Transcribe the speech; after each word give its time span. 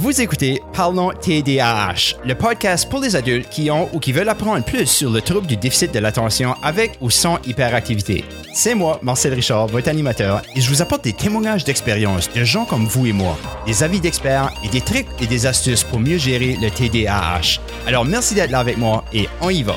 Vous 0.00 0.20
écoutez 0.20 0.62
Parlons 0.74 1.10
TDAH, 1.10 2.22
le 2.24 2.36
podcast 2.36 2.88
pour 2.88 3.00
les 3.00 3.16
adultes 3.16 3.48
qui 3.48 3.68
ont 3.68 3.88
ou 3.92 3.98
qui 3.98 4.12
veulent 4.12 4.28
apprendre 4.28 4.64
plus 4.64 4.86
sur 4.86 5.10
le 5.10 5.20
trouble 5.20 5.48
du 5.48 5.56
déficit 5.56 5.92
de 5.92 5.98
l'attention 5.98 6.54
avec 6.62 6.96
ou 7.00 7.10
sans 7.10 7.40
hyperactivité. 7.44 8.24
C'est 8.54 8.76
moi, 8.76 9.00
Marcel 9.02 9.34
Richard, 9.34 9.66
votre 9.66 9.88
animateur, 9.88 10.42
et 10.54 10.60
je 10.60 10.70
vous 10.70 10.82
apporte 10.82 11.02
des 11.02 11.14
témoignages 11.14 11.64
d'expérience 11.64 12.32
de 12.32 12.44
gens 12.44 12.64
comme 12.64 12.84
vous 12.84 13.06
et 13.06 13.12
moi, 13.12 13.36
des 13.66 13.82
avis 13.82 13.98
d'experts 13.98 14.52
et 14.64 14.68
des 14.68 14.82
trucs 14.82 15.08
et 15.20 15.26
des 15.26 15.46
astuces 15.46 15.82
pour 15.82 15.98
mieux 15.98 16.18
gérer 16.18 16.56
le 16.62 16.70
TDAH. 16.70 17.58
Alors 17.84 18.04
merci 18.04 18.36
d'être 18.36 18.52
là 18.52 18.60
avec 18.60 18.78
moi 18.78 19.04
et 19.12 19.26
on 19.40 19.50
y 19.50 19.64
va. 19.64 19.74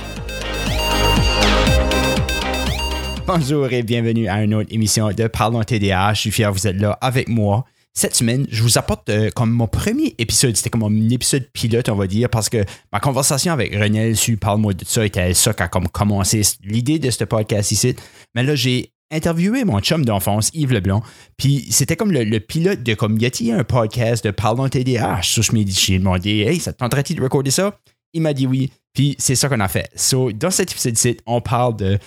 Bonjour 3.26 3.74
et 3.74 3.82
bienvenue 3.82 4.28
à 4.28 4.44
une 4.44 4.54
autre 4.54 4.70
émission 4.72 5.10
de 5.12 5.26
Parlons 5.26 5.64
TDAH. 5.64 6.14
Je 6.14 6.20
suis 6.20 6.32
fier 6.32 6.52
que 6.52 6.54
vous 6.60 6.68
êtes 6.68 6.80
là 6.80 6.96
avec 7.02 7.28
moi 7.28 7.66
cette 7.94 8.16
semaine, 8.16 8.48
je 8.50 8.64
vous 8.64 8.78
apporte 8.78 9.10
euh, 9.10 9.30
comme 9.36 9.52
mon 9.52 9.68
premier 9.68 10.16
épisode. 10.18 10.56
C'était 10.56 10.70
comme 10.70 10.84
un 10.84 11.10
épisode 11.10 11.48
pilote, 11.52 11.90
on 11.90 11.96
va 11.96 12.08
dire, 12.08 12.30
parce 12.30 12.48
que 12.48 12.64
ma 12.94 13.00
conversation 13.00 13.52
avec 13.52 13.76
René 13.76 14.16
su 14.16 14.38
Parle-moi 14.38 14.74
de 14.74 14.86
ça 14.86 15.06
était 15.06 15.34
ça 15.34 15.54
qui 15.54 15.64
a 15.64 15.68
comme 15.68 15.90
commencé 15.90 16.42
l'idée 16.64 17.00
de 17.00 17.10
ce 17.10 17.26
podcast 17.26 17.72
ici. 17.72 17.96
Mais 18.34 18.44
là, 18.44 18.56
j'ai 18.56 18.94
interviewé 19.12 19.66
mon 19.66 19.80
chum 19.82 20.06
d'enfance, 20.06 20.52
Yves 20.54 20.72
Leblanc, 20.72 21.04
puis 21.36 21.68
c'était 21.70 21.98
comme 21.98 22.14
le, 22.14 22.40
pilote 22.40 22.82
de 22.82 22.94
comme, 22.94 23.18
y 23.20 23.52
a 23.52 23.58
un 23.58 23.64
podcast 23.66 24.24
de 24.24 24.32
Parlons 24.32 24.70
TDAH? 24.70 25.24
So, 25.24 25.42
je 25.42 25.92
ai 25.92 26.00
demandé, 26.00 26.46
hey, 26.48 26.60
ça 26.60 26.72
te 26.72 26.78
tenterait-il 26.78 27.18
de 27.18 27.22
recorder 27.22 27.52
ça? 27.52 27.78
Il 28.14 28.22
m'a 28.22 28.34
dit 28.34 28.48
oui, 28.48 28.72
puis 28.94 29.16
c'est 29.20 29.36
ça 29.36 29.50
qu'on 29.50 29.60
a 29.60 29.68
fait. 29.68 29.90
So, 29.96 30.32
dans 30.32 30.50
cet 30.50 30.72
épisode-ci, 30.72 31.18
on 31.26 31.42
parle 31.42 31.76
de 31.76 32.00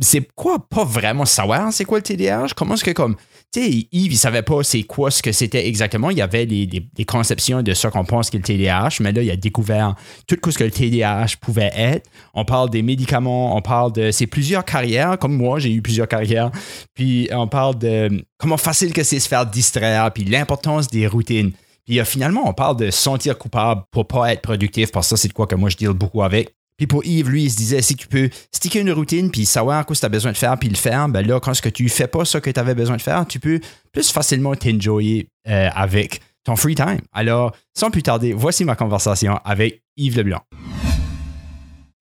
c'est 0.00 0.26
quoi 0.34 0.58
pas 0.68 0.84
vraiment 0.84 1.24
savoir 1.24 1.72
c'est 1.72 1.84
quoi 1.84 1.98
le 1.98 2.02
TDAH? 2.02 2.48
Comment 2.56 2.74
est-ce 2.74 2.84
que 2.84 2.92
comme 2.92 3.16
tu 3.52 3.60
sais, 3.60 3.88
Yves, 3.92 4.12
il 4.12 4.16
savait 4.16 4.40
pas 4.40 4.62
c'est 4.62 4.84
quoi 4.84 5.10
ce 5.10 5.22
que 5.22 5.30
c'était 5.30 5.68
exactement. 5.68 6.08
Il 6.08 6.16
y 6.16 6.22
avait 6.22 6.46
des, 6.46 7.04
conceptions 7.06 7.62
de 7.62 7.74
ce 7.74 7.86
qu'on 7.88 8.04
pense 8.04 8.30
qu'est 8.30 8.38
le 8.38 8.44
TDAH, 8.44 9.00
mais 9.00 9.12
là, 9.12 9.22
il 9.22 9.30
a 9.30 9.36
découvert 9.36 9.94
tout 10.26 10.38
ce 10.50 10.56
que 10.56 10.64
le 10.64 10.70
TDAH 10.70 11.36
pouvait 11.38 11.70
être. 11.74 12.08
On 12.32 12.46
parle 12.46 12.70
des 12.70 12.80
médicaments, 12.80 13.54
on 13.54 13.60
parle 13.60 13.92
de 13.92 14.10
c'est 14.10 14.26
plusieurs 14.26 14.64
carrières, 14.64 15.18
comme 15.18 15.36
moi, 15.36 15.58
j'ai 15.58 15.70
eu 15.70 15.82
plusieurs 15.82 16.08
carrières. 16.08 16.50
Puis 16.94 17.28
on 17.30 17.46
parle 17.46 17.78
de 17.78 18.24
comment 18.38 18.56
facile 18.56 18.94
que 18.94 19.02
c'est 19.02 19.20
se 19.20 19.28
faire 19.28 19.44
distraire, 19.44 20.10
puis 20.12 20.24
l'importance 20.24 20.88
des 20.88 21.06
routines. 21.06 21.52
Puis 21.84 22.00
euh, 22.00 22.04
finalement, 22.06 22.48
on 22.48 22.54
parle 22.54 22.76
de 22.76 22.90
sentir 22.90 23.36
coupable 23.36 23.82
pour 23.90 24.06
pas 24.06 24.32
être 24.32 24.40
productif, 24.40 24.90
parce 24.92 25.10
que 25.10 25.16
c'est 25.16 25.28
de 25.28 25.34
quoi 25.34 25.46
que 25.46 25.56
moi 25.56 25.68
je 25.68 25.76
deal 25.76 25.90
beaucoup 25.90 26.22
avec. 26.22 26.54
Puis 26.82 26.88
pour 26.88 27.04
Yves, 27.04 27.30
lui, 27.30 27.44
il 27.44 27.50
se 27.52 27.56
disait, 27.56 27.80
si 27.80 27.94
tu 27.94 28.08
peux 28.08 28.28
sticker 28.50 28.80
une 28.80 28.90
routine, 28.90 29.30
puis 29.30 29.46
savoir 29.46 29.86
quoi 29.86 29.94
tu 29.94 30.04
as 30.04 30.08
besoin 30.08 30.32
de 30.32 30.36
faire, 30.36 30.58
puis 30.58 30.68
le 30.68 30.74
faire, 30.74 31.08
ben 31.08 31.24
là, 31.24 31.38
quand 31.38 31.54
ce 31.54 31.62
que 31.62 31.68
tu 31.68 31.88
fais 31.88 32.08
pas 32.08 32.24
ce 32.24 32.38
que 32.38 32.50
tu 32.50 32.58
avais 32.58 32.74
besoin 32.74 32.96
de 32.96 33.02
faire, 33.02 33.24
tu 33.24 33.38
peux 33.38 33.60
plus 33.92 34.10
facilement 34.10 34.56
t'enjoyer 34.56 35.28
euh, 35.48 35.68
avec 35.76 36.22
ton 36.42 36.56
free 36.56 36.74
time. 36.74 36.98
Alors, 37.12 37.54
sans 37.72 37.92
plus 37.92 38.02
tarder, 38.02 38.32
voici 38.32 38.64
ma 38.64 38.74
conversation 38.74 39.38
avec 39.44 39.84
Yves 39.96 40.16
Leblanc. 40.16 40.40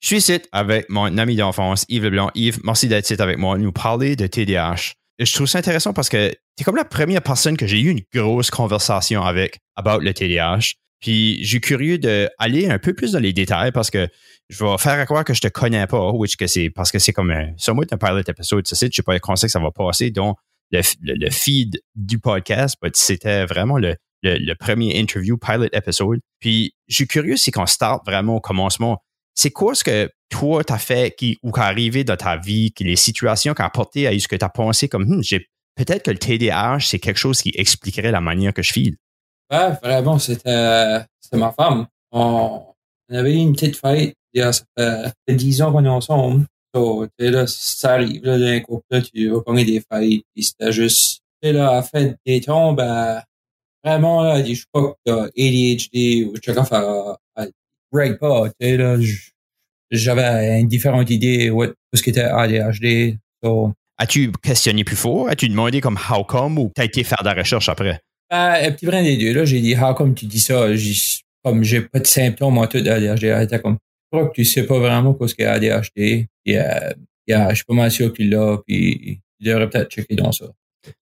Je 0.01 0.07
suis 0.07 0.17
ici 0.17 0.39
avec 0.51 0.89
mon 0.89 1.15
ami 1.19 1.35
d'enfance, 1.35 1.85
Yves 1.87 2.05
Leblanc. 2.05 2.31
Yves, 2.33 2.61
merci 2.63 2.87
d'être 2.87 3.07
ici 3.07 3.21
avec 3.21 3.37
moi, 3.37 3.59
nous 3.59 3.71
parler 3.71 4.15
de 4.15 4.25
TDAH. 4.25 4.93
Je 5.19 5.31
trouve 5.31 5.45
ça 5.45 5.59
intéressant 5.59 5.93
parce 5.93 6.09
que 6.09 6.29
tu 6.29 6.61
es 6.61 6.63
comme 6.63 6.75
la 6.75 6.85
première 6.85 7.21
personne 7.21 7.55
que 7.55 7.67
j'ai 7.67 7.79
eu 7.81 7.91
une 7.91 8.01
grosse 8.11 8.49
conversation 8.49 9.21
avec 9.21 9.59
about 9.75 9.99
le 9.99 10.11
TDAH. 10.11 10.73
Puis, 11.01 11.43
je 11.43 11.49
suis 11.49 11.61
curieux 11.61 11.97
d'aller 11.97 12.69
un 12.69 12.77
peu 12.77 12.93
plus 12.93 13.11
dans 13.13 13.19
les 13.19 13.33
détails 13.33 13.71
parce 13.71 13.89
que 13.89 14.07
je 14.51 14.65
vais 14.65 14.77
faire 14.77 14.99
à 14.99 15.05
croire 15.05 15.23
que 15.23 15.33
je 15.33 15.39
te 15.39 15.47
connais 15.47 15.87
pas, 15.87 16.11
which 16.11 16.35
que 16.35 16.45
c'est 16.45 16.69
parce 16.69 16.91
que 16.91 16.99
c'est 16.99 17.13
comme 17.13 17.31
un, 17.31 17.53
moi 17.73 17.85
un 17.89 17.97
pilot 17.97 18.23
épisode, 18.27 18.67
ça, 18.67 18.75
je 18.85 18.93
sais 18.93 19.01
pas 19.01 19.17
comment 19.19 19.35
que 19.35 19.47
ça 19.47 19.59
va 19.59 19.71
passer, 19.71 20.11
donc 20.11 20.37
le, 20.71 20.81
le, 21.01 21.29
feed 21.29 21.81
du 21.95 22.19
podcast, 22.19 22.77
c'était 22.93 23.45
vraiment 23.45 23.77
le, 23.77 23.95
le, 24.23 24.53
premier 24.55 24.99
interview 24.99 25.37
pilot 25.37 25.69
episode. 25.71 26.19
Puis, 26.39 26.73
je 26.87 26.95
suis 26.95 27.07
curieux, 27.07 27.37
c'est 27.37 27.51
qu'on 27.51 27.65
start 27.65 28.05
vraiment 28.05 28.37
au 28.37 28.39
commencement. 28.41 29.01
C'est 29.35 29.51
quoi 29.51 29.73
ce 29.73 29.83
que 29.83 30.09
toi, 30.29 30.63
t'as 30.63 30.77
fait 30.77 31.15
qui, 31.15 31.37
ou 31.43 31.51
qui 31.51 31.59
est 31.59 31.63
arrivé 31.63 32.03
dans 32.03 32.17
ta 32.17 32.37
vie, 32.37 32.71
qui 32.71 32.83
les 32.83 32.95
situations 32.97 33.53
qui 33.53 33.61
ont 33.61 33.65
apporté 33.65 34.07
à 34.07 34.17
ce 34.17 34.27
que 34.27 34.35
tu 34.35 34.45
as 34.45 34.49
pensé 34.49 34.87
comme, 34.87 35.05
hmm, 35.05 35.23
j'ai, 35.23 35.47
peut-être 35.75 36.03
que 36.03 36.11
le 36.11 36.17
TDAH, 36.17 36.81
c'est 36.81 36.99
quelque 36.99 37.17
chose 37.19 37.41
qui 37.41 37.51
expliquerait 37.55 38.11
la 38.11 38.21
manière 38.21 38.53
que 38.53 38.61
je 38.61 38.73
file. 38.73 38.95
Ouais, 39.49 39.71
vraiment, 39.81 40.19
c'était, 40.19 40.99
c'était 41.19 41.37
ma 41.37 41.51
femme. 41.51 41.87
On, 42.11 42.65
on 43.09 43.15
avait 43.15 43.33
une 43.33 43.53
petite 43.53 43.77
fête 43.77 44.15
ça 44.33 45.13
fait 45.27 45.35
10 45.35 45.61
ans 45.61 45.71
qu'on 45.71 45.85
est 45.85 45.89
ensemble. 45.89 46.45
So, 46.73 47.07
là, 47.19 47.47
ça 47.47 47.93
arrive, 47.93 48.23
là, 48.23 48.39
d'un 48.39 48.59
couple, 48.61 48.85
là, 48.91 49.01
tu 49.01 49.29
vas 49.29 49.41
prendre 49.41 49.61
des 49.61 49.81
fêtes, 49.91 50.21
puis 50.33 50.43
c'était 50.43 50.71
juste, 50.71 51.21
tu 51.43 51.51
là, 51.51 51.69
à 51.69 51.75
la 51.75 51.81
fin 51.83 52.13
des 52.25 52.39
temps, 52.39 52.71
ben, 52.71 53.21
vraiment, 53.83 54.23
là, 54.23 54.41
je 54.41 54.63
crois 54.71 54.93
que 54.93 54.97
t'as 55.05 55.23
ADHD 55.37 56.25
ou 56.25 56.35
je 56.35 56.41
sais 56.41 56.53
pas 56.53 56.63
faire, 56.63 57.17
break 57.91 58.19
pas, 58.19 58.47
tu 58.47 58.55
sais, 58.61 58.77
là, 58.77 58.97
j'avais 59.91 60.61
une 60.61 60.69
différente 60.69 61.09
idée 61.09 61.49
de 61.49 61.75
ce 61.93 62.01
qui 62.01 62.11
était 62.11 62.21
ADHD. 62.21 63.17
So, 63.43 63.73
As-tu 63.97 64.31
questionné 64.31 64.83
plus 64.83 64.95
fort? 64.95 65.29
As-tu 65.29 65.49
demandé 65.49 65.81
comme 65.81 65.97
how 66.09 66.23
come 66.23 66.57
ou 66.57 66.71
t'as 66.73 66.85
été 66.85 67.03
faire 67.03 67.19
de 67.21 67.27
la 67.27 67.33
recherche 67.33 67.69
après? 67.69 67.99
Ben, 68.29 68.55
un 68.63 68.71
petit 68.71 68.85
brin 68.85 69.03
des 69.03 69.17
deux, 69.17 69.33
là. 69.33 69.45
J'ai 69.45 69.59
dit 69.59 69.75
how 69.75 69.93
come 69.93 70.15
tu 70.15 70.25
dis 70.25 70.39
ça? 70.39 70.73
J'ai, 70.73 70.95
comme 71.43 71.63
j'ai 71.63 71.81
pas 71.81 71.99
de 71.99 72.07
symptômes, 72.07 72.53
moi, 72.53 72.67
tout 72.67 72.81
d'ADHD. 72.81 73.61
comme, 73.61 73.77
crois 74.11 74.27
que 74.27 74.33
tu 74.33 74.45
sais 74.45 74.63
pas 74.63 74.79
vraiment 74.79 75.17
ce 75.25 75.33
qu'il 75.33 75.45
y 75.45 75.47
a. 75.47 75.81
Et, 76.45 76.57
euh, 76.57 77.49
je 77.49 77.55
suis 77.55 77.65
pas 77.65 77.73
mal 77.73 77.91
sûr 77.91 78.13
qu'il 78.13 78.29
l'a, 78.29 78.57
puis 78.65 79.21
il 79.39 79.47
devrait 79.47 79.69
peut-être 79.69 79.89
checker 79.89 80.15
dans 80.15 80.31
ça. 80.31 80.45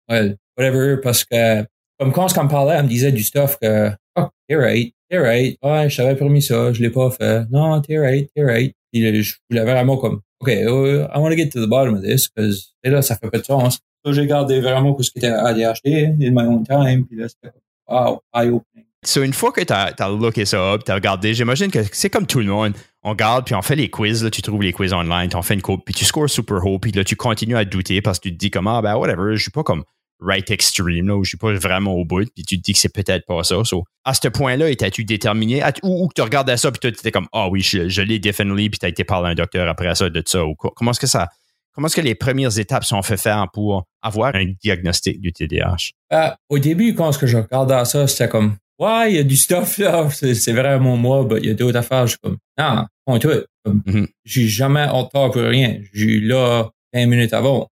Ouais, 0.08 0.36
whatever, 0.56 0.96
parce 1.02 1.24
que 1.24 1.64
comme 1.98 2.12
quand 2.12 2.26
on 2.36 2.44
me 2.44 2.48
parlait, 2.48 2.76
elle 2.76 2.84
me 2.84 2.88
disait 2.88 3.12
du 3.12 3.22
stuff 3.22 3.58
que 3.60 3.90
oh, 4.16 4.26
t'es 4.48 4.56
right, 4.56 4.94
t'es 5.08 5.18
right, 5.18 5.58
ouais, 5.62 5.88
je 5.88 5.96
t'avais 5.96 6.16
promis 6.16 6.42
ça, 6.42 6.72
je 6.72 6.82
l'ai 6.82 6.90
pas 6.90 7.10
fait. 7.10 7.44
Non, 7.50 7.80
t'es 7.80 7.98
right, 7.98 8.30
t'es 8.34 8.44
right. 8.44 8.74
Puis 8.92 9.22
je 9.22 9.34
voulais 9.48 9.64
vraiment 9.64 9.96
comme, 9.96 10.20
OK, 10.40 10.48
uh, 10.48 11.06
I 11.14 11.18
want 11.18 11.30
to 11.30 11.36
get 11.36 11.50
to 11.50 11.64
the 11.64 11.68
bottom 11.68 11.94
of 11.94 12.02
this, 12.02 12.28
parce 12.28 12.74
que 12.82 12.90
là, 12.90 13.02
ça 13.02 13.16
fait 13.16 13.30
pas 13.30 13.38
de 13.38 13.44
sens. 13.44 13.78
j'ai 14.04 14.26
gardé 14.26 14.60
vraiment 14.60 14.96
ce 15.00 15.10
qui 15.10 15.18
était 15.18 15.28
ADHD 15.28 16.16
in 16.20 16.32
my 16.32 16.46
own 16.46 16.64
time, 16.64 17.06
puis 17.06 17.16
là, 17.16 17.28
c'était 17.28 17.54
wow, 17.88 18.20
eye-opening. 18.34 18.86
So, 19.02 19.22
une 19.22 19.32
fois 19.32 19.50
que 19.52 19.62
tu 19.62 19.72
as, 19.72 19.94
as, 19.98 20.08
looké 20.08 20.44
ça 20.44 20.74
up, 20.74 20.84
tu 20.84 20.90
as 20.90 20.94
regardé, 20.94 21.32
j'imagine 21.32 21.70
que 21.70 21.78
c'est 21.90 22.10
comme 22.10 22.26
tout 22.26 22.40
le 22.40 22.46
monde. 22.46 22.74
On 23.02 23.10
regarde, 23.10 23.46
puis 23.46 23.54
on 23.54 23.62
fait 23.62 23.76
les 23.76 23.88
quiz, 23.88 24.22
là, 24.22 24.30
tu 24.30 24.42
trouves 24.42 24.62
les 24.62 24.72
quiz 24.72 24.92
online, 24.92 25.30
tu 25.30 25.36
en 25.36 25.42
fais 25.42 25.54
une 25.54 25.62
coupe, 25.62 25.84
puis 25.86 25.94
tu 25.94 26.04
scores 26.04 26.28
super 26.28 26.64
haut, 26.66 26.78
puis 26.78 26.92
là, 26.92 27.02
tu 27.02 27.16
continues 27.16 27.56
à 27.56 27.64
douter 27.64 28.02
parce 28.02 28.18
que 28.18 28.28
tu 28.28 28.34
te 28.34 28.38
dis 28.38 28.50
comme, 28.50 28.66
ah, 28.66 28.82
ben, 28.82 28.96
whatever, 28.96 29.36
je 29.36 29.42
suis 29.42 29.50
pas 29.50 29.62
comme 29.62 29.84
right 30.20 30.50
extreme, 30.50 31.08
là, 31.08 31.16
ou 31.16 31.24
je 31.24 31.30
suis 31.30 31.38
pas 31.38 31.52
vraiment 31.54 31.94
au 31.94 32.04
bout, 32.04 32.28
puis 32.34 32.44
tu 32.44 32.58
te 32.58 32.62
dis 32.62 32.74
que 32.74 32.78
c'est 32.78 32.92
peut-être 32.92 33.24
pas 33.26 33.42
ça. 33.42 33.56
À 34.04 34.12
ce 34.12 34.28
point-là, 34.28 34.68
étais-tu 34.68 35.04
déterminé, 35.04 35.62
ou, 35.82 36.08
que 36.08 36.14
tu 36.14 36.20
regardais 36.20 36.58
ça, 36.58 36.70
puis 36.70 36.80
tu 36.80 36.88
étais 36.88 37.10
comme, 37.10 37.28
ah 37.32 37.48
oui, 37.48 37.62
je, 37.62 38.02
l'ai 38.02 38.18
definitely, 38.18 38.68
puis 38.68 38.78
tu 38.78 38.86
as 38.86 38.90
été 38.90 39.04
parler 39.04 39.28
à 39.28 39.30
un 39.30 39.34
docteur 39.34 39.66
après 39.68 39.94
ça 39.94 40.10
de 40.10 40.22
ça, 40.26 40.44
ou 40.44 40.54
quoi. 40.54 40.72
Comment 40.76 40.90
est-ce 40.90 41.00
que 41.00 41.06
ça, 41.06 41.28
comment 41.72 41.86
est-ce 41.86 41.96
que 41.96 42.00
les 42.02 42.14
premières 42.14 42.58
étapes 42.58 42.84
sont 42.84 43.00
faites 43.02 43.20
faire 43.20 43.46
pour 43.52 43.86
avoir 44.02 44.34
un 44.34 44.44
diagnostic 44.62 45.20
du 45.20 45.32
TDAH? 45.32 45.92
Euh, 46.12 46.30
au 46.48 46.58
début, 46.58 46.94
quand 46.94 47.12
je 47.12 47.36
regardais 47.36 47.84
ça, 47.86 48.06
c'était 48.06 48.28
comme, 48.28 48.56
ouais, 48.80 49.12
il 49.12 49.16
y 49.16 49.18
a 49.18 49.22
du 49.22 49.36
stuff 49.36 49.78
là, 49.78 50.08
c'est 50.10 50.52
vraiment 50.52 50.96
moi, 50.96 51.26
mais 51.30 51.38
il 51.38 51.46
y 51.46 51.50
a 51.50 51.54
d'autres 51.54 51.78
affaires. 51.78 52.06
Je 52.06 52.12
suis 52.12 52.18
comme, 52.22 52.38
non, 52.58 52.86
point 53.06 53.18
tout. 53.18 53.30
Mm-hmm. 53.66 54.06
J'ai 54.24 54.48
jamais 54.48 54.86
tort 55.12 55.30
pour 55.30 55.42
rien. 55.42 55.80
J'ai 55.92 56.06
eu 56.06 56.20
là 56.20 56.70
20 56.94 57.06
minutes 57.06 57.34
avant. 57.34 57.68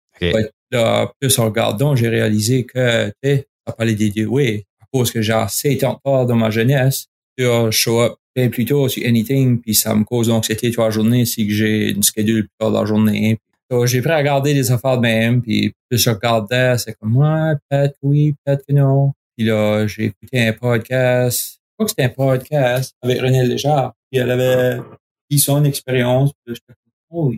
là, 0.70 1.12
plus 1.20 1.38
en 1.38 1.44
regardant, 1.46 1.94
j'ai 1.94 2.08
réalisé 2.08 2.64
que, 2.64 3.06
tu 3.06 3.12
sais, 3.22 3.46
ça 3.66 3.72
parlait 3.72 3.94
des 3.94 4.10
deux, 4.10 4.26
oui, 4.26 4.64
à 4.80 4.86
cause 4.92 5.12
que 5.12 5.22
j'ai 5.22 5.32
assez 5.32 5.76
de 5.76 5.80
temps 5.80 6.00
dans 6.02 6.36
ma 6.36 6.50
jeunesse, 6.50 7.06
tu 7.36 7.44
show 7.70 8.00
up 8.00 8.14
bien 8.34 8.48
plus 8.48 8.64
tôt 8.64 8.88
sur 8.88 9.06
anything, 9.06 9.60
puis 9.60 9.74
ça 9.74 9.94
me 9.94 10.04
cause 10.04 10.28
l'anxiété 10.28 10.70
toute 10.70 10.82
la 10.82 10.90
journée 10.90 11.24
si 11.24 11.48
j'ai 11.50 11.90
une 11.90 12.02
schedule 12.02 12.42
plus 12.42 12.56
tard 12.58 12.72
dans 12.72 12.80
la 12.80 12.86
journée. 12.86 13.38
j'ai 13.84 14.02
pris 14.02 14.10
à 14.10 14.18
regarder 14.18 14.54
des 14.54 14.72
affaires 14.72 14.96
de 14.96 15.02
même, 15.02 15.40
puis 15.40 15.72
plus 15.88 16.02
je 16.02 16.10
regardais, 16.10 16.76
c'est 16.78 16.94
comme, 16.98 17.16
ouais, 17.16 17.54
peut-être 17.68 17.96
oui, 18.02 18.34
peut-être 18.44 18.64
que 18.66 18.72
non. 18.72 19.12
Puis 19.36 19.46
là, 19.46 19.86
j'ai 19.86 20.04
écouté 20.04 20.48
un 20.48 20.52
podcast. 20.52 21.58
Je 21.58 21.74
crois 21.74 21.86
que 21.86 21.90
c'était 21.90 22.04
un 22.04 22.08
podcast 22.08 22.94
avec 23.02 23.20
René 23.20 23.46
Léjard. 23.46 23.92
Puis 24.10 24.20
elle 24.20 24.30
avait 24.30 24.80
dit 25.30 25.38
son 25.38 25.64
expérience. 25.64 26.32
Puis 26.44 26.56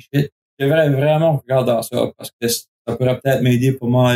shit. 0.01 0.31
J'aimerais 0.59 0.89
vraiment 0.89 1.37
regarder 1.37 1.79
ça 1.83 2.11
parce 2.17 2.31
que 2.41 2.49
ça 2.49 2.65
pourrait 2.97 3.21
peut-être 3.21 3.43
m'aider 3.43 3.73
pour 3.73 3.91
moi. 3.91 4.15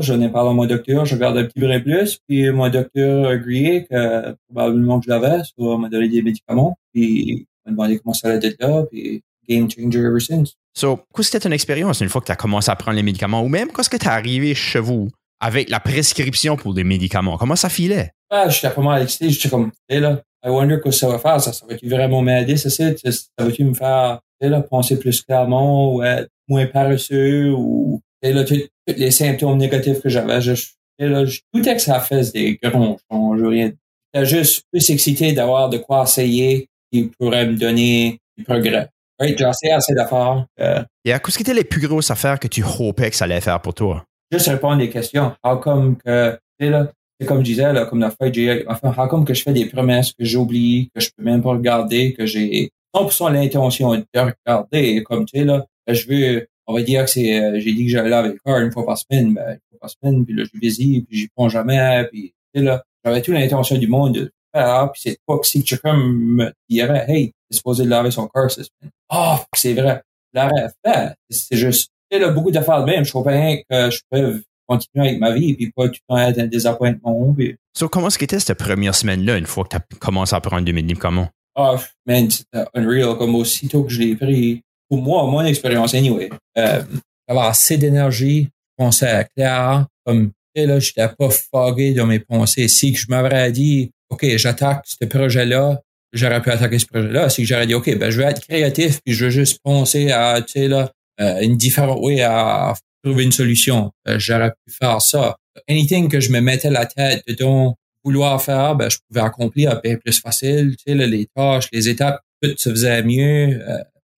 J'en 0.00 0.20
ai 0.20 0.28
parlé 0.28 0.50
à 0.50 0.52
mon 0.52 0.66
docteur, 0.66 1.06
je 1.06 1.14
regarde 1.14 1.38
un 1.38 1.44
petit 1.44 1.60
peu 1.60 1.82
plus, 1.82 2.18
puis 2.28 2.50
mon 2.50 2.68
docteur 2.68 3.26
a 3.26 3.30
agréé 3.30 3.86
que 3.86 4.36
probablement 4.46 5.00
que 5.00 5.06
je 5.06 5.10
l'avais, 5.10 5.42
soit 5.44 5.78
m'a 5.78 5.88
donné 5.88 6.10
des 6.10 6.20
médicaments, 6.20 6.76
puis 6.92 7.46
m'a 7.64 7.72
demandé 7.72 7.98
comment 7.98 8.12
ça 8.12 8.28
allait 8.28 8.48
être 8.48 8.60
là, 8.60 8.84
puis 8.90 9.22
game 9.48 9.66
changer 9.70 10.00
ever 10.00 10.20
since. 10.20 10.56
So, 10.74 10.96
qu'est-ce 10.96 11.30
que 11.30 11.38
c'était 11.38 11.48
une 11.48 11.54
expérience 11.54 12.02
une 12.02 12.10
fois 12.10 12.20
que 12.20 12.26
tu 12.26 12.32
as 12.32 12.36
commencé 12.36 12.70
à 12.70 12.76
prendre 12.76 12.96
les 12.96 13.02
médicaments, 13.02 13.42
ou 13.42 13.48
même 13.48 13.72
qu'est-ce 13.72 13.88
que 13.88 13.96
tu 13.96 14.04
es 14.04 14.08
arrivé 14.08 14.54
chez 14.54 14.80
vous? 14.80 15.08
Avec 15.40 15.68
la 15.70 15.80
prescription 15.80 16.56
pour 16.56 16.74
des 16.74 16.84
médicaments? 16.84 17.36
Comment 17.36 17.56
ça 17.56 17.68
filait? 17.68 18.12
Ah, 18.30 18.48
j'étais 18.48 18.68
mal 18.80 19.02
excité. 19.02 19.30
J'étais 19.30 19.48
comme, 19.48 19.72
là, 19.88 20.22
I 20.44 20.50
wonder 20.50 20.76
ce 20.76 20.80
que 20.80 20.90
ça 20.90 21.08
va 21.08 21.18
faire. 21.18 21.40
Ça, 21.40 21.52
ça 21.52 21.66
va-tu 21.66 21.88
vraiment 21.88 22.22
m'aider, 22.22 22.56
ça, 22.56 22.70
ça? 22.70 22.90
va-tu 23.38 23.64
me 23.64 23.74
faire, 23.74 24.20
là, 24.40 24.60
penser 24.62 24.98
plus 24.98 25.22
clairement 25.22 25.94
ou 25.94 26.02
être 26.02 26.28
moins 26.48 26.66
paresseux 26.66 27.52
ou, 27.52 28.00
là, 28.22 28.44
tous 28.44 28.60
les 28.86 29.10
symptômes 29.10 29.58
négatifs 29.58 30.00
que 30.00 30.08
j'avais, 30.08 30.40
je, 30.40 30.52
là, 30.98 31.24
je 31.24 31.40
doutais 31.52 31.76
que 31.76 31.82
ça 31.82 32.00
fasse 32.00 32.32
des 32.32 32.58
grands 32.62 32.96
changements. 33.10 33.48
Rien. 33.48 33.72
j'étais 34.14 34.26
juste 34.26 34.64
plus 34.72 34.90
excité 34.90 35.32
d'avoir 35.32 35.68
de 35.68 35.78
quoi 35.78 36.04
essayer 36.04 36.68
qui 36.92 37.10
pourrait 37.18 37.46
me 37.46 37.56
donner 37.56 38.18
du 38.36 38.44
progrès. 38.44 38.88
Oui, 39.20 39.34
j'ai 39.36 39.44
assez, 39.44 39.70
assez 39.70 39.94
d'affaires. 39.94 40.46
Euh, 40.60 40.82
Et 41.04 41.12
à 41.12 41.18
qu'est-ce 41.18 41.36
qui 41.36 41.42
était 41.42 41.54
les 41.54 41.64
plus 41.64 41.80
grosses 41.86 42.10
affaires 42.10 42.38
que 42.38 42.46
tu 42.46 42.62
hopais 42.62 43.10
que 43.10 43.16
ça 43.16 43.24
allait 43.24 43.40
faire 43.40 43.60
pour 43.60 43.74
toi? 43.74 44.04
Juste 44.30 44.48
répondre 44.48 44.78
des 44.78 44.90
questions. 44.90 45.32
How 45.42 45.56
comme 45.56 45.96
que, 45.96 46.38
tu 46.60 46.68
là, 46.68 46.90
c'est 47.18 47.26
comme 47.26 47.38
je 47.38 47.44
disais, 47.44 47.72
là, 47.72 47.86
comme 47.86 48.00
la 48.00 48.10
fois 48.10 48.30
j'ai, 48.30 48.64
enfin, 48.68 48.94
how 48.96 49.08
comme 49.08 49.24
que 49.24 49.34
je 49.34 49.42
fais 49.42 49.52
des 49.52 49.66
promesses 49.66 50.12
que 50.12 50.24
j'oublie, 50.24 50.90
que 50.94 51.00
je 51.00 51.10
peux 51.16 51.24
même 51.24 51.42
pas 51.42 51.50
regarder, 51.50 52.14
que 52.14 52.26
j'ai 52.26 52.70
100% 52.94 53.32
l'intention 53.32 53.94
de 53.94 54.04
regarder, 54.14 55.02
comme 55.02 55.24
tu 55.24 55.38
sais, 55.38 55.44
là, 55.44 55.66
je 55.88 56.06
veux, 56.06 56.48
on 56.66 56.74
va 56.74 56.82
dire 56.82 57.04
que 57.04 57.10
c'est, 57.10 57.40
euh, 57.40 57.58
j'ai 57.58 57.72
dit 57.72 57.86
que 57.86 57.90
j'allais 57.90 58.14
avec 58.14 58.36
le 58.44 58.62
une 58.62 58.72
fois 58.72 58.84
par 58.84 58.98
semaine, 58.98 59.34
ben, 59.34 59.52
une 59.52 59.60
fois 59.70 59.78
par 59.80 59.90
semaine, 59.90 60.24
puis 60.24 60.34
là, 60.34 60.44
je 60.44 60.58
visite, 60.58 61.06
puis 61.08 61.18
j'y 61.18 61.28
prends 61.28 61.48
jamais, 61.48 62.06
puis, 62.10 62.34
tu 62.54 62.60
sais, 62.60 62.64
là, 62.64 62.84
j'avais 63.04 63.22
toute 63.22 63.34
l'intention 63.34 63.78
du 63.78 63.88
monde 63.88 64.14
de 64.14 64.32
faire, 64.54 64.90
puis 64.92 65.02
c'est 65.04 65.18
pas 65.26 65.38
que 65.38 65.46
si 65.46 65.64
quelqu'un 65.64 65.96
me 65.96 66.52
dirait, 66.68 67.06
hey, 67.08 67.32
c'est 67.50 67.56
supposé 67.56 67.84
de 67.84 67.88
laver 67.88 68.10
son 68.10 68.26
corps 68.28 68.50
cette 68.50 68.66
semaine. 68.66 68.92
Oh, 69.10 69.36
c'est 69.54 69.72
vrai. 69.74 70.02
L'arrêt 70.34 70.68
fait. 70.84 71.14
C'est 71.30 71.56
juste, 71.56 71.90
a 72.10 72.30
beaucoup 72.30 72.50
d'affaires 72.50 72.84
de 72.84 72.90
même. 72.90 73.04
Je 73.04 73.12
comprends 73.12 73.32
bien 73.32 73.58
que 73.68 73.90
je 73.90 74.00
peux 74.10 74.42
continuer 74.66 75.08
avec 75.08 75.20
ma 75.20 75.32
vie 75.32 75.56
et 75.58 75.70
pas 75.74 75.88
tout 75.88 75.94
le 76.08 76.14
temps 76.14 76.18
être 76.18 76.38
un 76.38 76.46
désappointement. 76.46 77.32
Puis... 77.34 77.56
So, 77.76 77.88
comment 77.88 78.08
est-ce 78.08 78.18
qu'était 78.18 78.38
cette 78.38 78.58
première 78.58 78.94
semaine-là, 78.94 79.38
une 79.38 79.46
fois 79.46 79.64
que 79.64 79.70
tu 79.70 79.76
as 79.76 79.98
commencé 79.98 80.34
à 80.34 80.40
prendre 80.40 80.64
des 80.64 80.72
médicaments? 80.72 81.28
Ah, 81.56 81.74
oh, 81.74 81.80
man, 82.06 82.30
c'était 82.30 82.64
unreal. 82.74 83.16
Comme 83.16 83.34
aussitôt 83.34 83.82
que 83.82 83.90
je 83.90 84.00
l'ai 84.00 84.14
pris, 84.14 84.62
pour 84.88 85.02
moi, 85.02 85.24
mon 85.24 85.42
expérience, 85.44 85.94
anyway, 85.94 86.30
euh, 86.56 86.82
d'avoir 87.26 87.48
assez 87.48 87.76
d'énergie, 87.76 88.48
pensais 88.76 89.10
à 89.10 89.24
clair, 89.24 89.86
comme, 90.04 90.28
tu 90.54 90.62
sais, 90.62 90.66
là, 90.66 90.78
j'étais 90.78 91.08
pas 91.08 91.30
fogué 91.30 91.94
dans 91.94 92.06
mes 92.06 92.20
pensées. 92.20 92.68
Si 92.68 92.94
je 92.94 93.06
m'avais 93.08 93.50
dit, 93.52 93.90
OK, 94.10 94.24
j'attaque 94.36 94.84
ce 94.86 95.04
projet-là, 95.04 95.80
j'aurais 96.12 96.40
pu 96.40 96.50
attaquer 96.50 96.78
ce 96.78 96.86
projet-là. 96.86 97.28
Que 97.28 97.44
j'aurais 97.44 97.66
dit, 97.66 97.74
OK, 97.74 97.96
ben, 97.98 98.10
je 98.10 98.18
vais 98.18 98.28
être 98.28 98.46
créatif, 98.46 99.00
puis 99.04 99.14
je 99.14 99.24
veux 99.24 99.30
juste 99.30 99.60
penser 99.62 100.10
à, 100.10 100.40
tu 100.40 100.52
sais, 100.52 100.68
là, 100.68 100.80
euh, 100.80 100.86
une 101.18 101.56
différente 101.56 101.98
way 102.00 102.20
à 102.22 102.74
trouver 103.02 103.24
une 103.24 103.32
solution. 103.32 103.92
Euh, 104.06 104.18
j'aurais 104.18 104.50
pu 104.50 104.72
faire 104.72 105.00
ça. 105.00 105.36
Anything 105.68 106.08
que 106.08 106.20
je 106.20 106.30
me 106.30 106.40
mettais 106.40 106.70
la 106.70 106.86
tête 106.86 107.22
dedans, 107.26 107.76
vouloir 108.04 108.40
faire, 108.42 108.76
ben, 108.76 108.88
je 108.88 108.98
pouvais 109.08 109.24
accomplir 109.24 109.80
bien 109.82 109.96
plus 109.96 110.20
facile. 110.20 110.76
Tu 110.76 110.92
sais, 110.92 110.94
les 110.94 111.26
tâches, 111.34 111.68
les 111.72 111.88
étapes, 111.88 112.20
tout 112.42 112.54
se 112.56 112.70
faisait 112.70 113.02
mieux. 113.02 113.60
Euh, 113.60 113.78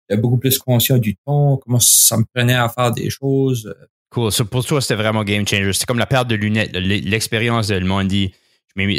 j'étais 0.09 0.21
beaucoup 0.21 0.37
plus 0.37 0.57
conscient 0.57 0.97
du 0.97 1.15
temps, 1.25 1.57
comment 1.57 1.79
ça 1.79 2.17
me 2.17 2.23
prenait 2.33 2.55
à 2.55 2.69
faire 2.69 2.91
des 2.91 3.09
choses. 3.09 3.73
Cool. 4.11 4.31
Pour 4.49 4.65
toi, 4.65 4.81
c'était 4.81 4.95
vraiment 4.95 5.23
game 5.23 5.47
changer. 5.47 5.71
C'est 5.73 5.85
comme 5.85 5.99
la 5.99 6.07
perte 6.07 6.27
de 6.27 6.35
lunettes, 6.35 6.71
l'expérience 6.73 7.67
de 7.67 7.75
le 7.75 8.03
dit 8.05 8.33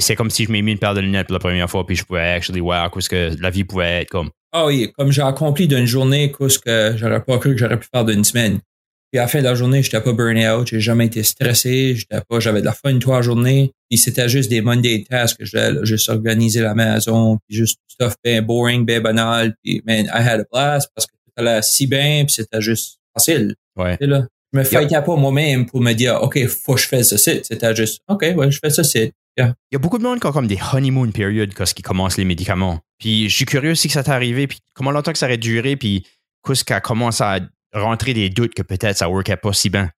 c'est 0.00 0.16
comme 0.16 0.30
si 0.30 0.44
je 0.44 0.52
m'ai 0.52 0.62
mis 0.62 0.72
une 0.72 0.78
paire 0.78 0.94
de 0.94 1.00
lunettes 1.00 1.28
pour 1.28 1.34
la 1.34 1.40
première 1.40 1.70
fois, 1.70 1.86
puis 1.86 1.96
je 1.96 2.04
pouvais 2.04 2.20
actually 2.20 2.60
voir 2.60 2.90
ce 2.98 3.08
que 3.08 3.34
la 3.40 3.50
vie 3.50 3.64
pouvait 3.64 4.02
être 4.02 4.10
comme. 4.10 4.30
Ah 4.52 4.66
oui, 4.66 4.92
comme 4.96 5.12
j'ai 5.12 5.22
accompli 5.22 5.68
d'une 5.68 5.86
journée 5.86 6.32
ce 6.48 6.58
que 6.58 6.94
j'aurais 6.96 7.22
pas 7.22 7.38
cru 7.38 7.52
que 7.52 7.58
j'aurais 7.58 7.78
pu 7.78 7.88
faire 7.92 8.04
d'une 8.04 8.24
semaine. 8.24 8.60
Puis 9.12 9.18
à 9.18 9.22
la 9.22 9.28
fin 9.28 9.40
de 9.40 9.44
la 9.44 9.54
journée, 9.54 9.82
j'étais 9.82 10.00
pas 10.00 10.12
burn 10.12 10.38
out, 10.38 10.68
j'ai 10.68 10.80
jamais 10.80 11.06
été 11.06 11.22
stressé, 11.24 11.96
j'étais 11.96 12.20
pas, 12.28 12.38
j'avais 12.38 12.60
de 12.60 12.66
la 12.66 12.72
fun 12.72 12.98
toute 12.98 13.12
la 13.12 13.22
journée. 13.22 13.72
Puis 13.88 13.98
c'était 13.98 14.28
juste 14.28 14.48
des 14.48 14.60
Monday 14.60 15.04
tasks 15.08 15.38
que 15.38 15.44
je 15.44 15.84
juste 15.84 16.08
organiser 16.08 16.60
la 16.60 16.74
maison, 16.74 17.38
puis 17.46 17.56
juste 17.56 17.78
stuff 17.88 18.14
bien 18.24 18.40
boring, 18.40 18.84
bien 18.84 19.00
banal. 19.00 19.54
Puis 19.64 19.82
man, 19.84 20.06
I 20.06 20.22
had 20.22 20.40
a 20.40 20.44
blast 20.52 20.90
parce 20.94 21.06
que 21.06 21.12
tout 21.12 21.32
allait 21.36 21.62
si 21.62 21.88
bien, 21.88 22.24
puis 22.24 22.34
c'était 22.34 22.60
juste 22.60 22.98
facile. 23.12 23.54
Ouais. 23.76 23.96
Là. 24.00 24.26
Je 24.52 24.58
me 24.58 24.64
fightais 24.64 25.02
pas 25.02 25.16
moi-même 25.16 25.66
pour 25.66 25.80
me 25.80 25.92
dire, 25.92 26.20
OK, 26.22 26.44
faut 26.46 26.74
que 26.74 26.80
je 26.80 26.88
fasse 26.88 27.08
ceci. 27.08 27.40
C'était 27.42 27.74
juste, 27.74 28.00
OK, 28.08 28.22
ouais, 28.36 28.50
je 28.50 28.58
fais 28.62 28.70
Il 29.42 29.74
y 29.74 29.76
a 29.76 29.78
beaucoup 29.78 29.98
de 29.98 30.02
monde 30.02 30.20
qui 30.20 30.26
ont 30.26 30.32
comme 30.32 30.46
des 30.46 30.58
honeymoon 30.72 31.10
periods 31.10 31.48
quand 31.54 31.64
ils 31.76 31.82
commencent 31.82 32.16
les 32.16 32.24
médicaments. 32.24 32.80
Puis 32.98 33.28
je 33.28 33.34
suis 33.34 33.44
curieux 33.44 33.74
si 33.74 33.88
ça 33.88 34.02
t'est 34.02 34.10
arrivé, 34.10 34.46
puis 34.46 34.58
comment 34.74 34.90
longtemps 34.90 35.12
que 35.12 35.18
ça 35.18 35.26
aurait 35.26 35.38
duré, 35.38 35.76
puis 35.76 36.06
qu'est-ce 36.46 36.64
qui 36.64 36.72
a 36.72 36.80
commencé 36.80 37.22
à 37.22 37.40
rentrer 37.72 38.14
des 38.14 38.30
doutes 38.30 38.54
que 38.54 38.62
peut-être 38.62 38.96
ça 38.96 39.06
ne 39.06 39.10
workait 39.10 39.36
pas 39.36 39.52
si 39.52 39.70
bien? 39.70 39.90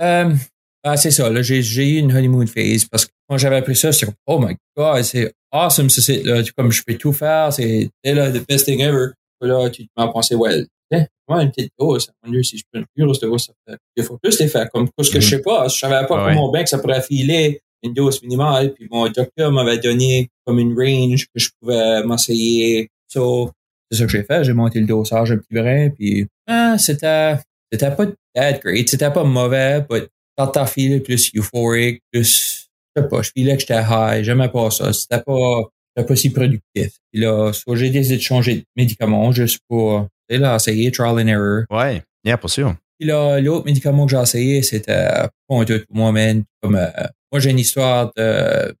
Euh, 0.00 0.34
ah, 0.82 0.96
c'est 0.96 1.10
ça, 1.10 1.30
là, 1.30 1.40
j'ai, 1.40 1.60
eu 1.60 1.98
une 1.98 2.14
honeymoon 2.14 2.46
phase 2.46 2.84
parce 2.84 3.06
que 3.06 3.12
quand 3.28 3.38
j'avais 3.38 3.56
appris 3.56 3.74
ça, 3.74 3.90
c'était 3.90 4.06
comme, 4.06 4.14
oh 4.26 4.38
my 4.38 4.54
god, 4.76 5.02
c'est 5.02 5.32
awesome 5.50 5.88
ce 5.88 6.02
site, 6.02 6.24
là, 6.24 6.42
comme 6.56 6.70
je 6.70 6.82
peux 6.86 6.96
tout 6.96 7.12
faire, 7.12 7.52
c'est, 7.52 7.90
là, 8.04 8.30
the 8.30 8.46
best 8.46 8.66
thing 8.66 8.80
ever. 8.80 9.12
Là, 9.40 9.68
tu 9.70 9.86
m'as 9.96 10.08
pensé, 10.08 10.34
well, 10.34 10.66
tiens, 10.90 11.06
moi, 11.28 11.42
une 11.42 11.50
petite 11.50 11.72
dose, 11.78 12.10
mon 12.22 12.32
Dieu, 12.32 12.42
si 12.42 12.58
je 12.58 12.64
prends 12.70 12.80
une 12.80 12.86
plus 12.94 13.04
grosse 13.04 13.20
dose, 13.20 13.44
ça 13.44 13.52
fait, 13.66 13.78
il 13.96 14.04
faut 14.04 14.18
plus 14.18 14.38
l'effet, 14.40 14.66
comme, 14.72 14.88
parce 14.96 15.10
que 15.10 15.20
je 15.20 15.26
mm-hmm. 15.26 15.30
sais 15.30 15.42
pas, 15.42 15.68
je 15.68 15.78
savais 15.78 16.06
pas 16.06 16.28
comment 16.28 16.50
bien 16.50 16.62
que 16.62 16.68
ça 16.68 16.78
pourrait 16.78 17.02
filer 17.02 17.60
une 17.84 17.94
dose 17.94 18.22
minimale, 18.22 18.74
puis 18.74 18.88
mon 18.90 19.08
docteur 19.08 19.52
m'avait 19.52 19.78
donné 19.78 20.30
comme 20.44 20.58
une 20.58 20.74
range 20.76 21.26
que 21.26 21.40
je 21.40 21.50
pouvais 21.60 22.04
m'essayer. 22.04 22.88
So, 23.08 23.50
c'est 23.90 23.98
ça 23.98 24.04
que 24.06 24.10
j'ai 24.10 24.22
fait. 24.24 24.44
J'ai 24.44 24.52
monté 24.52 24.80
le 24.80 24.86
dosage 24.86 25.32
un 25.32 25.36
petit 25.36 25.54
brin, 25.54 25.90
puis 25.90 26.26
ah, 26.46 26.76
c'était, 26.78 27.36
c'était 27.70 27.90
pas 27.90 28.06
that 28.34 28.58
great. 28.58 28.88
C'était 28.88 29.10
pas 29.10 29.24
mauvais, 29.24 29.84
mais 29.90 30.08
quand 30.36 30.48
t'as 30.48 30.66
filé 30.66 31.00
plus 31.00 31.30
euphorique, 31.36 32.02
plus, 32.10 32.68
je 32.96 33.02
sais 33.02 33.08
pas, 33.08 33.22
je 33.22 33.30
filais 33.36 33.54
que 33.54 33.60
j'étais 33.60 33.82
high. 33.88 34.24
J'aimais 34.24 34.48
pas 34.48 34.70
ça. 34.70 34.92
C'était 34.92 35.20
pas, 35.20 35.60
c'était 35.94 36.06
pas 36.08 36.16
si 36.16 36.30
productif. 36.30 36.98
Puis 37.12 37.20
là, 37.20 37.52
soit 37.52 37.76
j'ai 37.76 37.90
décidé 37.90 38.16
de 38.16 38.22
changer 38.22 38.56
de 38.56 38.64
médicament 38.76 39.30
juste 39.32 39.60
pour, 39.68 40.08
là, 40.28 40.56
essayer 40.56 40.90
trial 40.90 41.20
and 41.20 41.28
error. 41.28 41.64
Ouais, 41.70 42.02
bien, 42.24 42.36
pour 42.36 42.50
sûr. 42.50 42.74
Puis 42.98 43.08
là, 43.08 43.40
l'autre 43.40 43.64
médicament 43.64 44.06
que 44.06 44.12
j'ai 44.12 44.22
essayé, 44.22 44.62
c'était 44.62 45.08
pas 45.48 45.56
un 45.56 45.64
tout 45.64 45.80
pour 45.86 45.96
moi-même. 45.96 46.44
Comme, 46.62 46.76
euh, 46.76 46.90
moi, 47.32 47.40
j'ai 47.40 47.50
une 47.50 47.58
histoire 47.58 48.12
de... 48.16 48.74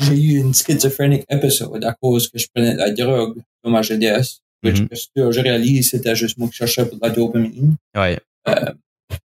J'ai 0.00 0.14
eu 0.14 0.38
une 0.38 0.54
schizophrenic 0.54 1.24
episode 1.28 1.84
à 1.84 1.94
cause 2.00 2.28
que 2.28 2.38
je 2.38 2.46
prenais 2.52 2.72
de 2.72 2.78
la 2.78 2.90
drogue 2.90 3.38
dans 3.62 3.70
ma 3.70 3.82
jeunesse. 3.82 4.40
Mm 4.64 4.70
-hmm. 4.70 5.08
que 5.14 5.30
je 5.30 5.40
réalise, 5.40 5.90
c'était 5.90 6.16
juste 6.16 6.36
moi 6.38 6.48
qui 6.48 6.56
cherchais 6.56 6.84
pour 6.88 6.98
la 7.00 7.10
dopamine. 7.10 7.76
Ouais. 7.96 8.18
Euh, 8.48 8.72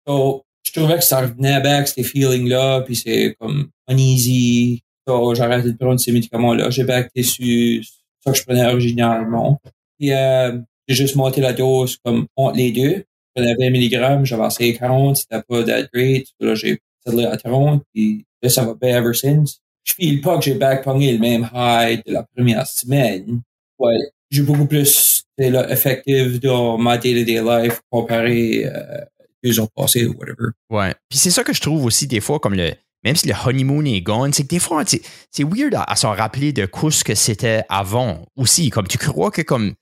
so, 0.06 0.42
je 0.66 0.72
trouvais 0.72 0.96
que 0.96 1.04
ça 1.04 1.20
revenait 1.20 1.54
avec 1.54 1.86
ces 1.86 2.02
feelings-là, 2.02 2.80
puis 2.80 2.96
c'est 2.96 3.36
comme 3.38 3.68
uneasy. 3.88 4.82
So, 5.06 5.34
j'ai 5.34 5.42
arrêté 5.42 5.70
de 5.72 5.76
prendre 5.76 6.00
ces 6.00 6.12
médicaments-là. 6.12 6.70
J'ai 6.70 6.84
backé 6.84 7.22
sur 7.22 7.84
ça 8.22 8.32
que 8.32 8.38
je 8.38 8.44
prenais 8.44 8.66
originalement. 8.66 9.60
Puis, 9.96 10.12
euh, 10.12 10.58
j'ai 10.88 10.96
juste 11.02 11.16
monté 11.16 11.40
la 11.40 11.52
dose 11.52 11.98
comme 12.04 12.26
entre 12.36 12.56
les 12.56 12.72
deux. 12.72 13.04
Je 13.34 13.42
prenais 13.42 13.54
20 13.58 13.70
mg, 13.70 14.24
j'avais 14.24 14.46
essayé 14.46 14.76
40, 14.76 15.16
c'était 15.16 15.42
pas 15.42 15.64
that 15.64 15.88
great. 15.92 16.26
Là, 16.40 16.54
j'ai 16.54 16.80
settlé 17.04 17.24
à 17.24 17.36
30, 17.36 17.82
puis 17.92 18.24
Là, 18.42 18.48
ça 18.48 18.64
va 18.64 18.74
bien 18.74 18.98
ever 18.98 19.14
since. 19.14 19.60
Je 19.84 19.94
file 19.94 20.20
pas 20.20 20.38
que 20.38 20.44
j'ai 20.44 20.54
backpongé 20.54 21.12
le 21.12 21.18
même 21.18 21.48
high 21.54 22.02
de 22.04 22.12
la 22.12 22.24
première 22.34 22.66
semaine. 22.66 23.40
Ouais, 23.78 23.98
j'ai 24.30 24.42
beaucoup 24.42 24.66
plus 24.66 25.22
là, 25.38 25.70
effective 25.72 26.40
dans 26.40 26.78
ma 26.78 26.98
day-to-day 26.98 27.42
life 27.42 27.80
comparé 27.90 28.66
euh, 28.66 29.00
deux 29.42 29.58
ans 29.60 29.68
passés 29.74 30.06
ou 30.06 30.14
whatever. 30.18 30.50
Ouais. 30.70 30.94
Puis 31.08 31.18
c'est 31.18 31.30
ça 31.30 31.44
que 31.44 31.52
je 31.52 31.60
trouve 31.60 31.84
aussi 31.84 32.06
des 32.06 32.20
fois 32.20 32.38
comme 32.38 32.54
le. 32.54 32.72
Même 33.04 33.16
si 33.16 33.26
le 33.26 33.34
honeymoon 33.34 33.84
est 33.84 34.00
gone, 34.00 34.32
c'est 34.32 34.44
que 34.44 34.48
des 34.48 34.60
fois, 34.60 34.84
c'est 34.86 35.42
weird 35.42 35.74
à, 35.74 35.96
s'en 35.96 36.12
rappeler 36.12 36.52
de 36.52 36.68
ce 36.90 37.02
que 37.02 37.16
c'était 37.16 37.64
avant 37.68 38.24
aussi. 38.36 38.70
Comme 38.70 38.86
tu 38.86 38.96
crois 38.98 39.32
que 39.32 39.42
comme. 39.42 39.74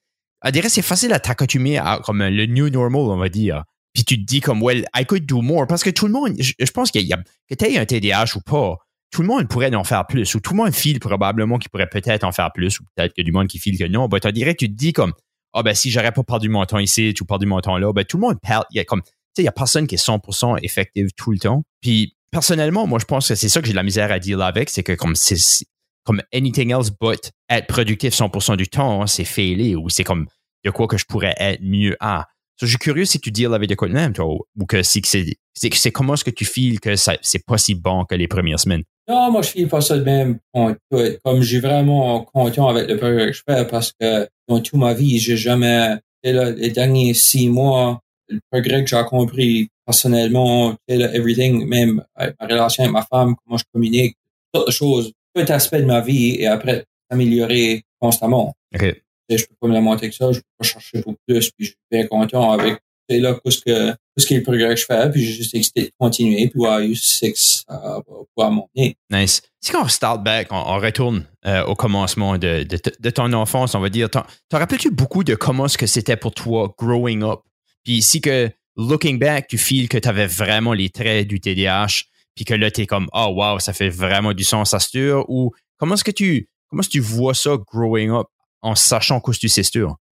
À 0.42 0.52
dire, 0.52 0.64
c'est 0.68 0.82
facile 0.82 1.12
à 1.12 1.20
t'accoutumer 1.20 1.78
à 1.78 2.00
comme 2.02 2.22
le 2.22 2.46
new 2.46 2.68
normal, 2.68 3.02
on 3.02 3.18
va 3.18 3.28
dire 3.28 3.64
puis 3.92 4.04
tu 4.04 4.16
te 4.18 4.24
dis 4.24 4.40
comme, 4.40 4.62
well, 4.62 4.84
I 4.94 5.04
could 5.04 5.26
do 5.26 5.42
more. 5.42 5.66
Parce 5.66 5.82
que 5.82 5.90
tout 5.90 6.06
le 6.06 6.12
monde, 6.12 6.34
je, 6.38 6.70
pense 6.72 6.90
qu'il 6.90 7.02
y 7.02 7.12
a, 7.12 7.18
que 7.48 7.54
tu 7.54 7.76
un 7.76 7.84
TDAH 7.84 8.36
ou 8.36 8.40
pas, 8.40 8.76
tout 9.10 9.22
le 9.22 9.28
monde 9.28 9.48
pourrait 9.48 9.74
en 9.74 9.84
faire 9.84 10.06
plus, 10.06 10.34
ou 10.34 10.40
tout 10.40 10.52
le 10.52 10.58
monde 10.58 10.72
file 10.72 11.00
probablement 11.00 11.58
qu'il 11.58 11.70
pourrait 11.70 11.88
peut-être 11.88 12.24
en 12.24 12.32
faire 12.32 12.52
plus, 12.52 12.78
ou 12.78 12.84
peut-être 12.94 13.14
que 13.14 13.22
du 13.22 13.32
monde 13.32 13.48
qui 13.48 13.58
file 13.58 13.76
que 13.76 13.84
non. 13.84 14.06
Ben, 14.06 14.20
tu 14.20 14.32
dirais 14.32 14.54
tu 14.54 14.68
te 14.68 14.74
dis 14.74 14.92
comme, 14.92 15.12
ah, 15.52 15.62
ben, 15.62 15.74
si 15.74 15.90
j'aurais 15.90 16.12
pas 16.12 16.22
perdu 16.22 16.48
mon 16.48 16.64
temps 16.64 16.78
ici, 16.78 17.12
tu 17.14 17.24
perdu 17.24 17.46
mon 17.46 17.60
temps 17.60 17.76
là, 17.78 17.92
ben, 17.92 18.04
tout 18.04 18.16
le 18.18 18.22
monde 18.22 18.40
perd. 18.40 18.64
Il 18.70 18.76
y 18.76 18.80
a 18.80 18.84
comme, 18.84 19.02
tu 19.02 19.08
sais, 19.36 19.42
il 19.42 19.44
y 19.44 19.48
a 19.48 19.52
personne 19.52 19.86
qui 19.88 19.96
est 19.96 20.04
100% 20.04 20.58
effective 20.62 21.08
tout 21.16 21.32
le 21.32 21.38
temps. 21.38 21.64
Puis, 21.80 22.14
personnellement, 22.30 22.86
moi, 22.86 23.00
je 23.00 23.04
pense 23.04 23.26
que 23.26 23.34
c'est 23.34 23.48
ça 23.48 23.60
que 23.60 23.66
j'ai 23.66 23.72
de 23.72 23.76
la 23.76 23.82
misère 23.82 24.12
à 24.12 24.20
dire 24.20 24.40
avec, 24.40 24.70
c'est 24.70 24.84
que 24.84 24.92
comme 24.92 25.16
c'est, 25.16 25.36
comme 26.04 26.22
anything 26.32 26.72
else 26.72 26.90
but 26.90 27.30
être 27.48 27.66
productif 27.66 28.14
100% 28.14 28.56
du 28.56 28.68
temps, 28.68 29.02
hein, 29.02 29.06
c'est 29.06 29.24
failé, 29.24 29.76
ou 29.76 29.88
c'est 29.88 30.04
comme, 30.04 30.26
de 30.64 30.70
quoi 30.70 30.86
que 30.86 30.96
je 30.96 31.04
pourrais 31.04 31.34
être 31.38 31.62
mieux 31.62 31.96
à 32.00 32.26
je 32.60 32.66
suis 32.66 32.78
curieux 32.78 33.04
si 33.04 33.18
tu 33.20 33.30
deals 33.30 33.54
avec 33.54 33.68
des 33.68 33.74
de 33.74 33.92
même, 33.92 34.12
toi, 34.12 34.26
ou 34.26 34.66
que 34.66 34.82
si 34.82 35.00
c'est, 35.04 35.24
c'est, 35.54 35.92
comment 35.92 36.14
est-ce 36.14 36.24
que 36.24 36.30
tu 36.30 36.44
files 36.44 36.80
que 36.80 36.94
c'est 36.96 37.44
pas 37.46 37.58
si 37.58 37.74
bon 37.74 38.04
que 38.04 38.14
les 38.14 38.28
premières 38.28 38.60
semaines? 38.60 38.82
Non, 39.08 39.30
moi, 39.32 39.42
je 39.42 39.50
file 39.50 39.68
pas 39.68 39.80
ça 39.80 39.96
de 39.96 40.04
même. 40.04 40.38
Comme 40.54 41.42
j'ai 41.42 41.60
vraiment 41.60 42.22
content 42.24 42.68
avec 42.68 42.88
le 42.88 42.96
progrès 42.96 43.26
que 43.28 43.32
je 43.32 43.42
fais 43.48 43.66
parce 43.66 43.92
que 43.98 44.28
dans 44.48 44.60
toute 44.60 44.78
ma 44.78 44.94
vie, 44.94 45.18
j'ai 45.18 45.36
jamais, 45.36 45.96
les 46.22 46.70
derniers 46.70 47.14
six 47.14 47.48
mois, 47.48 48.00
le 48.28 48.40
progrès 48.50 48.84
que 48.84 48.90
j'ai 48.90 49.02
compris 49.08 49.68
personnellement, 49.86 50.76
everything, 50.88 51.66
même 51.66 52.04
ma 52.16 52.46
relation 52.46 52.84
avec 52.84 52.92
ma 52.92 53.02
femme, 53.02 53.34
comment 53.44 53.56
je 53.56 53.64
communique, 53.72 54.16
toutes 54.52 54.66
les 54.66 54.72
choses, 54.72 55.12
tout 55.34 55.52
aspect 55.52 55.80
de 55.80 55.86
ma 55.86 56.00
vie 56.00 56.36
et 56.38 56.46
après 56.46 56.84
s'améliorer 57.10 57.82
constamment. 58.00 58.54
OK 58.74 58.94
je 59.36 59.44
peux 59.44 59.54
pas 59.60 59.68
me 59.68 59.74
la 59.74 59.80
monter 59.80 60.08
que 60.08 60.14
ça, 60.14 60.32
je 60.32 60.38
peux 60.38 60.44
pas 60.58 60.66
chercher 60.66 61.02
pour 61.02 61.14
plus, 61.26 61.50
puis 61.50 61.66
je 61.66 61.70
suis 61.70 61.78
bien 61.90 62.06
content 62.06 62.52
avec 62.52 62.78
c'est 63.08 63.18
là 63.18 63.36
tout 63.44 63.50
ce 63.50 63.60
que 63.60 63.90
tout 63.90 64.18
ce 64.18 64.26
qui 64.26 64.34
est 64.34 64.38
le 64.38 64.42
progrès 64.44 64.74
que 64.74 64.80
je 64.80 64.84
fais, 64.84 65.10
puis 65.10 65.24
j'ai 65.24 65.32
juste 65.32 65.54
excité 65.54 65.82
de 65.82 65.90
continuer, 65.98 66.48
puis 66.48 66.60
ouais, 66.60 66.92
c'est 66.94 67.32
que 67.32 67.38
ça 67.38 67.64
va 67.68 68.02
pouvoir 68.02 68.52
monter. 68.52 68.96
Nice. 69.10 69.42
si 69.60 69.74
on 69.74 69.88
start 69.88 70.22
back, 70.22 70.48
on, 70.52 70.78
retourne 70.78 71.26
euh, 71.44 71.64
au 71.64 71.74
commencement 71.74 72.38
de, 72.38 72.62
ton 73.10 73.32
enfance, 73.32 73.74
on 73.74 73.80
va 73.80 73.88
dire, 73.88 74.08
t'en 74.10 74.24
rappelles-tu 74.52 74.90
beaucoup 74.90 75.24
de 75.24 75.34
comment 75.34 75.66
ce 75.66 75.76
que 75.76 75.86
c'était 75.86 76.16
pour 76.16 76.32
toi 76.32 76.72
growing 76.78 77.22
up? 77.24 77.40
Puis 77.82 78.00
si 78.02 78.20
que, 78.20 78.48
looking 78.76 79.18
back, 79.18 79.48
tu 79.48 79.58
files 79.58 79.88
que 79.88 79.98
tu 79.98 80.08
avais 80.08 80.26
vraiment 80.26 80.72
les 80.72 80.90
traits 80.90 81.26
du 81.26 81.40
TDAH, 81.40 82.04
puis 82.40 82.46
que 82.46 82.54
là, 82.54 82.70
tu 82.70 82.80
es 82.80 82.86
comme, 82.86 83.06
oh 83.12 83.34
wow, 83.36 83.58
ça 83.58 83.74
fait 83.74 83.90
vraiment 83.90 84.32
du 84.32 84.44
sens, 84.44 84.70
ça 84.70 84.78
se 84.78 85.22
ou 85.28 85.52
comment 85.76 85.92
est-ce 85.92 86.04
que 86.04 86.10
tu, 86.10 86.48
comment 86.70 86.80
est-ce 86.80 86.88
que 86.88 86.92
tu 86.92 87.00
vois 87.00 87.34
ça 87.34 87.58
growing 87.70 88.08
up 88.12 88.28
en 88.62 88.74
sachant 88.74 89.20
que 89.20 89.30
tu 89.32 89.50
sais 89.50 89.60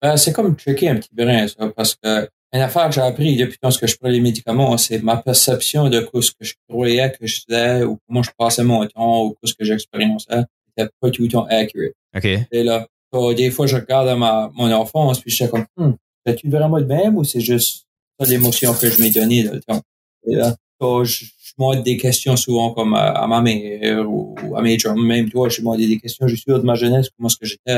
ben, 0.02 0.16
c'est 0.16 0.32
comme 0.32 0.56
checker 0.56 0.88
un 0.88 0.96
petit 0.96 1.10
brin, 1.12 1.46
ça, 1.46 1.68
parce 1.68 1.94
que 1.94 2.28
une 2.52 2.60
affaire 2.62 2.88
que 2.88 2.96
j'ai 2.96 3.00
appris 3.00 3.36
depuis 3.36 3.58
quand 3.62 3.78
que 3.78 3.86
je 3.86 3.96
prends 3.96 4.08
les 4.08 4.18
médicaments, 4.18 4.76
c'est 4.76 5.00
ma 5.04 5.18
perception 5.18 5.88
de 5.88 6.04
ce 6.20 6.32
que 6.32 6.44
je 6.44 6.54
croyais 6.68 7.12
que 7.12 7.24
je 7.24 7.42
faisais 7.46 7.84
ou 7.84 7.96
comment 8.08 8.24
je 8.24 8.32
passais 8.36 8.64
mon 8.64 8.84
temps 8.88 9.26
ou 9.26 9.36
ce 9.44 9.54
que 9.54 9.64
j'expérimentais 9.64 10.42
n'était 10.76 10.90
pas 11.00 11.10
tout 11.10 11.22
le 11.22 11.28
temps 11.28 11.44
accurate. 11.44 11.92
OK. 12.16 12.24
Et 12.24 12.64
là, 12.64 12.88
des 13.36 13.52
fois, 13.52 13.68
je 13.68 13.76
regarde 13.76 14.18
ma, 14.18 14.50
mon 14.56 14.72
enfance 14.72 15.20
puis 15.20 15.30
je 15.30 15.36
suis 15.36 15.48
comme, 15.48 15.66
hmm, 15.76 15.92
tu 16.36 16.50
vraiment 16.50 16.78
le 16.78 16.86
même 16.86 17.16
ou 17.16 17.22
c'est 17.22 17.38
juste 17.38 17.86
ça 18.18 18.26
l'émotion 18.28 18.74
que 18.74 18.90
je 18.90 19.00
m'ai 19.00 19.10
donnée 19.10 19.44
temps? 19.60 19.80
Et 20.28 20.34
là, 20.34 20.56
je, 20.80 21.24
je 21.24 21.52
demande 21.58 21.82
des 21.82 21.96
questions 21.96 22.36
souvent 22.36 22.72
comme 22.72 22.94
à, 22.94 23.26
ma 23.26 23.40
mère 23.40 24.08
ou 24.08 24.34
à 24.56 24.62
mes 24.62 24.76
drums. 24.76 25.04
Même 25.04 25.30
toi, 25.30 25.48
je 25.48 25.60
demande 25.60 25.78
des 25.78 25.98
questions, 25.98 26.26
je 26.26 26.36
suis 26.36 26.44
de 26.46 26.58
ma 26.58 26.74
jeunesse, 26.74 27.08
comment 27.16 27.28
est-ce 27.28 27.36
que 27.36 27.46
j'étais 27.46 27.72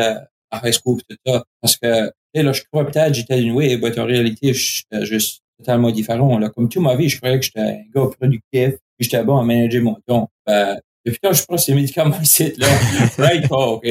à 0.51 0.67
high 0.67 0.73
school 0.73 1.01
tout 1.09 1.17
ça. 1.27 1.45
Parce 1.61 1.77
que 1.77 2.11
là, 2.35 2.53
je 2.53 2.63
crois 2.71 2.85
peut-être 2.87 3.15
j'étais 3.15 3.41
d'une 3.41 3.53
way, 3.53 3.77
mais 3.77 3.99
en 3.99 4.05
réalité, 4.05 4.53
j'étais 4.53 5.05
juste 5.05 5.43
totalement 5.59 5.91
différent. 5.91 6.39
Là. 6.39 6.51
Comme 6.51 6.69
toute 6.69 6.83
ma 6.83 6.97
vie, 6.97 7.09
je 7.09 7.19
croyais 7.19 7.39
que 7.39 7.45
j'étais 7.45 7.61
un 7.61 7.83
gars 7.95 8.09
productif, 8.19 8.41
puis 8.53 8.79
j'étais 9.01 9.23
bon 9.25 9.39
à 9.39 9.45
manager 9.45 9.83
mon 9.83 9.97
temps. 10.07 10.31
Ben, 10.47 10.79
depuis 11.05 11.21
quand 11.23 11.33
je 11.33 11.45
prends 11.45 11.59
ces 11.59 11.75
médicaments 11.75 12.21
ici, 12.21 12.53
là, 12.57 12.67
right, 13.19 13.45
oh, 13.51 13.81
OK. 13.83 13.89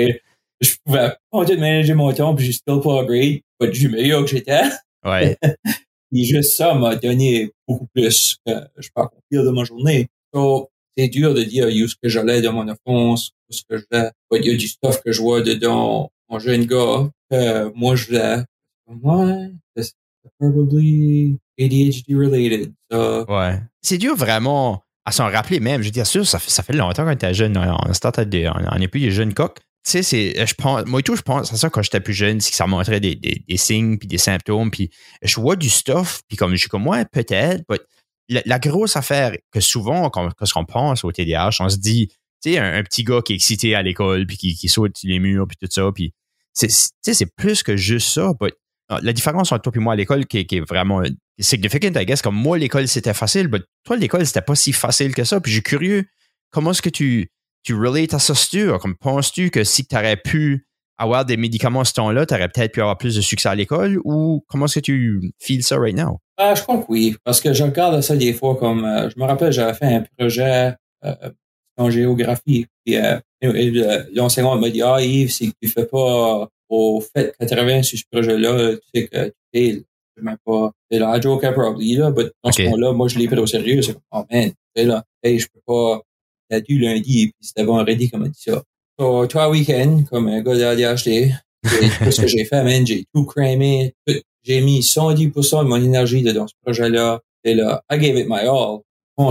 Je 0.60 0.74
pouvais 0.84 1.14
pas 1.32 1.56
manager 1.56 1.96
mon 1.96 2.12
temps, 2.14 2.36
puis 2.36 2.46
j'ai 2.46 2.54
still 2.54 2.80
pas 2.84 3.02
upgrade, 3.02 3.42
pas 3.60 3.68
du 3.68 3.90
meilleur 3.90 4.22
que 4.24 4.32
j'étais. 4.32 4.64
Ouais. 5.06 5.38
et 6.14 6.24
juste 6.24 6.56
ça 6.56 6.74
m'a 6.74 6.96
donné 6.96 7.52
beaucoup 7.68 7.88
plus 7.94 8.38
que 8.46 8.54
je 8.78 8.90
peux 8.96 9.02
accomplir 9.02 9.44
de 9.44 9.50
ma 9.50 9.64
journée. 9.64 10.08
So, 10.34 10.70
c'est 10.98 11.08
dur 11.08 11.34
de 11.34 11.44
dire 11.44 11.68
où 11.68 11.88
ce 11.88 11.96
que 12.02 12.10
j'allais 12.10 12.42
dans 12.42 12.54
mon 12.54 12.68
enfance, 12.68 13.32
où 13.50 13.54
ce 13.54 13.62
que 13.70 13.78
j'allais. 13.78 14.12
Il 14.32 14.46
y 14.46 14.52
a 14.52 14.58
du 14.58 14.68
stuff 14.68 15.02
que 15.04 15.12
je 15.12 15.22
vois 15.22 15.42
dedans 15.42 16.12
mon 16.30 16.40
jeune 16.40 16.66
gars 16.66 17.10
que 17.30 17.72
moi 17.74 17.96
je 17.96 18.08
voulais. 18.08 18.44
Ouais, 18.88 19.52
c'est 19.76 19.94
probably 20.40 21.38
ADHD 21.60 22.16
related. 22.16 22.74
Ouais. 22.92 23.60
C'est 23.82 23.98
dur 23.98 24.16
vraiment 24.16 24.84
à 25.06 25.12
s'en 25.12 25.30
rappeler 25.30 25.60
même. 25.60 25.82
Je 25.82 25.88
veux 25.88 25.92
dire, 25.92 26.08
sûr, 26.08 26.28
ça 26.28 26.40
fait, 26.40 26.52
ça 26.52 26.64
fait 26.64 26.74
longtemps 26.74 27.06
quand 27.06 27.16
t'es 27.16 27.34
jeune. 27.34 27.58
On, 27.58 28.80
n'est 28.80 28.88
plus 28.88 29.02
des 29.02 29.12
jeunes 29.12 29.34
coqs. 29.34 29.60
Sais, 29.88 30.04
c'est, 30.04 30.46
je 30.46 30.54
pense, 30.54 30.86
moi 30.86 31.00
et 31.00 31.04
tout, 31.04 31.16
je 31.16 31.22
pense 31.22 31.54
à 31.54 31.56
ça 31.56 31.70
quand 31.70 31.82
j'étais 31.82 32.02
plus 32.02 32.14
jeune, 32.14 32.42
c'est 32.42 32.52
que 32.52 32.58
ça 32.58 32.68
montrait 32.68 33.00
des, 33.00 33.16
des, 33.16 33.56
signes 33.56 33.98
puis 33.98 34.06
des 34.06 34.18
symptômes. 34.18 34.70
Puis 34.70 34.90
je 35.22 35.40
vois 35.40 35.56
du 35.56 35.70
stuff, 35.70 36.24
puis 36.28 36.36
comme 36.36 36.52
je 36.52 36.58
suis 36.58 36.68
comme, 36.68 36.84
moi, 36.84 37.06
peut-être. 37.06 37.64
La, 38.28 38.42
la, 38.46 38.60
grosse 38.60 38.98
affaire 38.98 39.32
que 39.50 39.62
souvent, 39.62 40.10
quand, 40.10 40.30
quand 40.34 40.46
on 40.58 40.66
pense 40.66 41.06
au 41.06 41.14
TDAH, 41.14 41.52
on 41.62 41.70
se 41.70 41.78
dit, 41.78 42.10
tu 42.44 42.52
sais, 42.52 42.58
un, 42.58 42.84
petit 42.84 43.06
gars 43.06 43.22
qui 43.22 43.32
est 43.32 43.38
excité 43.38 43.76
à 43.76 43.82
l'école, 43.82 44.28
puis 44.28 44.36
qui, 44.36 44.56
qui 44.56 44.68
saute 44.68 44.98
les 45.04 45.20
murs, 45.20 45.48
puis 45.48 45.56
tout 45.58 45.70
ça, 45.72 45.90
puis 45.96 46.14
c'est 46.54 47.36
plus 47.38 47.64
que 47.64 47.78
juste 47.78 48.10
ça. 48.10 48.34
La 49.02 49.14
différence 49.14 49.54
entre 49.54 49.62
toi 49.62 49.74
et 49.74 49.80
moi 49.80 49.94
à 49.94 49.96
l'école 49.96 50.26
qui, 50.26 50.40
est 50.40 50.68
vraiment 50.68 51.02
significant, 51.40 51.98
I 51.98 52.06
guess, 52.06 52.22
comme 52.22 52.36
moi, 52.36 52.58
l'école, 52.58 52.90
c'était 52.90 53.14
facile, 53.14 53.48
mais 53.48 53.60
toi, 53.86 53.96
l'école, 53.96 54.26
c'était 54.26 54.42
pas 54.42 54.56
si 54.56 54.74
facile 54.74 55.16
que 55.16 55.24
ça. 55.24 55.40
Puis 55.40 55.54
j'ai 55.54 55.62
curieux, 55.62 56.04
comment 56.52 56.72
est-ce 56.72 56.82
que 56.82 56.90
tu, 56.90 57.32
tu 57.68 57.76
relates 57.76 58.14
à 58.14 58.20
ça, 58.20 58.34
Comme 58.80 58.96
penses-tu 58.96 59.50
que 59.50 59.66
si 59.66 59.86
tu 59.86 59.94
aurais 59.98 60.16
pu 60.16 60.66
avoir 60.98 61.26
des 61.26 61.36
médicaments 61.36 61.82
à 61.82 61.84
ce 61.86 61.92
temps-là, 61.96 62.26
tu 62.26 62.34
aurais 62.34 62.48
peut-être 62.48 62.72
pu 62.72 62.80
avoir 62.80 62.98
plus 62.98 63.14
de 63.14 63.20
succès 63.20 63.50
à 63.50 63.56
l'école 63.56 64.00
ou 64.06 64.42
comment 64.48 64.68
est-ce 64.68 64.76
que 64.76 64.86
tu 64.86 65.34
feels 65.38 65.64
ça 65.64 65.78
right 65.78 65.94
now? 65.94 66.18
Ah, 66.38 66.56
je 66.56 66.62
crois 66.62 66.78
que 66.78 66.86
oui, 66.88 67.18
parce 67.26 67.42
que 67.42 67.52
je 67.52 67.64
regarde 67.66 68.00
ça 68.00 68.16
des 68.16 68.32
fois 68.32 68.56
comme, 68.56 68.86
euh, 68.86 69.10
je 69.10 69.20
me 69.20 69.26
rappelle, 69.26 69.52
j'avais 69.52 69.74
fait 69.74 69.96
un 69.96 70.06
projet 70.18 70.76
euh, 71.04 71.30
en 71.76 71.90
géographie. 71.90 72.68
Puis 72.86 72.96
euh, 72.96 73.20
l'enseignant 74.14 74.58
m'a 74.58 74.70
dit, 74.70 74.82
ah 74.82 75.02
Yves, 75.02 75.32
si 75.32 75.52
tu 75.62 75.68
fais 75.68 75.86
pas 75.86 76.48
au 76.70 77.02
fait 77.02 77.36
80 77.38 77.84
sur 77.84 78.00
ce 78.00 78.04
projet-là, 78.10 78.76
tu 78.76 78.80
sais 78.96 79.08
que 79.10 79.26
tu 79.26 79.34
fais 79.54 79.84
Je 80.16 80.24
même 80.24 80.38
pas. 80.46 80.72
C'est 80.90 81.00
la 81.00 81.20
joke 81.20 81.52
probably, 81.52 81.98
là. 81.98 82.14
Mais 82.16 82.24
dans 82.42 82.52
ce 82.54 82.62
moment-là, 82.62 82.94
moi, 82.94 83.10
je 83.10 83.20
l'ai 83.20 83.28
pris 83.28 83.38
au 83.38 83.46
sérieux. 83.46 83.82
C'est 83.82 83.92
comme, 83.92 84.02
oh 84.14 84.24
man, 84.32 84.52
tu 84.74 84.86
là, 84.86 85.04
hey, 85.22 85.38
je 85.38 85.48
peux 85.54 85.60
pas. 85.68 86.02
Dû 86.68 86.80
lundi, 86.80 87.24
et 87.24 87.26
puis 87.26 87.36
c'était 87.42 87.64
vendredi, 87.64 88.10
comme 88.10 88.24
on 88.24 88.28
dit 88.28 88.40
ça. 88.40 88.64
So, 89.00 89.28
trois 89.28 89.50
week-ends, 89.50 90.04
comme 90.10 90.28
un 90.28 90.42
gars 90.42 90.58
d'ADHD, 90.58 91.32
tout 91.64 92.12
ce 92.12 92.22
que 92.22 92.28
j'ai 92.28 92.46
fait, 92.46 92.64
man, 92.64 92.86
j'ai 92.86 93.06
tout 93.14 93.26
cramé. 93.26 93.94
J'ai 94.44 94.62
mis 94.62 94.80
110% 94.80 95.64
de 95.64 95.68
mon 95.68 95.76
énergie 95.76 96.24
dans 96.24 96.48
ce 96.48 96.54
projet-là. 96.64 97.20
Et 97.44 97.54
là, 97.54 97.84
I 97.92 97.98
gave 97.98 98.18
it 98.18 98.28
my 98.28 98.48
all 98.48 98.80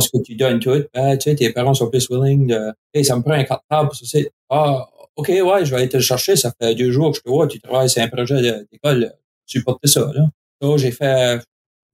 ce 0.01 0.09
que 0.09 0.23
tu 0.23 0.35
donnes 0.35 0.59
tout, 0.59 0.85
ben, 0.95 1.17
tu 1.17 1.31
sais, 1.31 1.37
tes 1.37 1.53
parents 1.53 1.75
sont 1.75 1.89
plus 1.89 2.09
willing 2.11 2.47
de, 2.49 2.73
hey, 2.93 3.05
ça 3.05 3.17
me 3.17 3.23
prend 3.23 3.33
un 3.33 3.45
cartable 3.45 3.89
pour 3.89 3.97
ça. 3.97 4.19
Ah, 4.51 4.89
OK, 5.17 5.29
ouais, 5.29 5.65
je 5.65 5.71
vais 5.71 5.77
aller 5.77 5.89
te 5.89 5.97
le 5.97 6.03
chercher. 6.03 6.37
Ça 6.37 6.53
fait 6.61 6.75
deux 6.75 6.91
jours 6.91 7.13
que 7.13 7.19
je 7.19 7.23
te 7.23 7.29
vois, 7.29 7.47
tu 7.47 7.61
travailles 7.61 7.89
sur 7.89 8.03
un 8.03 8.09
projet 8.09 8.65
d'école. 8.71 9.13
Tu 9.47 9.63
portes 9.63 9.87
ça, 9.87 10.11
là. 10.13 10.29
So, 10.61 10.77
j'ai 10.77 10.91
fait 10.91 11.41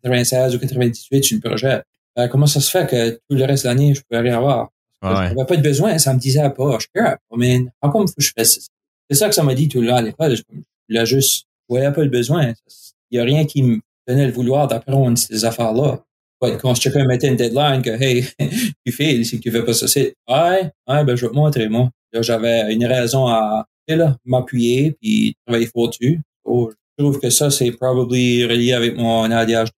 96 0.02 0.54
ou 0.54 0.58
98 0.58 1.24
sur 1.24 1.36
le 1.36 1.48
projet. 1.48 1.82
Ben, 2.16 2.28
comment 2.28 2.46
ça 2.46 2.60
se 2.60 2.70
fait 2.70 2.88
que 2.88 3.10
tout 3.10 3.36
le 3.36 3.44
reste 3.44 3.64
de 3.64 3.68
l'année, 3.68 3.94
je 3.94 4.02
pouvais 4.02 4.20
rien 4.20 4.38
avoir? 4.38 4.70
Ouais. 5.02 5.28
Je 5.28 5.34
n'avais 5.34 5.46
pas 5.46 5.56
de 5.56 5.62
besoin, 5.62 5.98
ça 5.98 6.14
me 6.14 6.18
disait 6.18 6.48
pas, 6.50 6.78
je 6.78 6.86
crap. 6.94 7.18
Mais 7.36 7.60
comment 7.80 8.06
faut 8.06 8.14
que 8.14 8.22
je 8.22 8.32
fais 8.36 8.44
ça? 8.44 8.60
C'est 9.10 9.16
ça 9.16 9.28
que 9.28 9.34
ça 9.34 9.42
m'a 9.42 9.54
dit 9.54 9.68
tout 9.68 9.80
le 9.80 9.88
long 9.88 9.96
à 9.96 10.02
l'école. 10.02 10.36
Je, 10.36 10.42
là, 10.88 11.04
juste, 11.04 11.46
je 11.68 11.74
voyais 11.74 11.92
pas 11.92 12.02
le 12.02 12.10
besoin. 12.10 12.52
Il 13.10 13.18
y 13.18 13.20
a 13.20 13.24
rien 13.24 13.44
qui 13.44 13.62
me 13.62 13.80
donnait 14.06 14.26
le 14.26 14.32
vouloir 14.32 14.68
d'apprendre 14.68 15.18
ces 15.18 15.44
affaires-là 15.44 16.02
quand 16.60 16.74
je 16.74 16.88
me 16.90 17.04
mettait 17.06 17.28
une 17.28 17.36
deadline 17.36 17.82
que, 17.82 17.90
hey, 17.90 18.26
tu 18.86 18.92
fais, 18.92 19.22
si 19.24 19.40
tu 19.40 19.50
fais 19.50 19.64
pas 19.64 19.72
ça, 19.72 19.86
c'est, 19.86 20.14
ouais, 20.28 20.70
ouais, 20.88 21.04
ben, 21.04 21.16
je 21.16 21.26
vais 21.26 21.30
te 21.30 21.36
montrer, 21.36 21.68
moi. 21.68 21.90
j'avais 22.12 22.72
une 22.72 22.84
raison 22.84 23.28
à, 23.28 23.66
m'appuyer 24.24 24.96
puis 25.00 25.34
travailler 25.44 25.66
fort 25.66 25.88
dessus. 25.88 26.20
je 26.46 26.72
trouve 26.96 27.20
que 27.20 27.28
ça, 27.30 27.50
c'est 27.50 27.72
probablement 27.72 28.06
relié 28.08 28.72
avec 28.72 28.96
mon 28.96 29.30
ADHD. 29.30 29.70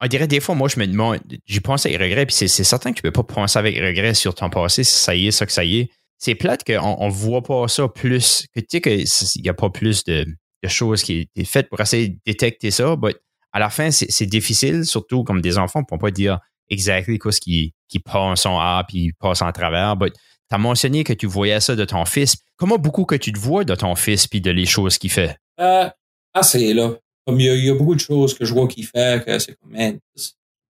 On 0.00 0.06
dirait 0.06 0.26
des 0.26 0.40
fois, 0.40 0.54
moi, 0.54 0.68
je 0.68 0.78
me 0.78 0.86
demande, 0.86 1.20
j'y 1.46 1.60
pense 1.60 1.86
avec 1.86 2.00
regret, 2.00 2.26
puis 2.26 2.34
c'est, 2.34 2.48
certain 2.48 2.90
que 2.90 2.96
tu 2.96 3.02
peux 3.02 3.12
pas 3.12 3.22
penser 3.22 3.58
avec 3.58 3.76
regret 3.76 4.14
sur 4.14 4.34
ton 4.34 4.50
passé, 4.50 4.84
si 4.84 4.92
ça 4.92 5.14
y 5.14 5.28
est, 5.28 5.30
ça 5.30 5.46
que 5.46 5.52
ça 5.52 5.64
y 5.64 5.80
est. 5.80 5.90
C'est 6.18 6.34
plate 6.34 6.64
qu'on 6.64 6.96
on 6.98 7.08
voit 7.08 7.42
pas 7.42 7.68
ça 7.68 7.88
plus, 7.88 8.46
que 8.54 8.60
tu 8.60 8.66
sais 8.70 8.80
qu'il 8.80 9.42
n'y 9.42 9.48
a 9.48 9.54
pas 9.54 9.70
plus 9.70 10.04
de, 10.04 10.26
choses 10.66 11.02
qui 11.02 11.28
sont 11.36 11.44
faites 11.44 11.68
pour 11.68 11.80
essayer 11.80 12.08
de 12.08 12.18
détecter 12.24 12.70
ça, 12.70 12.96
mais 13.00 13.14
à 13.52 13.58
la 13.58 13.70
fin, 13.70 13.90
c'est 13.90 14.26
difficile, 14.26 14.84
surtout 14.84 15.22
comme 15.22 15.40
des 15.40 15.58
enfants, 15.58 15.82
ne 15.88 15.96
pas 15.96 16.10
dire 16.10 16.38
exactement 16.68 17.30
ce 17.30 17.40
qui, 17.40 17.74
qui 17.88 18.00
passe 18.00 18.46
en 18.46 18.58
A 18.58 18.84
puis 18.88 19.12
passe 19.18 19.42
en 19.42 19.52
travers. 19.52 19.96
Tu 20.00 20.54
as 20.54 20.58
mentionné 20.58 21.04
que 21.04 21.12
tu 21.12 21.26
voyais 21.26 21.60
ça 21.60 21.76
de 21.76 21.84
ton 21.84 22.04
fils. 22.04 22.36
Comment 22.56 22.78
beaucoup 22.78 23.04
que 23.04 23.14
tu 23.14 23.32
te 23.32 23.38
vois 23.38 23.64
de 23.64 23.74
ton 23.74 23.94
fils 23.94 24.26
puis 24.26 24.40
de 24.40 24.50
les 24.50 24.66
choses 24.66 24.98
qu'il 24.98 25.10
fait? 25.10 25.36
Euh, 25.60 25.88
assez, 26.32 26.74
là. 26.74 26.94
Comme 27.26 27.40
il 27.40 27.64
y, 27.64 27.70
a, 27.70 27.74
beaucoup 27.74 27.94
de 27.94 28.00
choses 28.00 28.34
que 28.34 28.44
je 28.44 28.52
vois 28.52 28.68
qu'il 28.68 28.84
fait, 28.84 29.24
que 29.24 29.38
c'est 29.38 29.54
comme, 29.54 29.72
man, 29.72 29.98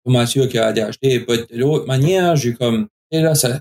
pas 0.05 0.27
sûr 0.27 0.49
qu'il 0.49 0.61
a. 0.61 0.73
Mais 1.03 1.19
de 1.19 1.59
l'autre 1.59 1.87
manière, 1.87 2.37
j'ai 2.37 2.55
comme, 2.55 2.89
et 3.11 3.21
là, 3.21 3.35
ça, 3.35 3.61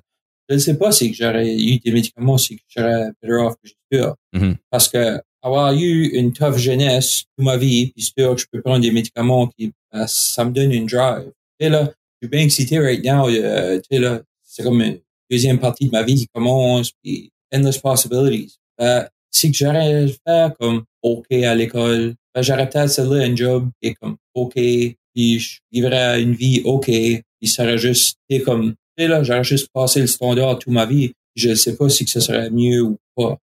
je 0.49 0.55
ne 0.55 0.59
sais 0.59 0.77
pas 0.77 0.91
si 0.91 1.13
j'aurais 1.13 1.55
eu 1.55 1.79
des 1.79 1.91
médicaments, 1.91 2.37
si 2.37 2.59
j'aurais 2.67 3.11
better 3.21 3.35
off 3.35 3.55
que 3.55 3.69
je 3.69 3.73
suis 3.91 4.05
mm-hmm. 4.35 4.55
Parce 4.69 4.89
que 4.89 5.19
avoir 5.41 5.73
eu 5.73 6.07
une 6.13 6.31
tough 6.31 6.57
jeunesse 6.57 7.23
toute 7.35 7.45
ma 7.45 7.57
vie, 7.57 7.91
puis 7.91 8.03
sûr 8.03 8.35
que 8.35 8.41
je 8.41 8.47
peux 8.51 8.61
prendre 8.61 8.81
des 8.81 8.91
médicaments 8.91 9.47
qui, 9.47 9.71
ben, 9.91 10.07
ça 10.07 10.45
me 10.45 10.51
donne 10.51 10.71
une 10.71 10.85
drive. 10.85 11.31
Tu 11.59 11.65
sais, 11.65 11.69
là, 11.69 11.91
je 12.21 12.27
suis 12.27 12.29
bien 12.29 12.41
excité 12.41 12.79
right 12.79 13.03
now. 13.03 13.27
Euh, 13.27 13.77
tu 13.79 13.87
sais, 13.91 13.99
là, 13.99 14.21
c'est 14.41 14.63
comme 14.63 14.81
une 14.81 14.99
deuxième 15.29 15.59
partie 15.59 15.87
de 15.87 15.91
ma 15.91 16.03
vie 16.03 16.15
qui 16.15 16.27
commence, 16.33 16.91
puis 17.03 17.31
endless 17.53 17.77
possibilities. 17.77 18.57
Ben, 18.77 19.07
si 19.31 19.51
que 19.51 19.57
j'aurais 19.57 20.07
fait 20.07 20.53
comme 20.59 20.83
OK 21.01 21.31
à 21.31 21.55
l'école, 21.55 22.15
ben, 22.33 22.41
j'aurais 22.41 22.69
peut-être 22.69 22.89
celle-là 22.89 23.25
un 23.25 23.35
job 23.35 23.69
qui 23.81 23.89
est 23.89 23.93
comme 23.95 24.17
OK, 24.33 24.53
puis 24.55 25.39
je 25.39 25.59
vivrais 25.71 26.21
une 26.21 26.33
vie 26.33 26.61
OK, 26.65 26.85
puis 26.85 27.23
ça 27.43 27.63
serait 27.63 27.77
juste, 27.77 28.17
tu 28.29 28.37
sais, 28.37 28.43
comme, 28.43 28.71
tu 28.71 29.03
sais, 29.03 29.07
là, 29.07 29.23
j'aurais 29.23 29.43
juste 29.43 29.69
passé 29.73 30.01
le 30.01 30.07
standard 30.07 30.59
toute 30.59 30.73
ma 30.73 30.85
vie. 30.85 31.13
Je 31.35 31.49
ne 31.49 31.55
sais 31.55 31.75
pas 31.75 31.89
si 31.89 32.05
que 32.05 32.11
ce 32.11 32.19
serait 32.19 32.49
mieux 32.49 32.81
ou 32.81 32.97
pas. 33.15 33.37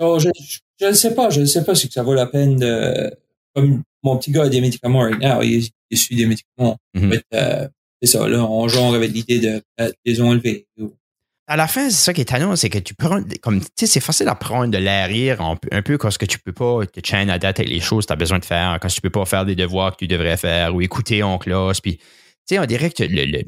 So, 0.00 0.18
je, 0.18 0.28
je 0.80 0.86
ne 0.86 0.92
sais 0.92 1.14
pas, 1.14 1.30
je 1.30 1.40
ne 1.40 1.46
sais 1.46 1.64
pas 1.64 1.74
si 1.74 1.88
ça 1.90 2.02
vaut 2.02 2.14
la 2.14 2.26
peine 2.26 2.56
de. 2.56 3.10
Comme 3.54 3.82
mon 4.02 4.18
petit 4.18 4.32
gars 4.32 4.44
a 4.44 4.48
des 4.48 4.60
médicaments 4.60 5.00
right 5.00 5.20
now, 5.20 5.40
il, 5.42 5.68
il 5.90 5.98
suit 5.98 6.16
des 6.16 6.26
médicaments. 6.26 6.76
Mm-hmm. 6.96 7.20
Euh, 7.34 7.68
c'est 8.02 8.18
ça, 8.18 8.28
là, 8.28 8.44
on 8.44 8.68
joue 8.68 8.94
avec 8.94 9.12
l'idée 9.12 9.38
de, 9.38 9.62
les 10.04 10.20
enlever. 10.20 10.66
À 11.46 11.56
la 11.56 11.66
fin, 11.66 11.90
c'est 11.90 12.04
ça 12.04 12.14
qui 12.14 12.22
est 12.22 12.30
étonnant, 12.30 12.56
c'est 12.56 12.70
que 12.70 12.78
tu 12.78 12.94
prends, 12.94 13.20
comme, 13.42 13.60
tu 13.60 13.66
sais, 13.76 13.86
c'est 13.86 14.00
facile 14.00 14.28
à 14.28 14.34
prendre 14.34 14.68
de 14.68 14.78
l'arrière 14.78 15.42
un, 15.42 15.58
un 15.72 15.82
peu 15.82 15.98
quand 15.98 16.10
ce 16.10 16.18
que 16.18 16.24
tu 16.24 16.38
peux 16.38 16.54
pas 16.54 16.86
te 16.86 17.06
chaîner 17.06 17.30
à 17.32 17.38
date 17.38 17.60
avec 17.60 17.70
les 17.70 17.80
choses 17.80 18.04
que 18.04 18.08
tu 18.08 18.12
as 18.14 18.16
besoin 18.16 18.38
de 18.38 18.46
faire, 18.46 18.78
quand 18.80 18.88
tu 18.88 19.02
peux 19.02 19.10
pas 19.10 19.26
faire 19.26 19.44
des 19.44 19.54
devoirs 19.54 19.92
que 19.92 19.98
tu 19.98 20.06
devrais 20.06 20.38
faire 20.38 20.74
ou 20.74 20.80
écouter 20.80 21.22
en 21.22 21.36
classe. 21.36 21.82
Puis, 21.82 21.98
tu 21.98 22.04
sais, 22.46 22.58
on 22.58 22.64
dirait 22.64 22.90
que 22.90 23.02
le, 23.02 23.42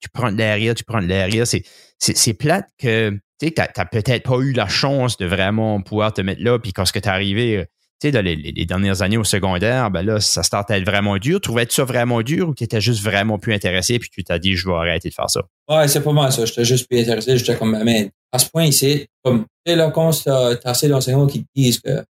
tu 0.00 0.08
prends 0.08 0.32
de 0.32 0.38
l'arrière, 0.38 0.74
tu 0.74 0.84
prends 0.84 1.02
de 1.02 1.06
l'arrière. 1.06 1.46
C'est, 1.46 1.64
c'est, 1.98 2.34
plate 2.34 2.66
que 2.78 3.18
tu 3.38 3.52
n'as 3.56 3.84
peut-être 3.84 4.22
pas 4.22 4.38
eu 4.38 4.52
la 4.52 4.68
chance 4.68 5.16
de 5.16 5.26
vraiment 5.26 5.80
pouvoir 5.82 6.12
te 6.12 6.20
mettre 6.20 6.42
là. 6.42 6.58
Puis 6.58 6.72
quand 6.72 6.84
tu 6.84 6.98
es 6.98 7.08
arrivé, 7.08 7.66
tu 8.00 8.06
sais, 8.06 8.12
dans 8.12 8.24
les, 8.24 8.36
dernières 8.64 9.02
années 9.02 9.16
au 9.16 9.24
secondaire, 9.24 9.90
ben 9.90 10.02
là, 10.02 10.20
ça 10.20 10.44
startait 10.44 10.74
à 10.74 10.78
être 10.78 10.86
vraiment 10.86 11.18
dur. 11.18 11.40
Trouvais-tu 11.40 11.74
ça 11.74 11.84
vraiment 11.84 12.22
dur 12.22 12.48
ou 12.48 12.54
tu 12.54 12.62
étais 12.62 12.80
juste 12.80 13.02
vraiment 13.02 13.38
plus 13.38 13.52
intéressé 13.52 13.98
puis 13.98 14.08
tu 14.08 14.22
t'as 14.22 14.38
dit, 14.38 14.54
je 14.54 14.68
vais 14.68 14.74
arrêter 14.74 15.08
de 15.08 15.14
faire 15.14 15.28
ça? 15.28 15.42
Ouais, 15.68 15.88
c'est 15.88 16.02
pas 16.02 16.12
mal 16.12 16.30
ça. 16.30 16.44
J'étais 16.44 16.64
juste 16.64 16.88
plus 16.88 17.00
intéressé. 17.00 17.36
J'étais 17.36 17.56
comme, 17.56 17.76
mais 17.82 18.10
à 18.30 18.38
ce 18.38 18.48
point 18.48 18.66
ici, 18.66 19.06
comme, 19.24 19.40
tu 19.64 19.72
sais, 19.72 19.76
là, 19.76 19.90
quand 19.90 20.12
t'as 20.24 20.56
assez 20.64 20.88
d'enseignants 20.88 21.26
qui 21.26 21.42
te 21.42 21.48
disent 21.56 21.80
que, 21.80 22.04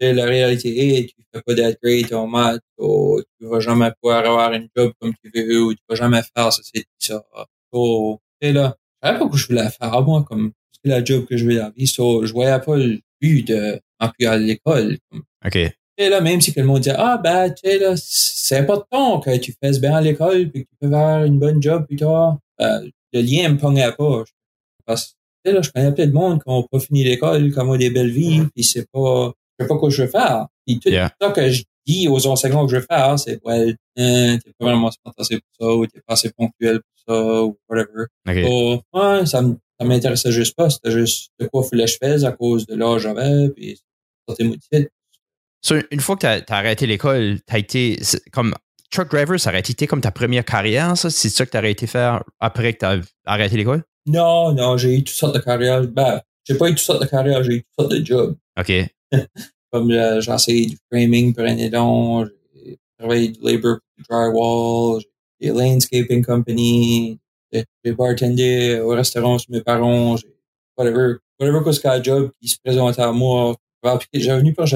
la 0.00 0.24
réalité 0.24 0.98
est, 0.98 1.06
tu 1.06 1.14
fais 1.32 1.40
pas 1.42 1.54
d'upgrade 1.54 2.12
en 2.12 2.26
maths, 2.26 2.60
ou 2.78 3.22
tu 3.38 3.46
vas 3.46 3.60
jamais 3.60 3.90
pouvoir 4.00 4.24
avoir 4.26 4.52
une 4.52 4.68
job 4.76 4.92
comme 5.00 5.12
tu 5.22 5.30
veux, 5.34 5.62
ou 5.62 5.74
tu 5.74 5.80
vas 5.88 5.94
jamais 5.94 6.22
faire 6.36 6.52
ça, 6.52 6.60
c'est 6.62 6.84
ça. 6.98 7.24
tu 7.72 7.80
sais, 8.42 8.52
là, 8.52 8.76
je 9.02 9.08
savais 9.08 9.18
pas 9.18 9.28
que 9.28 9.36
je 9.36 9.46
voulais 9.46 9.70
faire, 9.70 10.02
moi, 10.02 10.24
comme, 10.28 10.52
c'est 10.72 10.90
la 10.90 11.04
job 11.04 11.24
que 11.26 11.36
je 11.36 11.46
veux 11.46 11.54
dans 11.54 11.64
la 11.64 11.70
vie. 11.70 11.86
So, 11.86 12.26
je 12.26 12.32
voyais 12.32 12.58
pas 12.58 12.76
le 12.76 13.00
but 13.20 13.46
de 13.46 13.80
à 14.26 14.36
l'école. 14.36 14.98
OK. 15.44 15.58
Et 15.96 16.08
là, 16.08 16.20
même 16.20 16.40
si 16.40 16.52
tout 16.52 16.60
le 16.60 16.66
monde 16.66 16.80
dit, 16.80 16.90
ah, 16.90 17.20
ben, 17.22 17.50
tu 17.50 17.68
sais, 17.68 17.78
là, 17.78 17.94
c'est 17.96 18.56
important 18.56 19.20
que 19.20 19.36
tu 19.36 19.54
fasses 19.62 19.80
bien 19.80 19.94
à 19.94 20.00
l'école, 20.00 20.50
puis 20.50 20.64
que 20.64 20.68
tu 20.70 20.76
peux 20.80 20.90
faire 20.90 21.24
une 21.24 21.38
bonne 21.38 21.62
job 21.62 21.86
plus 21.86 21.96
tard. 21.96 22.38
Ben, 22.58 22.82
le 23.12 23.20
lien 23.20 23.48
me 23.48 23.58
pognait 23.58 23.92
pas. 23.92 24.24
Parce 24.86 25.14
que, 25.44 25.50
là, 25.50 25.62
je 25.62 25.70
connais 25.70 25.92
plein 25.92 26.06
de 26.06 26.12
monde 26.12 26.42
qui 26.42 26.50
n'ont 26.50 26.64
pas 26.64 26.80
fini 26.80 27.04
l'école, 27.04 27.52
qui 27.52 27.58
ont 27.58 27.76
des 27.76 27.90
belles 27.90 28.10
vies, 28.10 28.42
puis 28.54 28.64
c'est 28.64 28.90
pas, 28.90 29.32
je 29.58 29.64
sais 29.64 29.68
pas 29.68 29.78
quoi 29.78 29.90
je 29.90 30.02
veux 30.02 30.08
faire. 30.08 30.48
Puis 30.66 30.80
tout 30.80 30.90
ça 30.90 31.30
que 31.30 31.50
je 31.50 31.62
dis 31.86 32.08
aux 32.08 32.26
enseignants 32.26 32.66
que 32.66 32.72
je 32.72 32.78
veux 32.78 32.86
faire, 32.90 33.16
c'est, 33.18 33.40
ouais, 33.44 33.76
hein, 33.96 34.38
t'es 34.42 34.52
pas 34.58 34.64
vraiment 34.66 34.90
intéressé 35.06 35.40
pour 35.40 35.66
ça, 35.66 35.74
ou 35.74 35.86
t'es 35.86 36.00
pas 36.04 36.14
assez 36.14 36.32
ponctuel 36.32 36.80
pour 36.80 37.14
ça, 37.14 37.44
ou 37.44 37.56
whatever. 37.68 38.06
Okay. 38.28 38.80
ouais, 38.92 39.26
ça 39.26 39.42
me, 39.42 39.56
ça 39.78 39.86
m'intéressait 39.86 40.32
juste 40.32 40.56
pas. 40.56 40.70
C'était 40.70 40.90
juste 40.90 41.30
de 41.38 41.46
quoi 41.46 41.62
fallait 41.62 41.86
je 41.86 41.98
fasse 42.02 42.24
à 42.24 42.32
cause 42.32 42.66
de 42.66 42.74
l'âge 42.74 43.02
j'avais, 43.02 43.48
puis. 43.50 43.78
So, 45.60 45.76
une 45.90 46.00
fois 46.00 46.16
que 46.16 46.40
tu 46.40 46.52
as, 46.52 46.56
arrêté 46.56 46.86
l'école, 46.86 47.38
tu 47.46 47.54
as 47.54 47.58
été 47.58 47.98
comme 48.32 48.54
truck 48.90 49.10
driver, 49.10 49.40
ça 49.40 49.50
aurait 49.50 49.60
été 49.60 49.86
comme 49.86 50.00
ta 50.00 50.10
première 50.10 50.44
carrière, 50.44 50.96
ça? 50.96 51.08
C'est 51.10 51.30
ça 51.30 51.46
que 51.46 51.50
tu 51.50 51.56
as 51.56 51.60
arrêté 51.60 51.86
faire 51.86 52.22
après 52.38 52.74
que 52.74 52.80
tu 52.80 52.84
as 52.84 53.00
arrêté 53.24 53.56
l'école? 53.56 53.82
Non, 54.06 54.52
non, 54.52 54.76
j'ai 54.76 54.94
eu 54.94 55.04
toutes 55.04 55.16
sortes 55.16 55.34
de 55.34 55.40
carrières. 55.40 55.86
Ben, 55.86 56.20
j'ai 56.44 56.56
pas 56.56 56.68
eu 56.68 56.72
toutes 56.72 56.80
sortes 56.80 57.02
de 57.02 57.08
carrières, 57.08 57.42
j'ai 57.42 57.54
eu 57.54 57.62
toutes 57.62 57.74
sortes 57.78 57.92
de 57.92 58.04
jobs. 58.04 58.36
OK. 58.58 58.72
comme 59.74 59.90
euh, 59.90 60.20
j'ai 60.20 60.32
essayé 60.32 60.66
du 60.66 60.76
framing 60.88 61.34
pour 61.34 61.44
un 61.44 61.56
aidant, 61.56 62.24
j'ai 62.24 62.78
travaillé 62.96 63.28
du 63.28 63.40
labor 63.42 63.78
pour 63.78 63.96
du 63.98 64.04
drywall, 64.08 65.02
j'ai 65.40 65.48
landscaping 65.50 66.24
company, 66.24 67.18
j'ai 67.52 67.92
bartendé 67.92 68.78
au 68.80 68.90
restaurant 68.90 69.36
chez 69.36 69.46
mes 69.50 69.62
parents, 69.62 70.16
j'ai 70.16 70.28
whatever, 70.76 71.16
whatever 71.40 71.62
quoi 71.62 71.72
ce 71.72 72.02
job 72.04 72.30
qui 72.40 72.48
se 72.48 72.56
présentait 72.62 73.02
à 73.02 73.10
moi. 73.10 73.56
J'ai 74.12 74.30
venu 74.30 74.54
pour 74.54 74.68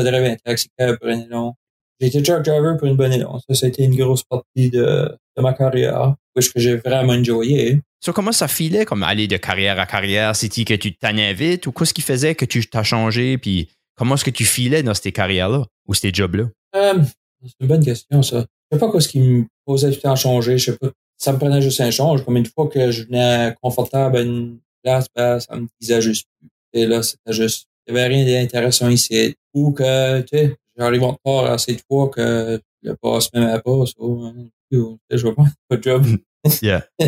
taxi 0.44 0.68
cab 0.78 0.98
pour 0.98 1.08
un 1.08 1.20
élan. 1.20 1.56
J'ai 2.00 2.08
été 2.08 2.22
truck 2.22 2.44
driver 2.44 2.76
pour 2.76 2.86
une 2.86 2.96
bonne 2.96 3.12
élan. 3.12 3.40
Ça, 3.40 3.54
ça 3.54 3.66
a 3.66 3.68
été 3.68 3.84
une 3.84 3.96
grosse 3.96 4.22
partie 4.22 4.70
de, 4.70 5.16
de 5.36 5.42
ma 5.42 5.52
carrière, 5.52 6.14
que 6.34 6.60
j'ai 6.60 6.76
vraiment 6.76 7.14
enjoyé. 7.14 7.80
So, 8.00 8.12
comment 8.12 8.30
ça 8.30 8.46
filait 8.46 8.84
comme 8.84 9.02
aller 9.02 9.26
de 9.26 9.36
carrière 9.36 9.80
à 9.80 9.86
carrière? 9.86 10.36
C'est-tu 10.36 10.64
que 10.64 10.74
tu 10.74 10.94
t'en 10.94 11.14
vite 11.34 11.66
ou 11.66 11.72
qu'est-ce 11.72 11.92
qui 11.92 12.02
faisait 12.02 12.36
que 12.36 12.44
tu 12.44 12.64
t'as 12.68 12.84
changé? 12.84 13.38
Puis 13.38 13.68
comment 13.96 14.14
est-ce 14.14 14.24
que 14.24 14.30
tu 14.30 14.44
filais 14.44 14.84
dans 14.84 14.94
ces 14.94 15.10
carrières-là 15.10 15.64
ou 15.88 15.94
ces 15.94 16.12
jobs-là? 16.12 16.44
Euh, 16.76 17.02
c'est 17.42 17.52
une 17.60 17.66
bonne 17.66 17.84
question, 17.84 18.22
ça. 18.22 18.46
Je 18.70 18.78
sais 18.78 18.80
pas 18.80 19.00
ce 19.00 19.08
qui 19.08 19.20
me 19.20 19.46
posait 19.64 19.90
du 19.90 19.98
temps 19.98 20.12
à 20.12 20.16
changer. 20.16 20.58
Je 20.58 20.70
sais 20.70 20.76
pas 20.76 20.90
ça 21.18 21.32
me 21.32 21.38
prenait 21.38 21.60
juste 21.60 21.80
un 21.80 21.90
change. 21.90 22.24
Comme 22.24 22.36
une 22.36 22.46
fois 22.46 22.68
que 22.68 22.90
je 22.90 23.04
venais 23.04 23.54
confortable 23.60 24.16
à 24.16 24.20
une 24.22 24.58
place, 24.82 25.06
ben, 25.14 25.40
ça 25.40 25.56
me 25.56 25.66
disait 25.80 26.00
juste 26.00 26.26
plus. 26.38 26.48
Et 26.72 26.86
là, 26.86 27.02
c'était 27.02 27.32
juste, 27.32 27.66
il 27.88 27.94
n'y 27.94 28.00
avait 28.00 28.14
rien 28.14 28.42
d'intéressant 28.42 28.88
ici. 28.88 29.34
Ou 29.54 29.72
que, 29.72 30.20
tu 30.20 30.36
sais, 30.36 30.56
j'arrive 30.76 31.02
en 31.04 31.14
part 31.24 31.46
assez 31.46 31.74
de 31.74 31.80
fois 31.88 32.08
que 32.08 32.60
le 32.82 32.96
boss 33.02 33.30
ne 33.34 33.40
m'aimait 33.40 33.60
pas. 33.60 33.84
Je 35.10 35.22
vois 35.22 35.34
pas 35.34 35.76
de 35.76 35.82
job. 35.82 36.06
yeah. 36.62 36.86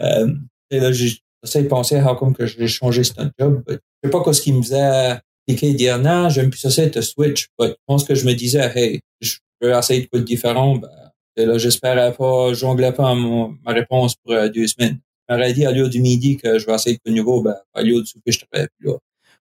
euh, 0.00 0.34
et 0.70 0.80
là, 0.80 0.90
j'essaie 0.92 1.62
de 1.62 1.68
penser 1.68 1.96
à 1.96 2.14
comme 2.14 2.34
que 2.34 2.46
j'ai 2.46 2.66
changé 2.66 3.04
ce 3.04 3.12
job. 3.38 3.62
Je 3.68 3.74
sais 4.04 4.10
pas 4.10 4.20
quoi 4.20 4.32
ce 4.32 4.40
qui 4.40 4.52
me 4.52 4.62
faisait 4.62 5.18
cliquer 5.46 5.70
et 5.70 5.74
dire 5.74 5.98
non, 5.98 6.28
j'aime 6.28 6.50
plus 6.50 6.58
ça, 6.58 6.70
c'est 6.70 7.00
switch. 7.02 7.48
Mais 7.60 7.68
je 7.68 7.74
pense 7.86 8.04
que 8.04 8.14
je 8.14 8.26
me 8.26 8.32
disais, 8.32 8.70
hey, 8.74 9.00
je 9.20 9.36
veux 9.60 9.72
essayer 9.72 10.02
de 10.02 10.06
quoi 10.06 10.20
de 10.20 10.24
différent. 10.24 10.76
Ben, 10.76 10.88
et 11.36 11.44
là, 11.44 11.58
j'espérais 11.58 12.12
pas, 12.14 12.54
jonglais 12.54 12.92
pas 12.92 13.14
ma 13.14 13.72
réponse 13.72 14.14
pour 14.16 14.32
euh, 14.32 14.48
deux 14.48 14.66
semaines. 14.66 14.98
Je 15.28 15.34
m'aurais 15.34 15.52
dit 15.52 15.66
à 15.66 15.72
l'heure 15.72 15.90
du 15.90 16.00
midi 16.00 16.36
que 16.36 16.58
je 16.58 16.66
vais 16.66 16.74
essayer 16.74 16.98
de 17.04 17.12
nouveau, 17.12 17.42
ben, 17.42 17.56
à 17.74 17.82
l'heure 17.82 18.00
du 18.00 18.06
souper, 18.06 18.32
je 18.32 18.40
travaillais 18.40 18.68
plus 18.78 18.88
là. 18.88 18.96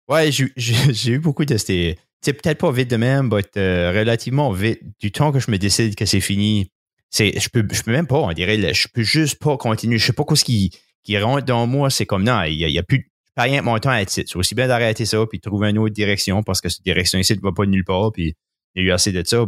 Ouais, 0.08 0.30
j'ai 0.58 1.12
eu 1.12 1.20
beaucoup 1.20 1.46
de 1.46 1.58
ces. 1.58 1.98
C'est 2.22 2.34
peut-être 2.34 2.58
pas 2.58 2.72
vite 2.72 2.90
de 2.90 2.98
même, 2.98 3.30
mais 3.32 3.44
euh, 3.58 3.92
relativement 3.92 4.52
vite. 4.52 4.82
Du 5.00 5.12
temps 5.12 5.32
que 5.32 5.40
je 5.40 5.52
me 5.52 5.58
décide 5.58 5.96
que 5.96 6.06
c'est 6.06 6.22
fini, 6.22 6.72
c'est, 7.12 7.40
je 7.40 7.50
peux, 7.50 7.66
je 7.72 7.84
peux 7.84 7.92
même 7.92 8.08
pas, 8.08 8.18
on 8.18 8.32
dirait, 8.34 8.74
je 8.74 8.88
peux 8.92 9.04
juste 9.04 9.40
pas 9.40 9.58
continuer. 9.58 9.98
Je 9.98 10.08
sais 10.08 10.14
pas 10.14 10.24
quoi 10.24 10.36
ce 10.36 10.44
qui, 10.44 10.72
qui 11.04 11.18
rentre 11.18 11.46
dans 11.46 11.68
moi. 11.68 11.90
C'est 11.90 12.06
comme, 12.06 12.24
non, 12.24 12.42
il 12.44 12.56
y 12.56 12.80
a, 12.80 12.84
plus, 12.84 13.12
pas 13.36 13.44
rien 13.44 13.62
mon 13.62 13.78
temps 13.80 13.92
à 13.92 14.02
être 14.02 14.10
C'est 14.10 14.36
aussi 14.36 14.56
bien 14.56 14.68
d'arrêter 14.68 15.06
ça 15.06 15.24
puis 15.30 15.40
de 15.40 15.42
trouver 15.44 15.70
une 15.70 15.78
autre 15.78 15.94
direction 15.94 16.42
parce 16.42 16.62
que 16.62 16.70
cette 16.70 16.84
direction 16.84 17.20
ici 17.20 17.36
ne 17.36 17.42
va 17.42 17.52
pas 17.52 17.66
nulle 17.66 17.86
part. 17.86 18.12
Puis 18.12 18.36
il 18.74 18.84
y 18.84 18.86
a 18.86 18.90
eu 18.90 18.92
assez 18.92 19.12
de 19.12 19.24
ça. 19.26 19.46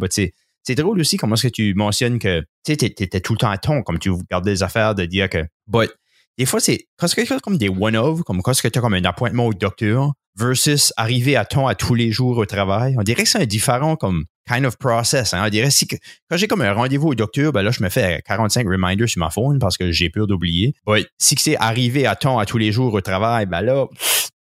C'est 0.64 0.76
drôle 0.76 1.00
aussi 1.00 1.18
comment 1.18 1.36
est-ce 1.36 1.48
que 1.48 1.54
tu 1.54 1.74
mentionnes 1.74 2.20
que 2.20 2.44
tu 2.66 2.74
étais 2.74 3.22
tout 3.22 3.34
le 3.34 3.38
temps 3.38 3.50
à 3.50 3.58
ton, 3.58 3.82
comme 3.82 4.00
tu 4.00 4.12
regardais 4.12 4.52
les 4.52 4.64
affaires, 4.64 4.94
de 4.94 5.06
dire 5.06 5.30
que. 5.30 5.44
But, 5.66 5.92
des 6.38 6.46
fois, 6.46 6.60
c'est 6.60 6.88
quand 6.98 7.08
chose 7.08 7.42
comme 7.42 7.58
des 7.58 7.70
one-off, 7.70 8.22
comme 8.24 8.42
quand 8.42 8.54
tu 8.54 8.68
as 8.68 8.82
comme 8.82 8.94
un 8.94 9.06
appointement 9.06 9.48
au 9.48 9.54
docteur, 9.54 10.14
versus 10.38 10.94
arriver 10.98 11.36
à 11.36 11.46
ton 11.46 11.68
à 11.68 11.76
tous 11.76 11.96
les 11.96 12.12
jours 12.12 12.38
au 12.38 12.46
travail. 12.46 12.96
On 12.98 13.04
dirait 13.04 13.24
que 13.24 13.30
c'est 13.30 13.42
un 13.42 13.46
différent 13.46 13.96
comme 13.96 14.26
kind 14.48 14.66
of 14.66 14.78
process. 14.78 15.34
Hein. 15.34 15.44
On 15.46 15.50
dirait 15.50 15.72
si 15.72 15.88
que, 15.88 15.96
quand 16.30 16.38
j'ai 16.38 16.48
comme 16.48 16.62
un 16.62 16.74
rendez-vous 16.74 17.10
au 17.10 17.16
docteur, 17.16 17.52
ben 17.52 17.64
là, 17.64 17.72
je 17.72 17.82
me 17.84 17.90
fais 17.90 18.22
45 18.26 18.68
reminders 18.68 19.10
sur 19.10 19.20
ma 19.20 19.30
phone 19.30 19.60
parce 19.60 19.78
que 19.78 19.92
j'ai 19.92 20.10
peur 20.10 20.28
d'oublier. 20.28 20.76
But, 20.86 21.08
si 21.18 21.36
c'est 21.40 21.58
arriver 21.58 22.06
à 22.06 22.16
ton 22.16 22.38
à 22.38 22.46
tous 22.46 22.58
les 22.58 22.72
jours 22.72 22.94
au 22.94 23.02
travail, 23.02 23.48
ben 23.48 23.62
là, 23.62 23.88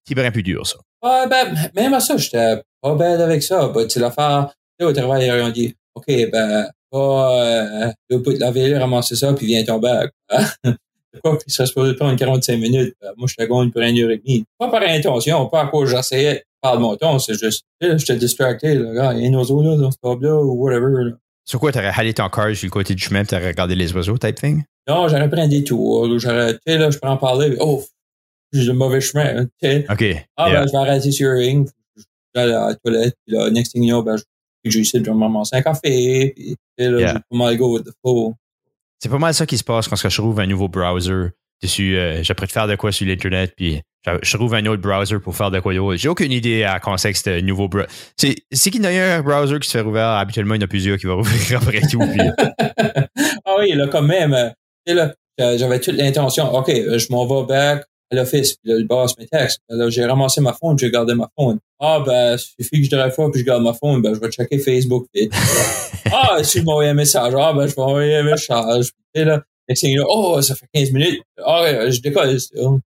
c'est 0.07 0.15
bien 0.15 0.31
plus 0.31 0.43
dur, 0.43 0.65
ça. 0.65 0.77
Ouais, 1.03 1.27
ben, 1.29 1.55
même 1.75 1.93
à 1.93 1.99
ça, 1.99 2.17
j'étais 2.17 2.61
pas 2.81 2.95
bête 2.95 3.19
avec 3.19 3.43
ça. 3.43 3.67
But, 3.69 3.91
c'est 3.91 3.99
l'affaire, 3.99 4.51
au 4.81 4.91
travail, 4.91 5.29
on 5.41 5.49
dit, 5.49 5.75
OK, 5.95 6.05
ben, 6.07 6.67
va 6.91 7.29
euh, 7.31 7.91
le 8.09 8.39
laver, 8.39 8.77
ramasser 8.77 9.15
ça, 9.15 9.33
puis 9.33 9.47
viens 9.47 9.63
tomber. 9.63 10.07
Hein? 11.13 11.19
Quoi 11.23 11.37
qu'il 11.37 11.51
serait 11.51 11.67
supposé 11.67 11.93
prendre 11.95 12.17
45 12.17 12.57
minutes. 12.57 12.95
Ben, 13.01 13.11
moi, 13.17 13.27
je 13.27 13.35
te 13.35 13.43
gagne 13.43 13.71
pour 13.71 13.81
une 13.81 13.99
heure 13.99 14.11
et 14.11 14.17
demie. 14.17 14.45
Pas 14.57 14.69
par 14.69 14.81
intention, 14.83 15.47
pas 15.47 15.63
à 15.63 15.67
cause 15.67 15.89
j'essayais 15.89 16.43
de 16.71 16.77
mon 16.77 16.95
temps, 16.95 17.19
c'est 17.19 17.37
juste, 17.37 17.65
je 17.81 18.05
t'ai 18.05 18.15
distracté, 18.15 18.75
là, 18.75 18.93
gars, 18.93 19.13
il 19.13 19.23
y 19.23 19.25
a 19.25 19.29
un 19.29 19.33
oiseau 19.33 19.61
là, 19.61 19.75
dans 19.75 19.91
ce 19.91 19.97
table-là, 20.01 20.35
ou 20.35 20.53
whatever. 20.53 21.03
Là. 21.03 21.11
Sur 21.43 21.59
quoi, 21.59 21.73
t'aurais 21.73 21.91
halé 21.93 22.13
ton 22.13 22.29
car 22.29 22.55
sur 22.55 22.67
le 22.67 22.71
côté 22.71 22.95
du 22.95 23.03
chemin, 23.03 23.25
t'aurais 23.25 23.49
regardé 23.49 23.75
les 23.75 23.93
oiseaux, 23.93 24.17
type 24.17 24.35
thing? 24.35 24.63
Non, 24.87 25.09
j'aurais 25.09 25.29
pris 25.29 25.41
un 25.41 25.47
détour, 25.47 26.17
j'aurais, 26.17 26.53
tu 26.53 26.59
sais, 26.65 26.77
là, 26.77 26.89
je 26.89 26.97
en 27.01 27.17
parler, 27.17 27.57
oh, 27.59 27.83
j'ai 28.53 28.63
le 28.63 28.73
mauvais 28.73 29.01
chemin, 29.01 29.39
hein, 29.39 29.45
tu 29.61 29.69
sais. 29.69 29.85
OK. 29.89 30.25
Ah, 30.37 30.49
ben, 30.49 30.65
je 30.65 30.71
vais 30.71 30.77
arrêter 30.77 31.11
sur 31.11 31.31
ring, 31.31 31.67
je 31.97 32.03
vais 32.33 32.41
aller 32.41 32.53
à 32.53 32.67
la 32.69 32.75
toilette, 32.75 33.15
puis 33.25 33.35
là, 33.35 33.49
next 33.49 33.73
thing 33.73 33.83
you 33.83 33.89
know, 33.89 34.01
ben, 34.01 34.15
j'ai 34.63 34.79
essayé 34.79 35.03
de 35.03 35.11
me 35.11 35.21
ramasser 35.21 35.57
un 35.57 35.61
café. 35.61 36.33
Puis 36.35 36.55
là, 36.77 36.99
yeah. 36.99 37.07
j'ai 37.13 37.13
pas 37.13 37.37
mal 37.37 37.57
go 37.57 37.73
with 37.73 37.85
the 37.85 37.91
flow. 38.01 38.35
C'est 39.03 39.09
pas 39.09 39.17
mal 39.17 39.33
ça 39.33 39.45
qui 39.45 39.57
se 39.57 39.65
passe 39.65 39.89
quand 39.89 39.97
je 39.97 40.21
trouve 40.21 40.39
un 40.39 40.47
nouveau 40.47 40.69
browser 40.69 41.31
dessus. 41.61 41.97
Euh, 41.97 42.23
j'ai 42.23 42.33
de 42.33 42.45
faire 42.45 42.67
de 42.67 42.77
quoi 42.77 42.93
sur 42.93 43.05
l'Internet, 43.05 43.51
puis 43.53 43.81
je 44.21 44.37
trouve 44.37 44.53
un 44.53 44.65
autre 44.65 44.81
browser 44.81 45.19
pour 45.19 45.35
faire 45.35 45.51
de 45.51 45.59
quoi 45.59 45.73
d'autre. 45.73 45.97
J'ai 45.97 46.07
aucune 46.07 46.31
idée 46.31 46.63
à 46.63 46.79
ce 46.79 47.41
nouveau 47.41 47.67
browser. 47.67 47.89
C'est 48.15 48.71
qu'il 48.71 48.81
y 48.81 48.87
a 48.87 49.17
un 49.17 49.21
browser 49.21 49.59
qui 49.59 49.67
se 49.67 49.77
fait 49.77 49.83
rouvrir. 49.83 50.05
Habituellement, 50.05 50.53
il 50.53 50.61
y 50.61 50.63
en 50.63 50.63
a 50.63 50.69
plusieurs 50.69 50.97
qui 50.97 51.05
vont 51.05 51.17
rouvrir 51.17 51.61
après 51.61 51.81
tout. 51.81 51.99
ah 53.45 53.55
oui, 53.59 53.73
là, 53.73 53.87
quand 53.91 54.03
même. 54.03 54.33
Euh, 54.33 54.49
là, 54.87 55.13
j'avais 55.57 55.81
toute 55.81 55.95
l'intention. 55.95 56.53
OK, 56.55 56.69
euh, 56.69 56.97
je 56.97 57.07
m'en 57.11 57.25
vais 57.25 57.45
back 57.45 57.83
à 58.13 58.21
l'office, 58.21 58.55
puis 58.55 58.71
là, 58.71 58.77
le 58.77 58.85
boss 58.85 59.17
me 59.17 59.25
texte. 59.25 59.59
Là, 59.69 59.89
j'ai 59.89 60.05
ramassé 60.05 60.41
ma 60.41 60.53
phone, 60.53 60.77
j'ai 60.77 60.89
gardé 60.89 61.13
ma 61.15 61.29
phone. 61.37 61.59
Ah, 61.79 62.01
ben, 62.05 62.37
suffit 62.37 62.77
que 62.77 62.83
je 62.83 62.89
dirais 62.89 63.11
fois, 63.11 63.31
puis 63.31 63.41
je 63.41 63.45
garde 63.45 63.63
ma 63.63 63.73
phone, 63.73 64.01
ben, 64.01 64.13
je 64.13 64.19
vais 64.19 64.31
checker 64.31 64.59
Facebook 64.59 65.07
ah, 66.11 66.43
si 66.43 66.59
je 66.59 66.63
m'envoie 66.63 66.85
un 66.85 66.93
message, 66.93 67.33
ah, 67.37 67.53
ben, 67.53 67.67
je 67.67 67.75
vais 67.75 67.81
envoyer 67.81 68.15
un 68.17 68.23
message. 68.23 68.91
Puis 69.13 69.23
là, 69.23 69.43
oh, 70.07 70.41
ça 70.41 70.55
fait 70.55 70.67
15 70.73 70.91
minutes. 70.91 71.21
Ah, 71.45 71.89
je 71.89 71.99
décolle. 72.01 72.37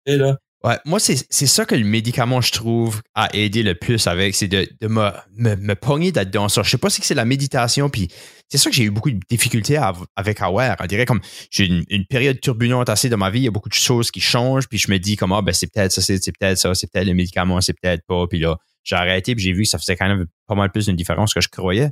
là. 0.05 0.37
Ouais, 0.63 0.75
moi, 0.85 0.99
c'est 0.99 1.45
ça 1.45 1.65
que 1.65 1.75
le 1.75 1.85
médicament, 1.85 2.41
je 2.41 2.51
trouve, 2.51 3.01
a 3.13 3.29
aidé 3.35 3.61
le 3.61 3.75
plus 3.75 4.07
avec, 4.07 4.35
c'est 4.35 4.47
de, 4.47 4.67
de 4.81 4.87
me, 4.87 5.11
me, 5.35 5.55
me 5.55 5.75
pogner 5.75 6.11
là-dedans. 6.11 6.47
Je 6.47 6.61
sais 6.63 6.77
pas 6.77 6.89
si 6.89 7.01
c'est 7.03 7.13
la 7.13 7.25
méditation, 7.25 7.89
puis 7.89 8.07
c'est 8.49 8.57
ça 8.57 8.69
que 8.69 8.75
j'ai 8.75 8.83
eu 8.83 8.91
beaucoup 8.91 9.11
de 9.11 9.19
difficultés 9.29 9.77
avec 10.15 10.41
Aware. 10.41 10.77
On 10.79 10.85
dirait 10.85 11.05
comme 11.05 11.21
j'ai 11.51 11.65
une, 11.65 11.83
une, 11.89 12.05
période 12.05 12.39
turbulente 12.39 12.89
assez 12.89 13.09
dans 13.09 13.17
ma 13.17 13.29
vie, 13.29 13.39
il 13.39 13.45
y 13.45 13.47
a 13.47 13.51
beaucoup 13.51 13.69
de 13.69 13.73
choses 13.73 14.09
qui 14.11 14.21
changent, 14.21 14.67
puis 14.67 14.77
je 14.77 14.89
me 14.89 14.97
dis 14.97 15.17
comme, 15.17 15.33
ah, 15.33 15.41
ben, 15.41 15.53
c'est 15.53 15.71
peut-être 15.71 15.91
ça, 15.91 16.01
c'est 16.01 16.19
peut-être 16.37 16.57
ça, 16.57 16.73
c'est 16.73 16.91
peut-être 16.91 17.07
le 17.07 17.13
médicament, 17.13 17.59
c'est 17.61 17.73
peut-être 17.73 18.03
pas, 18.07 18.25
puis 18.27 18.39
là, 18.39 18.57
j'ai 18.83 18.95
arrêté, 18.95 19.35
puis 19.35 19.43
j'ai 19.43 19.51
vu 19.51 19.63
que 19.63 19.69
ça 19.69 19.77
faisait 19.77 19.97
quand 19.97 20.07
même 20.07 20.25
pas 20.47 20.55
mal 20.55 20.71
plus 20.71 20.85
d'une 20.85 20.95
différence 20.95 21.33
que 21.33 21.41
je 21.41 21.49
croyais. 21.49 21.91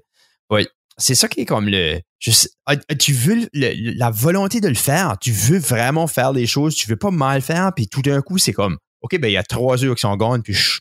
Ouais, 0.49 0.65
c'est 0.97 1.15
ça 1.15 1.27
qui 1.27 1.41
est 1.41 1.45
comme 1.45 1.67
le. 1.67 1.99
tu 2.19 3.13
veux 3.13 3.49
la 3.53 4.09
volonté 4.11 4.61
de 4.61 4.69
le 4.69 4.75
faire. 4.75 5.17
Tu 5.19 5.31
veux 5.31 5.57
vraiment 5.57 6.07
faire 6.07 6.31
les 6.31 6.47
choses. 6.47 6.75
Tu 6.75 6.87
veux 6.87 6.95
pas 6.95 7.11
mal 7.11 7.41
faire. 7.41 7.73
Puis 7.75 7.87
tout 7.87 8.01
d'un 8.01 8.21
coup, 8.21 8.37
c'est 8.37 8.53
comme, 8.53 8.77
OK, 9.01 9.19
ben 9.19 9.27
il 9.27 9.33
y 9.33 9.37
a 9.37 9.43
trois 9.43 9.83
heures 9.83 9.95
qui 9.95 10.01
sont 10.01 10.15
gagnées. 10.15 10.41
Puis 10.41 10.53
je, 10.53 10.79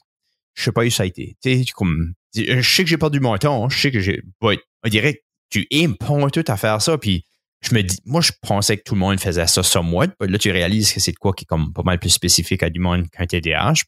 sais 0.54 0.72
pas 0.72 0.84
où 0.84 0.90
ça 0.90 1.02
a 1.02 1.06
été. 1.06 1.36
Tu 1.42 1.58
sais, 1.58 1.64
comme, 1.74 2.14
je 2.34 2.62
sais 2.62 2.84
que 2.84 2.90
j'ai 2.90 2.98
perdu 2.98 3.18
mon 3.18 3.36
temps. 3.38 3.68
Je 3.68 3.78
sais 3.78 3.90
que 3.90 4.00
j'ai. 4.00 4.22
on 4.40 4.88
dirait 4.88 5.24
tu 5.50 5.66
pas 5.98 6.30
tout 6.30 6.44
à 6.46 6.56
faire 6.56 6.82
ça. 6.82 6.98
Puis 6.98 7.24
je 7.62 7.74
me 7.74 7.82
dis, 7.82 7.98
moi, 8.04 8.20
je 8.20 8.32
pensais 8.42 8.76
que 8.76 8.82
tout 8.84 8.94
le 8.94 9.00
monde 9.00 9.18
faisait 9.20 9.46
ça 9.46 9.62
somewhat. 9.62 10.08
Là, 10.20 10.38
tu 10.38 10.50
réalises 10.50 10.92
que 10.92 11.00
c'est 11.00 11.12
de 11.12 11.16
quoi 11.16 11.32
qui 11.32 11.44
est 11.44 11.46
comme 11.46 11.72
pas 11.72 11.82
mal 11.82 11.98
plus 11.98 12.10
spécifique 12.10 12.62
à 12.62 12.70
du 12.70 12.80
monde 12.80 13.08
qu'un 13.10 13.26
TDAH. 13.26 13.84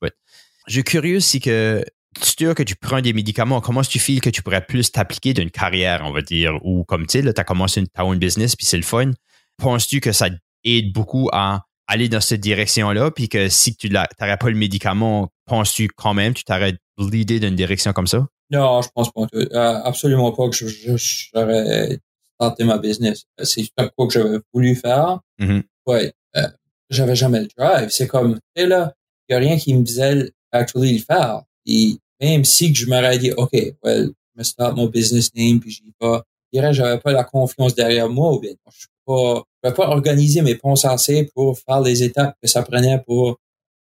Je 0.67 0.73
suis 0.73 0.85
curieux 0.85 1.21
si 1.21 1.41
que 1.41 1.85
sûr 2.23 2.55
que 2.55 2.63
tu 2.63 2.75
prends 2.77 3.01
des 3.01 3.13
médicaments, 3.13 3.61
comment 3.61 3.83
tu 3.83 3.99
files 3.99 4.21
que 4.21 4.31
tu 4.31 4.43
pourrais 4.43 4.65
plus 4.65 4.91
t'appliquer 4.91 5.35
d'une 5.35 5.51
carrière, 5.51 6.03
on 6.05 6.13
va 6.13 6.23
dire, 6.23 6.59
ou 6.65 6.85
comme 6.85 7.07
tu 7.07 7.23
sais, 7.23 7.35
tu 7.35 7.41
as 7.41 7.45
commencé 7.45 7.85
ta 7.87 8.05
business, 8.15 8.57
puis 8.57 8.67
c'est 8.67 8.77
le 8.77 8.83
fun. 8.83 9.11
Penses-tu 9.59 10.01
que 10.01 10.13
ça 10.13 10.29
aide 10.65 10.93
beaucoup 10.93 11.29
à 11.33 11.65
aller 11.87 12.09
dans 12.09 12.21
cette 12.21 12.41
direction-là, 12.41 13.11
puis 13.11 13.29
que 13.29 13.49
si 13.49 13.77
tu 13.77 13.91
n'aurais 13.91 14.37
pas 14.37 14.49
le 14.49 14.57
médicament, 14.57 15.31
penses-tu 15.47 15.89
quand 15.89 16.15
même, 16.15 16.35
tu 16.35 16.45
t'aurais 16.45 16.75
l'idée 16.99 17.39
d'une 17.39 17.55
direction 17.55 17.93
comme 17.93 18.07
ça? 18.07 18.27
Non, 18.51 18.83
je 18.83 18.89
pense 18.95 19.11
pas. 19.11 19.27
Euh, 19.35 19.81
absolument 19.85 20.33
pas 20.33 20.49
que 20.49 20.57
j'aurais 20.57 21.99
tenté 22.39 22.65
ma 22.65 22.79
business. 22.79 23.25
C'est 23.43 23.65
quoi 23.97 24.07
que 24.07 24.13
j'avais 24.13 24.39
voulu 24.53 24.77
faire. 24.77 25.21
Mm-hmm. 25.41 25.63
Ouais. 25.87 26.13
Euh, 26.37 26.49
j'avais 26.91 27.17
jamais 27.17 27.41
le 27.41 27.49
drive. 27.57 27.89
C'est 27.91 28.07
comme, 28.07 28.35
tu 28.35 28.41
sais, 28.63 28.67
là, 28.67 28.93
il 29.29 29.33
n'y 29.33 29.37
a 29.37 29.49
rien 29.49 29.59
qui 29.59 29.75
me 29.75 29.83
disait 29.83 30.31
actually 30.53 30.99
le 30.99 31.05
faire. 31.05 31.43
Et 31.67 31.99
même 32.21 32.45
si 32.45 32.73
que 32.73 32.79
je 32.79 32.87
m'aurais 32.87 33.19
dit, 33.19 33.33
OK, 33.33 33.53
well, 33.83 34.11
je 34.35 34.39
me 34.39 34.45
start 34.45 34.77
mon 34.77 34.87
business 34.87 35.35
name, 35.35 35.61
puis 35.61 35.71
j'y 35.71 35.93
vais, 36.01 36.19
je 36.53 36.59
dirais, 36.61 36.73
j'avais 36.73 36.99
pas 36.99 37.13
la 37.13 37.25
confiance 37.25 37.75
derrière 37.75 38.09
moi, 38.09 38.33
ou 38.35 38.41
bien, 38.41 38.53
je 38.71 38.79
suis 38.79 38.89
pas, 39.05 39.43
je 39.65 39.71
pas 39.71 39.89
organiser 39.89 40.43
mes 40.43 40.55
pensées 40.55 41.29
pour 41.35 41.59
faire 41.59 41.81
les 41.81 42.05
étapes 42.05 42.37
que 42.41 42.49
ça 42.49 42.63
prenait 42.63 43.03
pour 43.05 43.39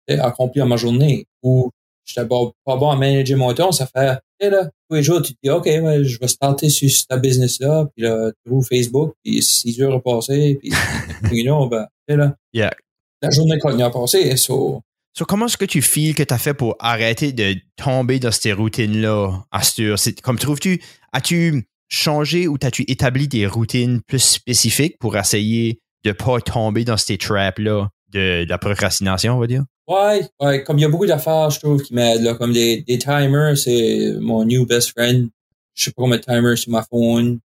accomplir 0.08 0.66
ma 0.66 0.76
journée. 0.76 1.26
Ou, 1.42 1.70
j'étais 2.04 2.26
pas 2.26 2.76
bon 2.76 2.90
à 2.90 2.96
manager 2.96 3.38
mon 3.38 3.52
temps, 3.54 3.72
ça 3.72 3.86
fait, 3.86 4.18
tu 4.40 4.50
là, 4.50 4.68
tous 4.88 4.96
les 4.96 5.02
jours, 5.02 5.22
tu 5.22 5.34
te 5.34 5.38
dis, 5.42 5.50
OK, 5.50 5.66
ouais, 5.66 6.04
je 6.04 6.18
vais 6.18 6.28
starter 6.28 6.68
sur 6.68 6.90
ta 7.08 7.16
business-là, 7.16 7.88
puis 7.94 8.04
là, 8.04 8.30
tu 8.30 8.50
trouves 8.50 8.66
Facebook, 8.66 9.14
puis 9.24 9.42
six 9.42 9.80
heures 9.80 9.94
à 9.94 10.00
passer, 10.00 10.58
puis, 10.60 10.72
you 11.32 11.44
know, 11.44 11.68
ben, 11.68 11.86
tu 12.08 12.16
là. 12.16 12.34
Yeah. 12.52 12.72
La 13.20 13.30
journée 13.30 13.58
quand 13.60 13.70
il 13.70 13.82
a 13.82 13.90
passé, 13.90 14.36
so, 14.36 14.82
So, 15.14 15.26
comment 15.26 15.44
est-ce 15.44 15.58
que 15.58 15.66
tu 15.66 15.82
files 15.82 16.14
que 16.14 16.22
tu 16.22 16.32
as 16.32 16.38
fait 16.38 16.54
pour 16.54 16.74
arrêter 16.78 17.32
de 17.32 17.56
tomber 17.76 18.18
dans 18.18 18.32
ces 18.32 18.54
routines-là, 18.54 19.44
Astur? 19.50 19.96
Comme 20.22 20.38
trouves-tu, 20.38 20.80
as-tu 21.12 21.68
changé 21.88 22.48
ou 22.48 22.56
as-tu 22.62 22.90
établi 22.90 23.28
des 23.28 23.46
routines 23.46 24.00
plus 24.06 24.22
spécifiques 24.22 24.98
pour 24.98 25.18
essayer 25.18 25.80
de 26.04 26.10
ne 26.10 26.14
pas 26.14 26.40
tomber 26.40 26.86
dans 26.86 26.96
ces 26.96 27.18
traps-là? 27.18 27.90
De, 28.12 28.46
la 28.48 28.58
procrastination, 28.58 29.36
on 29.36 29.40
va 29.40 29.46
dire? 29.46 29.64
Ouais, 29.88 30.22
ouais, 30.40 30.62
comme 30.62 30.78
il 30.78 30.82
y 30.82 30.84
a 30.84 30.88
beaucoup 30.88 31.06
d'affaires, 31.06 31.50
je 31.50 31.60
trouve, 31.60 31.82
qui 31.82 31.94
m'aident, 31.94 32.36
comme 32.38 32.52
des, 32.52 32.82
des 32.82 32.98
timers, 32.98 33.56
c'est 33.56 34.14
mon 34.20 34.44
new 34.44 34.64
best 34.66 34.90
friend. 34.90 35.28
Je 35.74 35.84
sais 35.84 35.90
pas 35.90 36.02
comment 36.02 36.16
de 36.16 36.20
timers 36.20 36.58
sur 36.58 36.70
ma 36.70 36.82
phone 36.82 37.40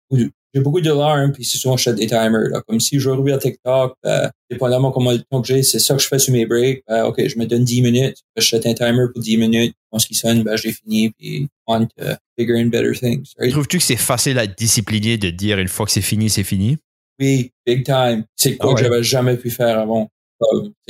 j'ai 0.54 0.60
beaucoup 0.60 0.80
d'alarmes, 0.80 1.32
puis 1.32 1.44
c'est 1.44 1.58
souvent 1.58 1.76
je 1.76 1.90
des 1.90 2.06
timers. 2.06 2.48
Là. 2.48 2.62
Comme 2.66 2.78
si 2.78 3.00
je 3.00 3.10
reviens 3.10 3.34
à 3.34 3.38
TikTok, 3.38 3.96
ben, 4.04 4.30
dépendamment 4.48 4.92
comment 4.92 5.10
le 5.10 5.18
temps 5.18 5.42
que 5.42 5.48
j'ai, 5.48 5.64
c'est 5.64 5.80
ça 5.80 5.96
que 5.96 6.02
je 6.02 6.06
fais 6.06 6.20
sur 6.20 6.32
mes 6.32 6.46
breaks. 6.46 6.84
Ben, 6.86 7.04
OK, 7.04 7.26
je 7.26 7.38
me 7.38 7.46
donne 7.46 7.64
10 7.64 7.82
minutes, 7.82 8.18
je 8.36 8.46
set 8.46 8.64
un 8.66 8.74
timer 8.74 9.06
pour 9.12 9.20
10 9.20 9.36
minutes. 9.36 9.74
Quand 9.90 9.98
ce 9.98 10.06
qui 10.06 10.14
sonne, 10.14 10.44
ben, 10.44 10.56
j'ai 10.56 10.72
fini, 10.72 11.10
puis 11.10 11.48
on 11.66 11.86
to 11.86 12.14
bigger 12.38 12.62
and 12.62 12.66
better 12.66 12.92
things. 12.92 13.34
Trouves-tu 13.50 13.78
que 13.78 13.84
c'est 13.84 13.96
facile 13.96 14.38
à 14.38 14.46
discipliner 14.46 15.18
de 15.18 15.30
dire 15.30 15.58
une 15.58 15.68
fois 15.68 15.86
que 15.86 15.92
c'est 15.92 16.00
fini, 16.00 16.30
c'est 16.30 16.44
fini? 16.44 16.78
Oui, 17.18 17.52
big 17.66 17.84
time. 17.84 18.24
C'est 18.36 18.56
quoi 18.56 18.72
ah 18.72 18.74
que 18.74 18.82
j'avais 18.82 19.02
jamais 19.02 19.36
pu 19.36 19.50
faire 19.50 19.78
avant. 19.78 20.08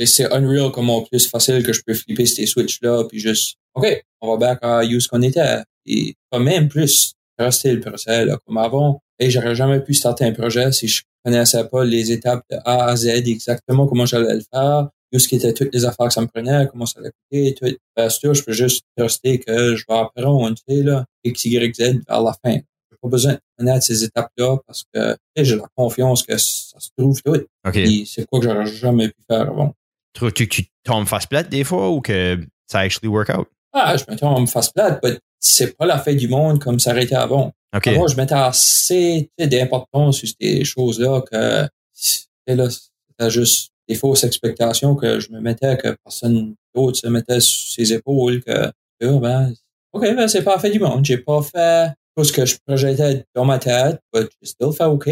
C'est 0.05 0.31
unreal 0.31 0.71
comment 0.71 1.01
plus 1.03 1.27
facile 1.27 1.63
que 1.63 1.73
je 1.73 1.81
peux 1.85 1.93
flipper 1.93 2.25
ces 2.25 2.45
switches-là, 2.45 3.05
puis 3.09 3.19
juste, 3.19 3.57
OK, 3.73 4.03
on 4.21 4.31
va 4.31 4.37
back 4.37 4.59
à 4.61 4.83
use 4.83 5.07
qu'on 5.07 5.21
était. 5.21 5.61
Et 5.85 6.15
quand 6.31 6.39
même 6.39 6.67
plus 6.67 7.13
rester 7.37 7.73
le 7.73 7.81
procès, 7.81 8.25
comme 8.45 8.57
avant 8.57 9.01
et 9.19 9.29
j'aurais 9.29 9.55
jamais 9.55 9.79
pu 9.79 9.93
starter 9.93 10.25
un 10.25 10.31
projet 10.31 10.71
si 10.71 10.87
je 10.87 11.03
connaissais 11.23 11.63
pas 11.65 11.83
les 11.83 12.11
étapes 12.11 12.43
de 12.49 12.57
A 12.65 12.85
à 12.85 12.95
Z 12.95 13.07
exactement 13.07 13.87
comment 13.87 14.05
j'allais 14.05 14.35
le 14.35 14.43
faire, 14.53 14.89
tout 15.11 15.19
ce 15.19 15.27
qui 15.27 15.35
était 15.37 15.53
toutes 15.53 15.73
les 15.73 15.85
affaires 15.85 16.07
que 16.07 16.13
ça 16.13 16.21
me 16.21 16.27
prenait, 16.27 16.67
comment 16.69 16.85
ça 16.85 16.99
allait 16.99 17.11
coûter, 17.11 17.55
tout. 17.55 17.77
Bien 17.95 18.09
sûr, 18.09 18.33
je 18.33 18.43
peux 18.43 18.51
juste 18.51 18.83
rester 18.97 19.39
que 19.39 19.75
je 19.75 19.85
vais 19.87 19.95
apprendre, 19.95 20.55
tu 20.55 20.75
sais, 20.75 20.83
là, 20.83 21.05
X, 21.23 21.45
Y, 21.45 21.75
Z 21.75 22.01
vers 22.07 22.21
la 22.21 22.35
fin. 22.43 22.59
Pas 23.05 23.09
besoin 23.11 23.33
de 23.33 23.39
connaître 23.59 23.85
ces 23.85 24.03
étapes-là 24.03 24.57
parce 24.65 24.83
que 24.91 25.15
j'ai 25.35 25.55
la 25.55 25.67
confiance 25.75 26.23
que 26.23 26.35
ça 26.37 26.79
se 26.79 26.89
trouve 26.97 27.21
tout. 27.21 27.45
Et 27.75 28.03
c'est 28.07 28.25
quoi 28.25 28.39
que 28.39 28.45
j'aurais 28.45 28.65
jamais 28.65 29.09
pu 29.09 29.21
faire 29.29 29.41
avant. 29.41 29.75
Trouves-tu 30.13 30.47
que 30.47 30.55
tu 30.55 30.65
tombes 30.83 31.05
face 31.05 31.27
plate 31.27 31.49
des 31.49 31.63
fois 31.63 31.91
ou 31.91 32.01
que 32.01 32.39
ça 32.65 32.79
actually 32.79 33.07
work 33.07 33.29
out? 33.29 33.47
Ah, 33.73 33.95
je 33.95 34.03
me 34.09 34.17
tombe 34.17 34.47
face 34.47 34.69
plate, 34.69 34.99
mais 35.03 35.19
c'est 35.39 35.77
pas 35.77 35.85
la 35.85 35.99
fin 35.99 36.15
du 36.15 36.27
monde 36.27 36.59
comme 36.59 36.79
ça 36.79 36.91
aurait 36.91 37.03
été 37.03 37.15
avant. 37.15 37.51
Moi, 37.85 38.07
je 38.07 38.15
mettais 38.15 38.33
assez 38.33 39.29
d'importance 39.37 40.17
sur 40.17 40.29
ces 40.39 40.63
choses-là 40.63 41.21
que 41.21 41.67
c'était 41.93 43.29
juste 43.29 43.69
des 43.87 43.95
fausses 43.95 44.23
expectations 44.23 44.95
que 44.95 45.19
je 45.19 45.31
me 45.31 45.41
mettais 45.41 45.77
que 45.77 45.95
personne 46.03 46.55
d'autre 46.73 46.97
se 46.97 47.07
mettait 47.07 47.39
sur 47.39 47.71
ses 47.71 47.93
épaules 47.93 48.41
que 48.43 48.71
ben, 48.99 49.53
OK, 49.93 50.01
ben 50.01 50.27
c'est 50.27 50.43
pas 50.43 50.57
fait 50.57 50.71
du 50.71 50.79
monde. 50.79 51.05
J'ai 51.05 51.19
pas 51.19 51.43
fait 51.43 51.93
tout 52.15 52.23
ce 52.23 52.33
que 52.33 52.45
je 52.45 52.55
projetais 52.65 53.25
dans 53.35 53.45
ma 53.45 53.59
tête, 53.59 53.99
mais 54.13 54.21
j'ai 54.41 54.49
still 54.49 54.71
fait 54.75 54.85
OK. 54.85 55.05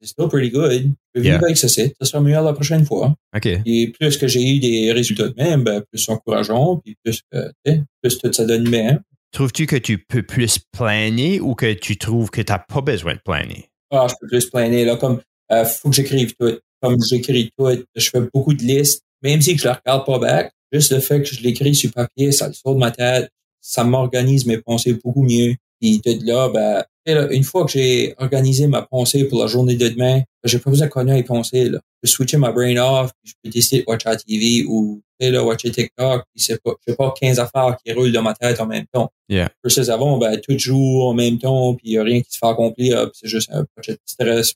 C'est 0.00 0.10
still 0.10 0.28
pretty 0.28 0.50
good. 0.50 0.72
Je 0.72 0.88
peux 1.14 1.20
vivre 1.20 1.42
avec 1.42 1.56
ça, 1.56 1.68
ça 1.68 1.82
sera 2.02 2.20
mieux 2.20 2.32
la 2.32 2.52
prochaine 2.52 2.84
fois. 2.84 3.14
Et 3.44 3.92
plus 3.98 4.16
que 4.16 4.28
j'ai 4.28 4.42
eu 4.42 4.60
des 4.60 4.92
résultats 4.92 5.28
de 5.28 5.34
même, 5.36 5.64
ben, 5.64 5.82
plus 5.90 6.08
encourageant, 6.08 6.76
puis 6.76 6.96
plus 7.02 7.20
que, 7.32 7.52
plus 8.00 8.18
tout 8.18 8.32
ça 8.32 8.44
donne 8.44 8.68
bien. 8.68 9.00
Trouves-tu 9.32 9.66
que 9.66 9.76
tu 9.76 9.98
peux 9.98 10.22
plus 10.22 10.58
planer 10.72 11.40
ou 11.40 11.54
que 11.54 11.74
tu 11.74 11.98
trouves 11.98 12.30
que 12.30 12.40
tu 12.40 12.52
n'as 12.52 12.60
pas 12.60 12.80
besoin 12.80 13.14
de 13.14 13.20
planer? 13.24 13.68
Ah, 13.90 14.06
je 14.08 14.14
peux 14.20 14.26
plus 14.26 14.48
planer. 14.48 14.84
Là, 14.84 14.96
comme, 14.96 15.20
euh, 15.52 15.64
faut 15.64 15.90
que 15.90 15.96
j'écrive 15.96 16.34
tout. 16.38 16.58
Comme 16.80 16.96
j'écris 17.02 17.50
tout, 17.58 17.68
je 17.96 18.10
fais 18.10 18.20
beaucoup 18.32 18.54
de 18.54 18.62
listes, 18.62 19.02
même 19.22 19.40
si 19.40 19.56
je 19.58 19.64
ne 19.64 19.68
la 19.68 19.80
regarde 19.84 20.06
pas 20.06 20.18
back. 20.18 20.52
Juste 20.72 20.92
le 20.92 21.00
fait 21.00 21.22
que 21.22 21.26
je 21.26 21.42
l'écris 21.42 21.74
sur 21.74 21.90
papier, 21.92 22.30
ça 22.30 22.48
le 22.48 22.52
sort 22.54 22.74
de 22.74 22.80
ma 22.80 22.90
tête, 22.90 23.30
ça 23.60 23.84
m'organise 23.84 24.46
mes 24.46 24.58
pensées 24.58 24.92
beaucoup 24.92 25.22
mieux. 25.22 25.56
Puis 25.80 26.00
de 26.00 26.26
là, 26.26 26.48
ben, 26.48 26.84
une 27.30 27.44
fois 27.44 27.64
que 27.64 27.72
j'ai 27.72 28.14
organisé 28.18 28.66
ma 28.66 28.82
pensée 28.82 29.24
pour 29.24 29.40
la 29.40 29.46
journée 29.46 29.76
de 29.76 29.88
demain, 29.88 30.22
j'ai 30.44 30.58
pas 30.58 30.70
besoin 30.70 30.86
de 30.86 30.92
connaître 30.92 31.16
les 31.16 31.24
pensées. 31.24 31.68
Là. 31.68 31.80
Je 32.02 32.10
switcher 32.10 32.36
ma 32.36 32.52
brain 32.52 32.76
off, 32.76 33.10
puis 33.22 33.32
je 33.32 33.34
peux 33.42 33.50
décider 33.50 33.82
de 33.82 33.86
watcher 33.88 34.08
la 34.10 34.16
TV 34.16 34.64
ou 34.68 35.00
là, 35.20 35.42
watcher 35.42 35.70
TikTok, 35.70 36.24
puis 36.34 36.42
c'est 36.42 36.62
pas, 36.62 36.72
j'ai 36.86 36.94
pas 36.94 37.12
15 37.20 37.38
affaires 37.38 37.76
qui 37.84 37.92
roulent 37.92 38.12
dans 38.12 38.22
ma 38.22 38.34
tête 38.34 38.60
en 38.60 38.66
même 38.66 38.86
temps. 38.92 39.10
Yeah. 39.28 39.50
Versus 39.64 39.88
avant, 39.88 40.18
ben, 40.18 40.40
tout 40.40 40.56
joue 40.58 41.02
en 41.02 41.14
même 41.14 41.38
temps, 41.38 41.74
puis 41.74 41.88
il 41.88 41.92
y 41.94 41.98
a 41.98 42.02
rien 42.02 42.20
qui 42.20 42.30
se 42.30 42.38
fait 42.38 42.46
accomplir, 42.46 43.10
c'est 43.14 43.28
juste 43.28 43.50
un 43.52 43.64
projet 43.74 43.92
de 43.92 44.00
stress. 44.06 44.54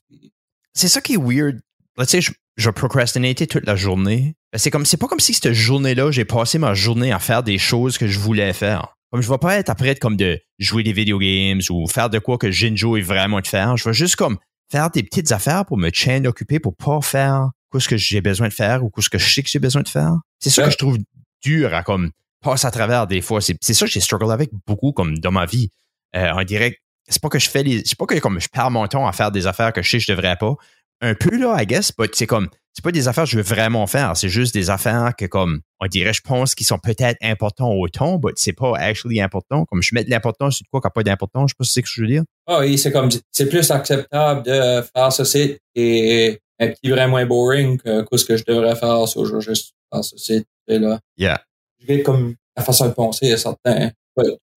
C'est 0.73 0.87
ça 0.87 1.01
qui 1.01 1.13
est 1.13 1.17
weird. 1.17 1.59
Tu 1.99 2.05
sais, 2.05 2.21
je, 2.21 2.31
je 2.57 2.69
procrastinatais 2.69 3.45
toute 3.45 3.65
la 3.65 3.75
journée. 3.75 4.35
Ben, 4.51 4.57
c'est 4.57 4.71
comme, 4.71 4.85
c'est 4.85 4.97
pas 4.97 5.07
comme 5.07 5.19
si 5.19 5.33
cette 5.33 5.53
journée-là, 5.53 6.11
j'ai 6.11 6.25
passé 6.25 6.59
ma 6.59 6.73
journée 6.73 7.11
à 7.11 7.19
faire 7.19 7.43
des 7.43 7.57
choses 7.57 7.97
que 7.97 8.07
je 8.07 8.19
voulais 8.19 8.53
faire. 8.53 8.95
Comme 9.13 9.21
je 9.21 9.29
vais 9.29 9.37
pas 9.37 9.57
être 9.57 9.69
après 9.69 9.93
comme 9.93 10.17
de 10.17 10.41
jouer 10.57 10.81
des 10.81 10.91
video 10.91 11.19
games 11.19 11.61
ou 11.69 11.85
faire 11.85 12.09
de 12.09 12.17
quoi 12.17 12.39
que 12.39 12.49
Jinjo 12.49 12.97
est 12.97 13.01
vraiment 13.01 13.41
de 13.41 13.45
faire. 13.45 13.77
Je 13.77 13.87
vais 13.87 13.93
juste 13.93 14.15
comme 14.15 14.39
faire 14.71 14.89
des 14.89 15.03
petites 15.03 15.31
affaires 15.31 15.67
pour 15.67 15.77
me 15.77 15.91
chain 15.93 16.25
occuper 16.25 16.59
pour 16.59 16.75
pas 16.75 16.99
faire 16.99 17.51
ce 17.77 17.87
que 17.87 17.95
j'ai 17.95 18.21
besoin 18.21 18.47
de 18.47 18.53
faire 18.53 18.83
ou 18.83 18.89
ce 18.97 19.09
que 19.09 19.19
je 19.19 19.31
sais 19.31 19.43
que 19.43 19.49
j'ai 19.49 19.59
besoin 19.59 19.83
de 19.83 19.87
faire. 19.87 20.15
C'est 20.39 20.49
ça 20.49 20.63
que 20.63 20.71
je 20.71 20.77
trouve 20.77 20.97
dur 21.43 21.75
à 21.75 21.83
comme 21.83 22.09
passer 22.41 22.65
à 22.65 22.71
travers 22.71 23.05
des 23.05 23.21
fois. 23.21 23.39
C'est, 23.39 23.55
ça 23.61 23.85
que 23.85 23.91
j'ai 23.91 23.99
struggle 23.99 24.31
avec 24.31 24.49
beaucoup 24.65 24.93
comme 24.93 25.19
dans 25.19 25.31
ma 25.31 25.45
vie. 25.45 25.69
Euh, 26.15 26.31
on 26.35 26.43
dirait 26.43 26.79
c'est 27.07 27.21
pas 27.21 27.29
que 27.29 27.37
je 27.37 27.51
fais 27.51 27.61
les. 27.61 27.83
C'est 27.85 27.97
pas 27.97 28.07
que 28.07 28.17
comme 28.17 28.39
je 28.39 28.47
perds 28.47 28.71
mon 28.71 28.87
temps 28.87 29.05
à 29.05 29.11
faire 29.11 29.31
des 29.31 29.45
affaires 29.45 29.73
que 29.73 29.83
je 29.83 29.91
sais 29.91 29.97
que 29.97 30.05
je 30.05 30.11
devrais 30.11 30.37
pas. 30.37 30.55
Un 31.01 31.15
peu 31.15 31.37
là, 31.37 31.61
I 31.61 31.65
guess, 31.65 31.91
mais 31.97 32.07
c'est 32.13 32.27
comme 32.27 32.49
c'est 32.73 32.83
pas 32.83 32.91
des 32.91 33.07
affaires 33.07 33.25
que 33.25 33.29
je 33.29 33.37
veux 33.37 33.43
vraiment 33.43 33.85
faire. 33.85 34.17
C'est 34.17 34.29
juste 34.29 34.53
des 34.53 34.71
affaires 34.71 35.13
que, 35.15 35.25
comme, 35.25 35.61
on 35.79 35.85
dirait, 35.85 36.13
je 36.13 36.21
pense 36.21 36.55
qu'ils 36.55 36.65
sont 36.65 36.79
peut-être 36.79 37.17
importants 37.21 37.71
au 37.71 37.87
ton, 37.87 38.19
mais 38.23 38.31
c'est 38.35 38.53
pas 38.53 38.75
actually 38.75 39.21
important. 39.21 39.65
Comme 39.65 39.83
je 39.83 39.93
mets 39.93 40.03
de 40.03 40.09
l'importance 40.09 40.55
sur 40.57 40.65
quoi 40.71 40.81
qui 40.81 40.87
n'a 40.87 40.91
pas 40.91 41.03
d'importance, 41.03 41.51
je 41.51 41.53
sais 41.53 41.57
pas 41.57 41.63
si 41.65 41.73
c'est 41.73 41.81
ce 41.81 41.85
que 41.85 41.91
je 41.93 42.01
veux 42.01 42.07
dire. 42.07 42.23
Ah 42.47 42.59
oui, 42.61 42.79
c'est 42.79 42.91
comme, 42.91 43.09
c'est 43.31 43.47
plus 43.47 43.69
acceptable 43.69 44.43
de 44.43 44.81
faire 44.95 45.13
ceci 45.13 45.57
et 45.75 46.39
un 46.59 46.67
petit 46.69 46.89
vrai 46.89 47.07
moins 47.07 47.25
boring 47.27 47.77
que, 47.77 48.17
ce 48.17 48.25
que 48.25 48.37
je 48.37 48.43
devrais 48.47 48.75
faire. 48.75 49.07
sur 49.07 49.25
je 49.25 49.39
juste 49.39 49.73
faire 49.91 50.03
ceci, 50.03 50.43
là. 50.67 50.99
Yeah. 51.17 51.41
Je 51.79 51.85
vais 51.85 52.01
comme 52.01 52.33
la 52.57 52.63
façon 52.63 52.87
de 52.87 52.93
penser 52.93 53.31
à 53.31 53.37
certains. 53.37 53.91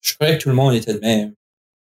je 0.00 0.14
croyais 0.14 0.38
que 0.38 0.42
tout 0.44 0.48
le 0.48 0.54
monde 0.54 0.74
était 0.74 0.94
de 0.94 1.00
même. 1.00 1.34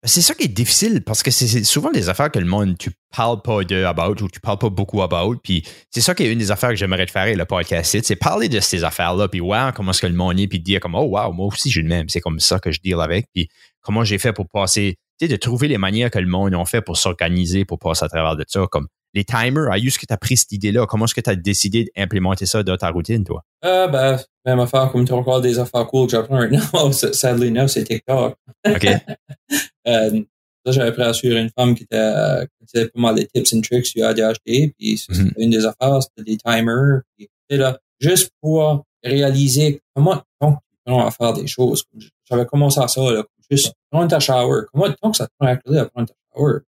C'est 0.06 0.22
ça 0.22 0.34
qui 0.34 0.44
est 0.44 0.50
difficile 0.50 1.02
parce 1.02 1.24
que 1.24 1.32
c'est 1.32 1.64
souvent 1.64 1.90
des 1.90 2.10
affaires 2.10 2.30
que 2.30 2.40
le 2.40 2.46
monde, 2.46 2.78
tu 2.78 2.92
parles 3.16 3.42
pas 3.42 3.64
de 3.64 3.86
about 3.86 4.22
ou 4.22 4.28
tu 4.28 4.42
parles 4.42 4.58
pas 4.58 4.70
beaucoup 4.70 5.02
about. 5.02 5.38
Puis 5.42 5.64
c'est 5.92 6.02
ça 6.02 6.14
qui 6.14 6.24
est 6.24 6.32
une 6.32 6.40
des 6.40 6.52
affaires 6.52 6.72
que 6.72 6.76
j'aimerais 6.76 7.06
te 7.06 7.12
faire 7.12 7.34
le 7.34 7.46
podcast, 7.46 7.98
c'est 8.04 8.16
parler 8.18 8.50
de 8.50 8.60
ces 8.60 8.84
affaires-là. 8.84 9.30
Puis 9.30 9.40
wow, 9.40 9.72
comment 9.74 9.92
est-ce 9.92 10.02
que 10.02 10.08
le 10.08 10.14
monde 10.14 10.40
est, 10.42 10.48
puis 10.48 10.60
dire 10.60 10.82
comme 10.82 10.96
oh 10.96 11.04
wow, 11.04 11.32
moi 11.32 11.48
aussi 11.48 11.72
j'ai 11.72 11.82
le 11.82 11.88
même. 11.88 12.10
C'est 12.10 12.20
comme 12.20 12.42
ça 12.42 12.60
que 12.60 12.72
je 12.72 12.82
deal 12.82 13.00
avec. 13.00 13.28
Puis 13.34 13.48
comment 13.82 14.04
j'ai 14.04 14.18
fait 14.18 14.34
pour 14.34 14.50
passer. 14.50 14.98
de 15.22 15.36
trouver 15.38 15.70
les 15.70 15.78
manières 15.78 16.12
que 16.12 16.20
le 16.20 16.28
monde 16.28 16.54
a 16.54 16.66
fait 16.66 16.82
pour 16.82 16.98
s'organiser, 16.98 17.64
pour 17.64 17.80
passer 17.80 18.04
à 18.04 18.10
travers 18.10 18.36
de 18.36 18.44
ça, 18.46 18.66
comme 18.70 18.88
les 19.14 19.24
timers, 19.24 19.72
à 19.72 19.78
ce 19.78 20.00
que 20.00 20.06
tu 20.06 20.14
as 20.14 20.18
pris 20.18 20.38
cette 20.38 20.52
idée-là? 20.52 20.86
Comment 20.88 21.06
est-ce 21.06 21.14
que 21.14 21.22
tu 21.22 21.30
as 21.30 21.36
décidé 21.36 21.92
d'implémenter 21.96 22.46
ça 22.46 22.64
dans 22.64 22.78
ta 22.78 22.90
routine, 22.90 23.24
toi? 23.24 23.44
Euh, 23.64 23.88
ben, 23.88 24.20
même 24.46 24.60
affaire, 24.60 24.92
comme 24.92 25.06
tu 25.06 25.14
encore 25.14 25.42
des 25.42 25.60
affaires 25.60 25.86
cool 25.88 26.08
que 26.08 26.12
j'apprends 26.12 26.40
maintenant. 26.40 26.92
Sadly, 26.92 27.52
non, 27.52 27.68
c'est 27.68 27.84
TikTok. 27.84 28.36
OK. 28.68 28.88
euh, 29.88 30.22
ça, 30.66 30.72
j'avais 30.72 30.90
appris 30.90 31.04
à 31.04 31.14
suivre 31.14 31.38
une 31.38 31.50
femme 31.58 31.76
qui 31.76 31.84
était, 31.84 32.48
qui 32.68 32.86
pas 32.86 33.02
mal 33.02 33.16
des 33.16 33.28
tips 33.28 33.54
and 33.54 33.62
tricks 33.62 33.86
sur 33.86 34.06
ADHD. 34.06 34.74
Puis, 34.78 34.96
mm-hmm. 34.96 35.14
c'était 35.14 35.44
une 35.44 35.50
des 35.50 35.66
affaires, 35.66 36.02
c'était 36.02 36.32
des 36.32 36.38
timers. 36.38 37.02
Puis, 37.18 37.30
là, 37.50 37.78
juste 38.00 38.32
pour 38.42 38.84
réaliser 39.04 39.82
comment 39.94 40.22
donc, 40.42 40.58
tu 40.72 40.78
prends 40.86 41.06
à 41.06 41.12
faire 41.12 41.34
des 41.34 41.48
choses. 41.48 41.84
J'avais 42.30 42.46
commencé 42.46 42.80
à 42.80 42.88
ça, 42.88 43.02
là, 43.02 43.24
juste 43.50 43.74
prendre 43.92 44.08
ta 44.08 44.20
shower. 44.20 44.64
Comment 44.72 44.92
que 44.92 45.18
ça 45.18 45.28
te 45.28 45.32
prend 45.38 45.50
à 45.50 45.86
prendre 45.86 46.08
ta 46.08 46.16
shower? 46.36 46.60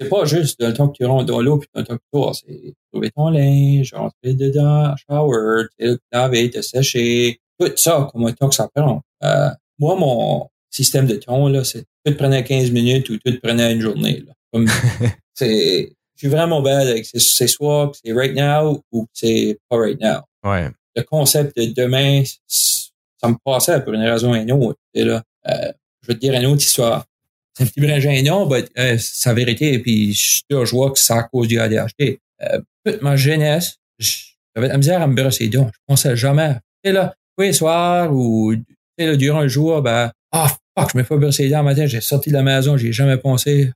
C'est 0.00 0.08
pas 0.08 0.24
juste 0.24 0.62
le 0.62 0.72
temps 0.72 0.88
que 0.88 0.96
tu 0.96 1.04
rentres 1.04 1.26
dans 1.26 1.40
l'eau 1.40 1.58
puis 1.58 1.68
le 1.74 1.84
temps 1.84 1.96
que 1.96 2.00
tu 2.00 2.18
sors. 2.18 2.34
C'est 2.34 2.74
trouver 2.90 3.10
ton 3.10 3.28
linge, 3.28 3.92
rentrer 3.92 4.34
dedans, 4.34 4.94
shower, 4.96 5.64
te 5.78 5.98
laver, 6.12 6.50
te 6.50 6.62
sécher. 6.62 7.40
Tout 7.58 7.70
ça, 7.76 8.08
comment 8.10 8.30
de 8.30 8.34
temps 8.34 8.48
que 8.48 8.54
ça 8.54 8.68
prend. 8.74 9.02
Euh, 9.22 9.50
moi, 9.78 9.96
mon 9.96 10.48
système 10.70 11.06
de 11.06 11.16
temps, 11.16 11.48
là, 11.48 11.64
c'est 11.64 11.84
tout 12.04 12.14
prenait 12.14 12.42
15 12.42 12.70
minutes 12.70 13.10
ou 13.10 13.18
tout 13.18 13.38
prenait 13.42 13.72
une 13.72 13.80
journée. 13.80 14.22
Là. 14.26 14.32
Comme, 14.52 14.68
c'est, 15.34 15.92
je 16.14 16.18
suis 16.18 16.28
vraiment 16.28 16.62
belle 16.62 16.88
avec 16.88 17.04
c'est 17.04 17.46
soit 17.46 17.90
que 17.90 17.98
c'est 18.02 18.12
right 18.12 18.34
now 18.34 18.82
ou 18.92 19.04
que 19.04 19.10
c'est 19.12 19.58
pas 19.68 19.76
right 19.76 20.00
now. 20.00 20.20
Ouais. 20.44 20.70
Le 20.96 21.02
concept 21.02 21.56
de 21.58 21.66
demain, 21.66 22.22
ça 22.46 23.28
me 23.28 23.36
passait 23.44 23.80
pour 23.82 23.92
une 23.92 24.02
raison 24.02 24.32
ou 24.32 24.34
une 24.34 24.52
autre. 24.52 24.78
Et 24.94 25.04
là, 25.04 25.22
euh, 25.48 25.72
je 26.02 26.08
vais 26.08 26.14
te 26.14 26.20
dire 26.20 26.32
une 26.32 26.46
autre 26.46 26.62
histoire 26.62 27.04
petit 27.66 27.80
brin 27.80 27.98
gênant, 27.98 28.48
mais 28.48 28.64
euh, 28.78 28.96
c'est 28.98 29.28
la 29.28 29.34
vérité. 29.34 29.74
Et 29.74 29.78
puis, 29.78 30.14
je, 30.14 30.70
vois 30.70 30.90
que 30.90 30.98
c'est 30.98 31.12
à 31.12 31.22
cause 31.24 31.48
du 31.48 31.58
ADHD. 31.58 32.18
Euh, 32.42 32.60
toute 32.84 33.02
ma 33.02 33.16
jeunesse, 33.16 33.76
j'avais 33.98 34.68
la 34.68 34.76
misère 34.76 35.02
à 35.02 35.06
me 35.06 35.14
brosser 35.14 35.44
les 35.44 35.50
dents. 35.50 35.70
Je 35.72 35.78
pensais 35.86 36.16
jamais. 36.16 36.54
Tu 36.82 36.90
sais, 36.90 36.92
là, 36.92 37.14
tous 37.36 37.44
les 37.44 37.52
soirs 37.52 38.12
ou 38.12 38.54
tu 38.54 38.64
sais, 38.98 39.06
là, 39.06 39.16
durant 39.16 39.42
le 39.42 39.48
jour, 39.48 39.82
ben, 39.82 40.10
ah, 40.32 40.48
fuck, 40.78 40.90
je 40.92 40.98
me 40.98 41.02
fais 41.02 41.16
brosser 41.16 41.44
les 41.44 41.50
dents 41.50 41.58
le 41.58 41.64
matin. 41.64 41.86
J'ai 41.86 42.00
sorti 42.00 42.30
de 42.30 42.34
la 42.34 42.42
maison, 42.42 42.76
j'ai 42.76 42.92
jamais 42.92 43.16
pensé. 43.16 43.70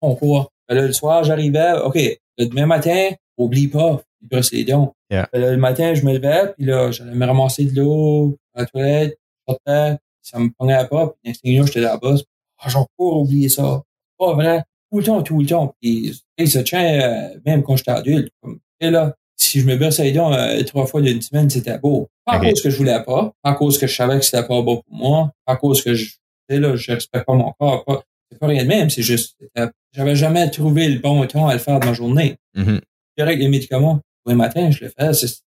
On 0.00 0.14
quoi? 0.14 0.48
Ben, 0.68 0.74
là, 0.74 0.82
le 0.86 0.92
soir, 0.92 1.24
j'arrivais, 1.24 1.72
OK, 1.84 1.98
le 2.38 2.46
demain 2.46 2.66
matin, 2.66 3.10
oublie 3.36 3.68
pas, 3.68 4.02
de 4.22 4.28
brosser 4.28 4.56
les 4.56 4.64
dents. 4.64 4.94
Ben, 5.10 5.26
le 5.34 5.56
matin, 5.56 5.94
je 5.94 6.04
me 6.04 6.12
levais, 6.12 6.52
puis 6.56 6.66
là, 6.66 6.90
j'allais 6.90 7.14
me 7.14 7.26
ramasser 7.26 7.64
de 7.64 7.80
l'eau 7.80 8.36
à 8.54 8.60
la 8.60 8.66
toilette, 8.66 9.18
je 9.48 9.52
sortais, 9.52 9.98
ça 10.22 10.38
me 10.38 10.50
prenait 10.56 10.86
pas, 10.86 11.08
puis 11.08 11.18
l'instinct, 11.24 11.66
j'étais 11.66 11.80
là-bas, 11.80 12.16
ah, 12.60 12.68
j'en 12.68 12.86
peux 12.98 13.04
oublier 13.04 13.48
ça. 13.48 13.82
Pas 14.18 14.34
vrai. 14.34 14.62
Tout 14.90 14.98
le 14.98 15.04
temps, 15.04 15.22
tout 15.22 15.40
le 15.40 15.46
temps. 15.46 15.74
Puis, 15.80 16.20
ça 16.46 16.62
tient, 16.62 17.00
euh, 17.00 17.38
même 17.46 17.62
quand 17.62 17.76
j'étais 17.76 17.90
adulte. 17.90 18.32
et 18.80 18.90
là, 18.90 19.14
si 19.36 19.60
je 19.60 19.66
me 19.66 19.76
brossais 19.76 20.04
les 20.04 20.12
dents 20.12 20.32
euh, 20.32 20.62
trois 20.64 20.86
fois 20.86 21.00
d'une 21.00 21.22
semaine, 21.22 21.48
c'était 21.48 21.78
beau. 21.78 22.08
Pas 22.26 22.34
à 22.34 22.40
cause 22.40 22.62
que 22.62 22.70
je 22.70 22.76
voulais 22.76 23.02
pas, 23.02 23.32
pas 23.42 23.50
à 23.50 23.54
cause 23.54 23.78
que 23.78 23.86
je 23.86 23.94
savais 23.94 24.18
que 24.18 24.24
c'était 24.24 24.46
pas 24.46 24.60
beau 24.60 24.82
pour 24.82 24.94
moi, 24.94 25.32
pas 25.46 25.54
à 25.54 25.56
cause 25.56 25.82
que 25.82 25.94
je, 25.94 26.10
là, 26.50 26.76
je 26.76 26.92
respecte 26.92 27.24
pas 27.24 27.34
mon 27.34 27.52
corps. 27.58 27.84
Pas, 27.84 28.02
c'est 28.30 28.38
pas 28.38 28.46
rien 28.46 28.62
de 28.62 28.68
même, 28.68 28.90
c'est 28.90 29.02
juste, 29.02 29.36
j'avais 29.92 30.14
jamais 30.14 30.48
trouvé 30.50 30.88
le 30.88 31.00
bon 31.00 31.26
temps 31.26 31.48
à 31.48 31.54
le 31.54 31.58
faire 31.58 31.80
dans 31.80 31.86
ma 31.86 31.94
journée. 31.94 32.36
Mm-hmm. 32.56 32.80
Avec 33.18 33.38
les 33.38 33.48
médicaments, 33.48 34.00
le 34.26 34.34
matin, 34.34 34.70
je 34.70 34.84
le 34.84 34.90
fais, 34.96 35.12
c'est, 35.12 35.42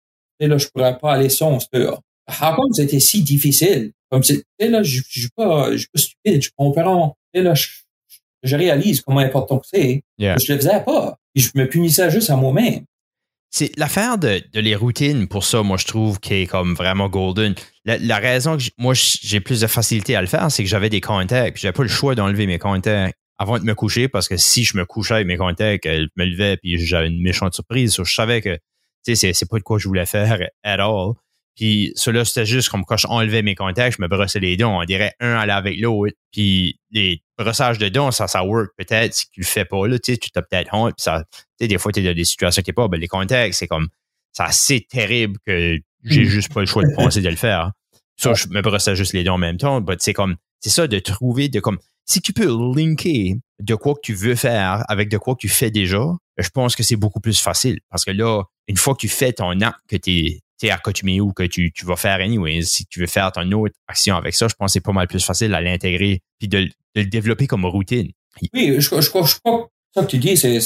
là, 0.48 0.58
je 0.58 0.68
pourrais 0.68 0.98
pas 0.98 1.14
aller 1.14 1.30
sans 1.30 1.58
dehors. 1.72 2.02
Par 2.26 2.56
contre, 2.56 2.76
c'était 2.76 3.00
si 3.00 3.24
difficile. 3.24 3.92
Comme 4.14 4.22
c'est, 4.22 4.44
là, 4.60 4.84
je, 4.84 5.02
je 5.10 5.22
suis 5.22 5.30
pas, 5.36 5.72
je 5.72 5.78
suis 5.78 5.88
pas 5.92 6.00
stupide, 6.00 6.44
je 6.44 6.52
comprends. 6.56 7.18
Et 7.34 7.42
là, 7.42 7.56
je, 7.56 7.66
je, 8.44 8.56
réalise 8.56 9.02
comment 9.02 9.22
important 9.22 9.58
que 9.58 9.66
c'est. 9.66 10.04
Je 10.20 10.54
le 10.54 10.60
faisais 10.60 10.84
pas. 10.86 11.18
je 11.34 11.50
me 11.56 11.68
punissais 11.68 12.12
juste 12.12 12.30
à 12.30 12.36
moi-même. 12.36 12.86
C'est 13.50 13.76
l'affaire 13.76 14.20
de, 14.20 14.40
de, 14.54 14.60
les 14.60 14.76
routines 14.76 15.28
pour 15.28 15.44
ça, 15.44 15.64
moi, 15.64 15.78
je 15.78 15.88
trouve, 15.88 16.20
qui 16.20 16.36
est 16.36 16.46
comme 16.46 16.76
vraiment 16.76 17.10
golden. 17.10 17.56
La, 17.86 18.18
raison 18.20 18.56
que 18.56 18.66
moi, 18.78 18.94
j'ai 18.94 19.40
plus 19.40 19.62
de 19.62 19.68
facilité 19.68 20.16
à 20.16 20.22
le 20.22 20.28
faire, 20.28 20.52
c'est 20.52 20.62
que 20.62 20.70
j'avais 20.70 20.92
des 20.92 21.02
contacts. 21.02 21.58
J'avais 21.58 21.74
pas 21.74 21.82
le 21.82 21.90
choix 21.90 22.14
d'enlever 22.14 22.46
mes 22.46 22.60
contacts 22.60 23.18
avant 23.40 23.58
de 23.58 23.64
me 23.64 23.74
coucher 23.74 24.10
parce 24.10 24.28
que 24.28 24.38
si 24.38 24.64
je 24.64 24.78
me 24.78 24.86
couchais 24.86 25.16
avec 25.16 25.26
mes 25.26 25.38
contacts, 25.38 25.86
je 25.86 26.08
me 26.18 26.26
levais 26.26 26.58
puis 26.58 26.78
j'avais 26.78 27.08
une 27.08 27.24
méchante 27.24 27.56
surprise. 27.56 27.98
je 27.98 28.14
savais 28.14 28.42
que, 28.42 28.60
tu 29.08 29.16
sais, 29.16 29.34
c'est 29.34 29.50
pas 29.50 29.58
de 29.58 29.64
quoi 29.64 29.80
je 29.80 29.88
voulais 29.88 30.06
faire 30.06 30.38
at 30.64 30.80
all. 30.80 31.14
Puis 31.56 31.92
cela, 31.96 32.26
c'était 32.26 32.46
juste 32.46 32.70
comme 32.70 32.84
quand 32.84 32.98
je 32.98 33.08
enlevais 33.08 33.44
mes 33.44 33.56
contacts, 33.56 33.98
je 33.98 34.02
me 34.02 34.08
brossais 34.08 34.40
les 34.40 34.58
dents. 34.58 34.80
On 34.80 34.84
dirait 34.86 35.14
un 35.20 35.36
aller 35.36 35.52
avec 35.52 35.80
l'autre. 35.80 36.16
Puis 36.32 36.80
les 36.92 37.22
brossages 37.38 37.78
de 37.78 37.90
dents, 37.90 38.12
ça, 38.12 38.28
ça 38.28 38.44
work 38.44 38.72
peut-être. 38.78 39.14
Si 39.14 39.30
tu 39.30 39.42
le 39.42 39.46
fais 39.46 39.66
pas, 39.66 39.88
là, 39.88 40.00
tu 40.00 40.14
sais, 40.14 40.18
tu 40.18 40.32
t'as 40.32 40.42
peut-être 40.42 40.74
honte. 40.74 40.96
Puis 40.98 41.04
ça, 41.04 41.24
tu 41.32 41.44
sais, 41.62 41.68
des 41.68 41.78
fois, 41.78 41.92
tu 41.92 42.00
es 42.00 42.04
dans 42.04 42.16
des 42.16 42.24
situations 42.24 42.64
qui 42.64 42.74
pas. 42.74 42.88
Ben, 42.88 43.00
les 43.00 43.08
contacts, 43.08 43.54
c'est 43.54 43.68
comme, 43.68 43.88
c'est 44.32 44.44
assez 44.44 44.82
terrible 44.90 45.38
que 45.46 45.78
j'ai 46.04 46.26
juste 46.26 46.52
pas 46.52 46.62
le 46.62 46.66
choix 46.66 46.84
de 46.84 46.94
penser 46.96 47.22
de 47.22 47.30
le 47.30 47.36
faire. 47.36 47.72
Ça, 48.18 48.34
je 48.34 48.48
me 48.48 48.62
brossais 48.62 48.96
juste 48.96 49.14
les 49.14 49.24
dents 49.24 49.36
en 49.36 49.40
même 49.40 49.58
temps. 49.58 49.84
C'est 50.00 50.14
comme, 50.14 50.38
c'est 50.60 50.70
ça 50.70 50.88
de 50.88 51.00
trouver 51.00 51.50
de 51.50 51.60
comme, 51.60 51.78
si 52.06 52.22
tu 52.22 52.34
peux 52.34 52.48
linker 52.48 53.38
de 53.60 53.76
quoi 53.76 53.94
que 53.96 54.02
tu 54.02 54.14
veux 54.14 54.36
faire 54.36 54.84
avec 54.90 55.10
de 55.10 55.18
quoi 55.18 55.36
que 55.36 55.42
tu 55.42 55.50
fais 55.50 55.72
déjà, 55.72 56.04
je 56.38 56.50
pense 56.50 56.76
que 56.76 56.84
c'est 56.84 56.96
beaucoup 56.96 57.20
plus 57.20 57.40
facile. 57.40 57.80
Parce 57.90 58.04
que 58.04 58.12
là, 58.12 58.44
une 58.68 58.78
fois 58.78 58.94
que 58.94 59.00
tu 59.00 59.08
fais 59.08 59.34
ton 59.34 59.60
acte 59.62 59.80
que 59.88 59.98
tu 59.98 60.40
à 60.70 60.76
accoutumé 60.76 61.22
ou 61.22 61.32
que 61.34 61.44
tu, 61.44 61.72
tu 61.72 61.86
vas 61.86 61.96
faire 61.96 62.20
anyway. 62.20 62.62
Si 62.62 62.86
tu 62.86 63.00
veux 63.00 63.08
faire 63.08 63.32
ton 63.32 63.50
autre 63.52 63.76
action 63.88 64.16
avec 64.16 64.34
ça, 64.34 64.48
je 64.48 64.56
pense 64.56 64.70
que 64.70 64.74
c'est 64.74 64.84
pas 64.84 64.92
mal 64.92 65.08
plus 65.08 65.24
facile 65.24 65.54
à 65.54 65.62
l'intégrer 65.62 66.22
puis 66.40 66.48
de, 66.48 66.68
le 66.96 67.06
développer 67.06 67.48
comme 67.48 67.66
routine. 67.66 68.12
Oui, 68.54 68.76
je, 68.78 69.02
je, 69.02 69.10
crois 69.10 69.24
que 69.24 69.30
ça 69.94 70.02
que 70.02 70.08
tu 70.08 70.18
dis, 70.18 70.36
c'est 70.36 70.60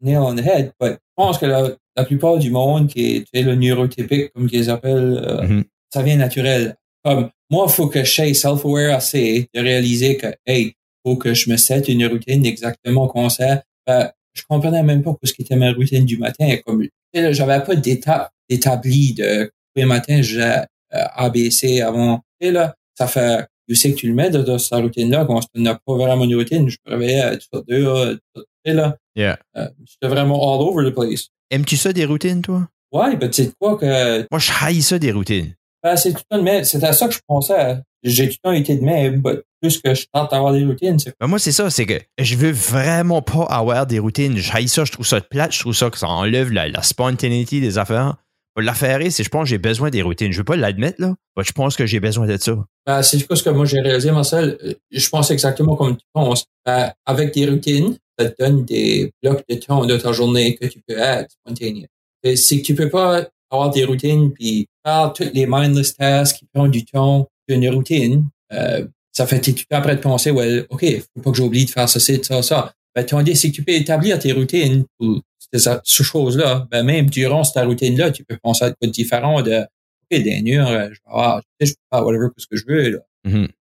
nail 0.00 0.18
on 0.18 0.34
the 0.34 0.46
head. 0.46 0.72
Mais 0.80 0.90
je 0.90 0.96
pense 1.16 1.38
que 1.38 1.46
la, 1.46 2.04
plupart 2.04 2.38
du 2.38 2.50
monde 2.50 2.88
qui 2.88 3.24
est 3.32 3.42
le 3.42 3.54
neurotypique, 3.54 4.32
comme 4.32 4.48
ils 4.50 4.70
appellent, 4.70 5.22
euh, 5.22 5.42
mm-hmm. 5.42 5.64
ça 5.92 6.02
vient 6.02 6.16
naturel. 6.16 6.76
Comme 7.04 7.30
moi, 7.50 7.66
il 7.68 7.72
faut 7.72 7.88
que 7.88 8.04
je 8.04 8.10
sois 8.10 8.32
self-aware 8.32 8.94
assez 8.94 9.48
de 9.54 9.60
réaliser 9.60 10.16
que, 10.16 10.28
hey, 10.46 10.74
faut 11.04 11.16
que 11.16 11.34
je 11.34 11.50
me 11.50 11.56
sette 11.56 11.88
une 11.88 12.06
routine 12.06 12.44
exactement 12.46 13.08
comme 13.08 13.28
ça. 13.28 13.62
Ben, 13.86 14.10
je 14.34 14.42
comprenais 14.48 14.82
même 14.82 15.02
pas 15.02 15.14
ce 15.22 15.32
qui 15.32 15.42
était 15.42 15.56
ma 15.56 15.72
routine 15.72 16.04
du 16.04 16.18
matin. 16.18 16.56
Comme, 16.64 16.86
j'avais 17.14 17.62
pas 17.62 17.74
d'étape 17.74 18.30
établi 18.50 19.14
de 19.14 19.44
tous 19.44 19.80
les 19.80 19.84
matins, 19.86 20.20
j'ai 20.20 20.40
euh, 20.42 20.64
ABC 20.92 21.80
avant. 21.80 22.20
Et 22.40 22.50
là, 22.50 22.74
ça 22.98 23.06
fait, 23.06 23.46
je 23.68 23.74
sais 23.74 23.92
que 23.92 23.96
tu 23.96 24.08
le 24.08 24.14
mets 24.14 24.30
dans, 24.30 24.58
sa 24.58 24.78
routine-là, 24.78 25.24
quand 25.24 25.40
on 25.54 25.60
n'a 25.60 25.74
pas 25.74 25.94
vraiment 25.94 26.24
une 26.24 26.34
routine, 26.34 26.68
je 26.68 26.76
me 26.86 26.92
réveillais 26.92 27.20
à 27.20 27.36
deux 27.68 27.86
heures, 27.86 28.16
et 28.64 28.72
là. 28.72 28.96
Yeah. 29.16 29.38
Euh, 29.56 29.68
j'étais 29.84 30.12
vraiment 30.12 30.36
all 30.36 30.60
over 30.60 30.88
the 30.88 30.94
place. 30.94 31.28
Aimes-tu 31.50 31.76
ça 31.76 31.92
des 31.92 32.04
routines, 32.04 32.42
toi? 32.42 32.68
Ouais, 32.92 33.16
ben, 33.16 33.30
tu 33.30 33.44
sais 33.44 33.52
quoi 33.58 33.76
que. 33.76 34.26
Moi, 34.30 34.38
je 34.38 34.50
haïs 34.60 34.82
ça 34.82 34.98
des 34.98 35.12
routines. 35.12 35.54
Ben, 35.82 35.96
c'est 35.96 36.12
tout 36.12 36.22
le 36.30 36.36
temps 36.36 36.42
mais 36.42 36.64
c'est 36.64 36.82
à 36.84 36.92
ça 36.92 37.08
que 37.08 37.14
je 37.14 37.20
pensais. 37.26 37.78
J'ai 38.02 38.28
tout 38.28 38.36
le 38.44 38.50
temps 38.50 38.52
été 38.52 38.76
de 38.76 38.82
même, 38.82 39.22
plus 39.60 39.78
que 39.80 39.94
je 39.94 40.06
tente 40.12 40.30
d'avoir 40.30 40.52
des 40.52 40.64
routines. 40.64 40.96
Ben, 41.20 41.26
moi, 41.26 41.38
c'est 41.38 41.52
ça, 41.52 41.70
c'est 41.70 41.86
que 41.86 42.00
je 42.18 42.36
veux 42.36 42.50
vraiment 42.50 43.22
pas 43.22 43.44
avoir 43.44 43.86
des 43.86 43.98
routines. 43.98 44.36
Je 44.36 44.52
haïs 44.52 44.68
ça, 44.68 44.84
je 44.84 44.92
trouve 44.92 45.06
ça 45.06 45.20
de 45.20 45.26
plate, 45.26 45.52
je 45.52 45.60
trouve 45.60 45.74
ça 45.74 45.90
que 45.90 45.98
ça 45.98 46.08
enlève 46.08 46.52
la, 46.52 46.68
la 46.68 46.82
spontanéité 46.82 47.60
des 47.60 47.78
affaires. 47.78 48.16
L'affaire 48.60 49.00
c'est 49.10 49.24
je 49.24 49.28
pense 49.28 49.44
que 49.44 49.48
j'ai 49.50 49.58
besoin 49.58 49.90
des 49.90 50.02
routines. 50.02 50.32
Je 50.32 50.38
veux 50.38 50.44
pas 50.44 50.56
l'admettre, 50.56 51.00
là, 51.00 51.14
je 51.38 51.52
pense 51.52 51.76
que 51.76 51.86
j'ai 51.86 52.00
besoin 52.00 52.26
de 52.26 52.36
ça. 52.36 52.56
Ben, 52.86 53.02
c'est 53.02 53.18
ce 53.18 53.42
que 53.42 53.50
moi 53.50 53.64
j'ai 53.64 53.80
réalisé, 53.80 54.10
Marcel. 54.10 54.76
Je 54.90 55.08
pense 55.08 55.30
exactement 55.30 55.76
comme 55.76 55.96
tu 55.96 56.04
penses. 56.12 56.46
Ben, 56.64 56.92
avec 57.06 57.34
des 57.34 57.48
routines, 57.48 57.96
ça 58.18 58.28
te 58.28 58.42
donne 58.42 58.64
des 58.64 59.12
blocs 59.22 59.42
de 59.48 59.54
temps 59.56 59.84
de 59.84 59.96
ta 59.96 60.12
journée 60.12 60.56
que 60.56 60.66
tu 60.66 60.80
peux 60.86 60.98
être 60.98 61.30
spontané. 61.30 61.86
Si 62.34 62.62
tu 62.62 62.74
peux 62.74 62.90
pas 62.90 63.26
avoir 63.50 63.70
des 63.70 63.84
routines 63.84 64.32
puis 64.32 64.66
faire 64.84 65.12
toutes 65.12 65.32
les 65.34 65.46
mindless 65.46 65.96
tasks 65.96 66.38
qui 66.38 66.46
prennent 66.52 66.70
du 66.70 66.84
temps 66.84 67.28
d'une 67.48 67.68
routine, 67.70 68.24
euh, 68.52 68.86
ça 69.12 69.26
fait 69.26 69.40
que 69.40 69.50
tu 69.50 69.66
peux 69.66 69.76
après 69.76 69.96
te 69.96 70.02
penser, 70.02 70.30
ouais, 70.30 70.66
OK, 70.70 70.84
faut 71.14 71.22
pas 71.22 71.30
que 71.30 71.36
j'oublie 71.36 71.64
de 71.64 71.70
faire 71.70 71.88
ça, 71.88 71.98
ça, 71.98 72.42
ça. 72.42 72.72
Ben, 72.94 73.04
tandis 73.04 73.36
si 73.36 73.52
tu 73.52 73.62
peux 73.62 73.72
établir 73.72 74.18
tes 74.18 74.32
routines 74.32 74.84
pour 74.98 75.20
ces 75.52 76.04
choses-là, 76.04 76.66
ben, 76.70 76.82
même 76.82 77.08
durant 77.08 77.44
cette 77.44 77.64
routine-là, 77.64 78.10
tu 78.10 78.24
peux 78.24 78.36
penser 78.42 78.64
à 78.64 78.70
quoi 78.72 78.88
différent 78.88 79.42
de, 79.42 79.60
OK, 79.60 80.22
des 80.22 80.42
je 80.44 80.44
vais 80.44 80.96
avoir, 81.06 81.42
je 81.60 81.66
peux 81.66 81.74
faire 81.92 82.04
whatever 82.04 82.28
ce 82.36 82.46
que 82.46 82.56
je 82.56 82.64
veux, 82.66 82.90
là. 82.90 82.98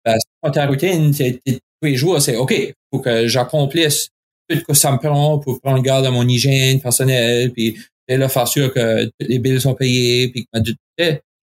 Ben, 0.05 0.51
ta 0.53 0.67
routine, 0.67 1.13
c'est, 1.13 1.41
tous 1.47 1.59
les 1.83 1.97
jours, 1.97 2.21
c'est 2.21 2.37
OK, 2.37 2.75
faut 2.93 3.01
que 3.01 3.27
j'accomplisse 3.27 4.11
tout 4.49 4.59
ce 4.59 4.65
que 4.65 4.75
ça 4.75 4.93
me 4.93 4.99
prend 4.99 5.39
pour 5.39 5.61
prendre 5.61 5.83
garde 5.83 6.05
à 6.05 6.11
mon 6.11 6.27
hygiène 6.29 6.81
personnelle, 6.81 7.51
puis 7.53 7.79
là, 8.09 8.29
faire 8.29 8.49
sûr 8.49 8.73
que 8.73 9.11
les 9.21 9.39
billes 9.39 9.61
sont 9.61 9.75
payés, 9.75 10.29
puis 10.29 10.47
que 10.53 10.61
tu 10.61 10.75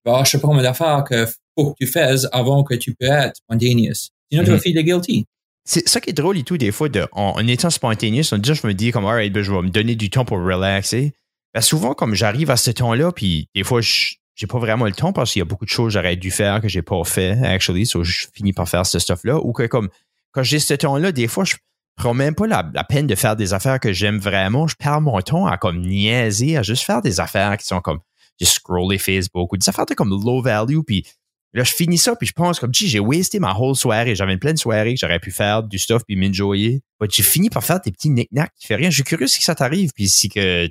ben, 0.04 0.24
je 0.24 0.30
sais 0.30 0.40
pas 0.40 0.48
combien 0.48 0.62
d'affaires 0.62 1.04
que 1.08 1.26
faut 1.56 1.72
que 1.72 1.84
tu 1.84 1.86
fasses 1.86 2.26
avant 2.32 2.64
que 2.64 2.74
tu 2.74 2.94
peux 2.94 3.06
être 3.06 3.36
spontaneous. 3.36 4.10
Sinon, 4.30 4.44
tu 4.44 4.50
vas 4.50 4.56
mm-hmm. 4.56 4.60
filer 4.60 4.84
guilty. 4.84 5.26
C'est 5.64 5.88
ça 5.88 6.00
qui 6.00 6.10
est 6.10 6.14
drôle 6.14 6.38
et 6.38 6.42
tout, 6.42 6.58
des 6.58 6.72
fois, 6.72 6.88
en, 7.12 7.46
étant 7.46 7.70
spontané, 7.70 8.22
déjà, 8.22 8.54
je 8.54 8.66
me 8.66 8.74
dis 8.74 8.90
comme, 8.90 9.06
alright, 9.06 9.32
ben, 9.32 9.42
je 9.42 9.52
vais 9.52 9.62
me 9.62 9.70
donner 9.70 9.94
du 9.94 10.10
temps 10.10 10.24
pour 10.24 10.38
relaxer. 10.38 11.12
Ben, 11.54 11.60
souvent, 11.60 11.94
comme 11.94 12.14
j'arrive 12.14 12.50
à 12.50 12.56
ce 12.56 12.70
temps-là, 12.70 13.12
puis 13.12 13.48
des 13.54 13.62
fois, 13.62 13.80
j'ai 13.80 14.46
pas 14.48 14.58
vraiment 14.58 14.86
le 14.86 14.92
temps 14.92 15.12
parce 15.12 15.32
qu'il 15.32 15.40
y 15.40 15.42
a 15.42 15.44
beaucoup 15.44 15.64
de 15.64 15.70
choses 15.70 15.94
que 15.94 16.00
j'aurais 16.00 16.16
dû 16.16 16.30
faire 16.30 16.60
que 16.60 16.68
j'ai 16.68 16.82
pas 16.82 17.02
fait, 17.04 17.38
actually, 17.44 17.86
so 17.86 18.02
je 18.02 18.26
finis 18.34 18.52
par 18.52 18.68
faire 18.68 18.86
ce 18.86 18.98
stuff-là, 18.98 19.38
ou 19.38 19.52
que 19.52 19.66
comme, 19.66 19.88
quand 20.32 20.42
j'ai 20.42 20.58
ce 20.58 20.74
ton-là, 20.74 21.12
des 21.12 21.28
fois, 21.28 21.44
je 21.44 21.54
prends 21.96 22.14
même 22.14 22.34
pas 22.34 22.46
la, 22.46 22.84
peine 22.84 23.06
de 23.06 23.14
faire 23.14 23.36
des 23.36 23.54
affaires 23.54 23.78
que 23.78 23.92
j'aime 23.92 24.18
vraiment. 24.18 24.66
Je 24.66 24.74
perds 24.76 25.00
mon 25.00 25.20
ton 25.20 25.46
à 25.46 25.58
comme 25.58 25.80
niaiser, 25.80 26.56
à 26.56 26.62
juste 26.62 26.84
faire 26.84 27.02
des 27.02 27.20
affaires 27.20 27.56
qui 27.56 27.66
sont 27.66 27.80
comme 27.80 28.00
juste 28.40 28.54
scroller 28.54 28.98
Facebook 28.98 29.52
ou 29.52 29.56
des 29.56 29.68
affaires 29.68 29.86
de 29.86 29.94
comme 29.94 30.10
low 30.10 30.42
value. 30.42 30.80
Puis 30.86 31.04
là, 31.52 31.64
je 31.64 31.72
finis 31.72 31.98
ça, 31.98 32.16
puis 32.16 32.26
je 32.26 32.32
pense 32.32 32.58
comme, 32.58 32.72
j'ai 32.72 32.98
wasté 32.98 33.38
ma 33.38 33.54
whole 33.54 33.76
soirée. 33.76 34.14
J'avais 34.14 34.32
une 34.32 34.38
pleine 34.38 34.56
soirée 34.56 34.94
que 34.94 35.00
j'aurais 35.00 35.18
pu 35.18 35.30
faire 35.30 35.62
du 35.62 35.78
stuff 35.78 36.02
puis 36.06 36.16
m'enjoyer. 36.16 36.82
J'ai 37.10 37.22
fini 37.22 37.50
par 37.50 37.64
faire 37.64 37.80
des 37.80 37.90
petits 37.90 38.10
knick-knacks 38.10 38.52
qui 38.56 38.66
fait 38.66 38.76
rien. 38.76 38.90
Je 38.90 38.96
suis 38.96 39.04
curieux 39.04 39.26
si 39.26 39.42
ça 39.42 39.54
t'arrive, 39.54 39.90
puis 39.94 40.08
si 40.08 40.28
que 40.28 40.68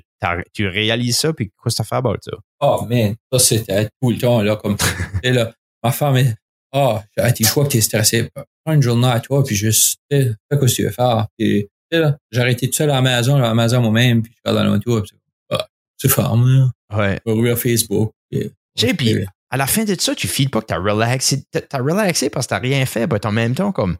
tu 0.52 0.66
réalises 0.66 1.18
ça, 1.18 1.32
puis 1.32 1.52
quoi 1.56 1.70
ça 1.70 1.84
fait 1.84 1.96
about 1.96 2.16
ça. 2.22 2.32
Oh, 2.60 2.86
man, 2.88 3.14
ça, 3.32 3.38
c'était 3.38 3.88
tout 4.00 4.10
le 4.10 4.18
temps, 4.18 4.42
là, 4.42 4.56
comme, 4.56 4.76
et 5.22 5.30
là, 5.30 5.52
ma 5.82 5.92
femme 5.92 6.16
est, 6.16 6.34
oh, 6.72 6.98
je 7.16 7.50
crois 7.50 7.64
que 7.64 7.72
t'es 7.72 7.80
stressé. 7.80 8.28
Prends 8.64 8.74
une 8.74 8.82
journée 8.82 9.08
à 9.08 9.20
toi, 9.20 9.44
puis 9.44 9.54
juste, 9.54 9.98
fais 10.10 10.32
ce 10.50 10.56
que 10.56 10.66
tu 10.66 10.84
veux 10.84 10.90
faire. 10.90 11.26
Puis, 11.38 11.68
j'ai 11.90 12.40
arrêté 12.40 12.70
tout 12.70 12.76
seul 12.76 12.90
à 12.90 12.94
la 12.94 13.02
maison, 13.02 13.36
à 13.36 13.40
la 13.40 13.54
maison 13.54 13.82
moi-même, 13.82 14.22
puis 14.22 14.32
je 14.34 14.50
regarde 14.50 14.66
dans 14.66 14.72
l'auto, 14.72 15.02
puis 15.02 15.12
ah, 15.50 15.66
c'est 15.98 16.08
fort, 16.08 16.36
moi. 16.36 16.70
Ouais. 16.96 17.20
Je 17.26 17.32
vais 17.32 17.56
Facebook. 17.56 18.12
Puis, 18.30 18.50
puis, 18.94 19.26
à 19.52 19.56
la 19.58 19.66
fin 19.66 19.84
de 19.84 19.94
ça, 20.00 20.14
tu 20.14 20.26
files 20.28 20.50
pas 20.50 20.62
que 20.62 20.66
t'as 20.66 20.78
relaxé. 20.78 21.44
T'as 21.52 21.78
relaxé 21.78 22.30
parce 22.30 22.46
que 22.46 22.50
t'as 22.50 22.58
rien 22.58 22.84
fait, 22.86 23.06
mais 23.06 23.26
en 23.26 23.32
même 23.32 23.54
temps, 23.54 23.70
comme, 23.70 23.96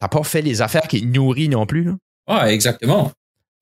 t'as 0.00 0.08
pas 0.08 0.24
fait 0.24 0.40
les 0.42 0.62
affaires 0.62 0.88
qui 0.88 1.02
te 1.02 1.06
nourrissent 1.06 1.50
non 1.50 1.66
plus, 1.66 1.84
là. 1.84 1.96
Ouais, 2.26 2.54
exactement. 2.54 3.12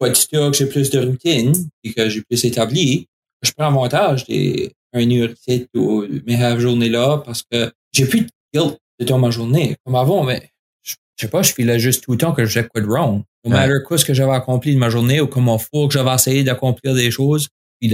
Faut 0.00 0.07
être 0.07 0.16
sûr 0.16 0.50
que 0.50 0.57
j'ai 0.57 0.66
plus 0.66 0.88
de 0.90 1.00
routine, 1.00 1.52
et 1.83 1.92
que 1.92 2.09
j'ai 2.09 2.22
plus 2.22 2.44
établi. 2.44 3.09
Je 3.42 3.50
prends 3.50 3.66
avantage 3.66 4.24
des 4.26 4.72
un 4.92 5.00
université 5.00 5.66
ou 5.74 6.05
mes 6.26 6.61
journées-là 6.61 7.22
parce 7.24 7.42
que 7.50 7.72
j'ai 7.92 8.07
plus 8.07 8.20
de 8.20 8.28
guilt 8.55 8.78
de 9.00 9.14
ma 9.14 9.31
journée. 9.31 9.76
Comme 9.85 9.94
avant, 9.94 10.22
mais 10.22 10.50
je, 10.83 10.94
sais 11.18 11.28
pas, 11.28 11.42
je 11.42 11.52
filais 11.52 11.78
juste 11.78 12.05
tout 12.05 12.12
le 12.12 12.18
temps 12.18 12.33
que 12.33 12.44
j'ai 12.44 12.66
quoi 12.66 12.81
de 12.81 12.87
wrong. 12.87 13.22
No 13.44 13.50
matter 13.50 13.83
quoi 13.85 13.98
ce 13.98 14.05
que 14.05 14.14
j'avais 14.14 14.35
accompli 14.35 14.74
de 14.74 14.78
ma 14.78 14.90
journée 14.90 15.20
ou 15.20 15.26
comment 15.26 15.59
faut 15.59 15.88
que 15.88 15.94
j'avais 15.94 16.14
essayé 16.14 16.44
d'accomplir 16.44 16.94
des 16.94 17.11
choses, 17.11 17.48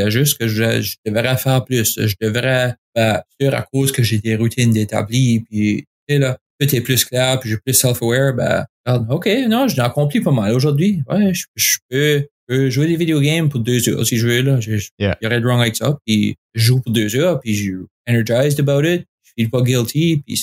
juste 0.08 0.38
que 0.38 0.48
je, 0.48 0.96
devrais 1.04 1.36
faire 1.36 1.64
plus. 1.64 1.98
Je 1.98 2.14
devrais 2.20 2.74
ben, 2.94 3.22
sûr 3.40 3.54
à 3.54 3.62
cause 3.62 3.92
que 3.92 4.02
j'ai 4.02 4.18
des 4.18 4.36
routines 4.36 4.76
établies, 4.76 5.40
puis 5.40 5.84
tu 6.08 6.14
sais, 6.14 6.18
là, 6.18 6.38
tout 6.60 6.74
est 6.74 6.80
plus 6.80 7.04
clair, 7.04 7.38
puis 7.38 7.50
j'ai 7.50 7.56
plus 7.56 7.74
self-aware, 7.74 8.34
ben, 8.34 8.66
OK, 9.10 9.28
non, 9.48 9.68
je 9.68 9.76
l'ai 9.76 9.82
accompli 9.82 10.20
pas 10.20 10.32
mal 10.32 10.52
aujourd'hui. 10.52 11.02
Ouais, 11.08 11.32
je, 11.32 11.44
je, 11.54 11.76
peux, 11.88 12.70
jouer 12.70 12.86
des 12.86 12.96
vidéo 12.96 13.20
games 13.20 13.48
pour 13.48 13.60
deux 13.60 13.86
heures 13.88 14.06
si 14.06 14.16
je 14.16 14.26
veux, 14.26 14.42
là. 14.42 14.58
Il 14.98 15.14
y 15.22 15.26
aurait 15.26 15.40
de 15.40 15.46
wrong 15.46 15.60
avec 15.60 15.76
ça, 15.76 15.96
puis 16.06 16.36
je 16.54 16.64
joue 16.64 16.80
pour 16.80 16.92
deux 16.92 17.14
heures, 17.16 17.38
puis 17.40 17.54
je 17.54 17.62
suis 17.62 17.76
energized 18.08 18.60
about 18.60 18.84
it, 18.84 19.06
je 19.22 19.32
feel 19.36 19.50
pas 19.50 19.62
guilty, 19.62 20.22
puis 20.26 20.36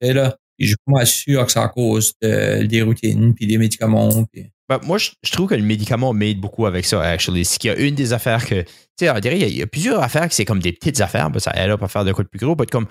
c'est 0.00 0.12
là. 0.14 0.36
je 0.58 0.68
suis 0.68 0.76
pas 0.86 0.92
mal 0.92 1.06
sûr 1.06 1.44
que 1.44 1.52
c'est 1.52 1.58
à 1.58 1.68
cause 1.68 2.14
des 2.20 2.82
routines, 2.82 3.34
puis 3.34 3.46
des 3.46 3.58
médicaments, 3.58 4.24
puis 4.32 4.46
ben, 4.70 4.78
moi, 4.84 4.98
je, 4.98 5.10
trouve 5.32 5.48
que 5.48 5.56
le 5.56 5.64
médicament 5.64 6.12
m'aide 6.12 6.38
beaucoup 6.38 6.64
avec 6.64 6.86
ça, 6.86 7.02
actually. 7.02 7.44
C'est 7.44 7.58
qu'il 7.58 7.72
y 7.72 7.74
a 7.74 7.76
une 7.76 7.96
des 7.96 8.12
affaires 8.12 8.46
que. 8.46 8.62
Tu 8.62 8.68
sais, 9.00 9.10
on 9.10 9.18
dirait, 9.18 9.36
il 9.36 9.56
y, 9.56 9.62
a, 9.62 9.66
plusieurs 9.66 10.00
affaires 10.00 10.28
qui 10.28 10.36
c'est 10.36 10.44
comme 10.44 10.60
des 10.60 10.70
petites 10.72 11.00
affaires, 11.00 11.28
ben, 11.28 11.40
ça 11.40 11.50
aide 11.56 11.70
à 11.72 11.88
faire 11.88 12.04
de 12.04 12.12
quoi 12.12 12.22
de 12.22 12.28
plus 12.28 12.38
gros. 12.38 12.54
comme, 12.54 12.86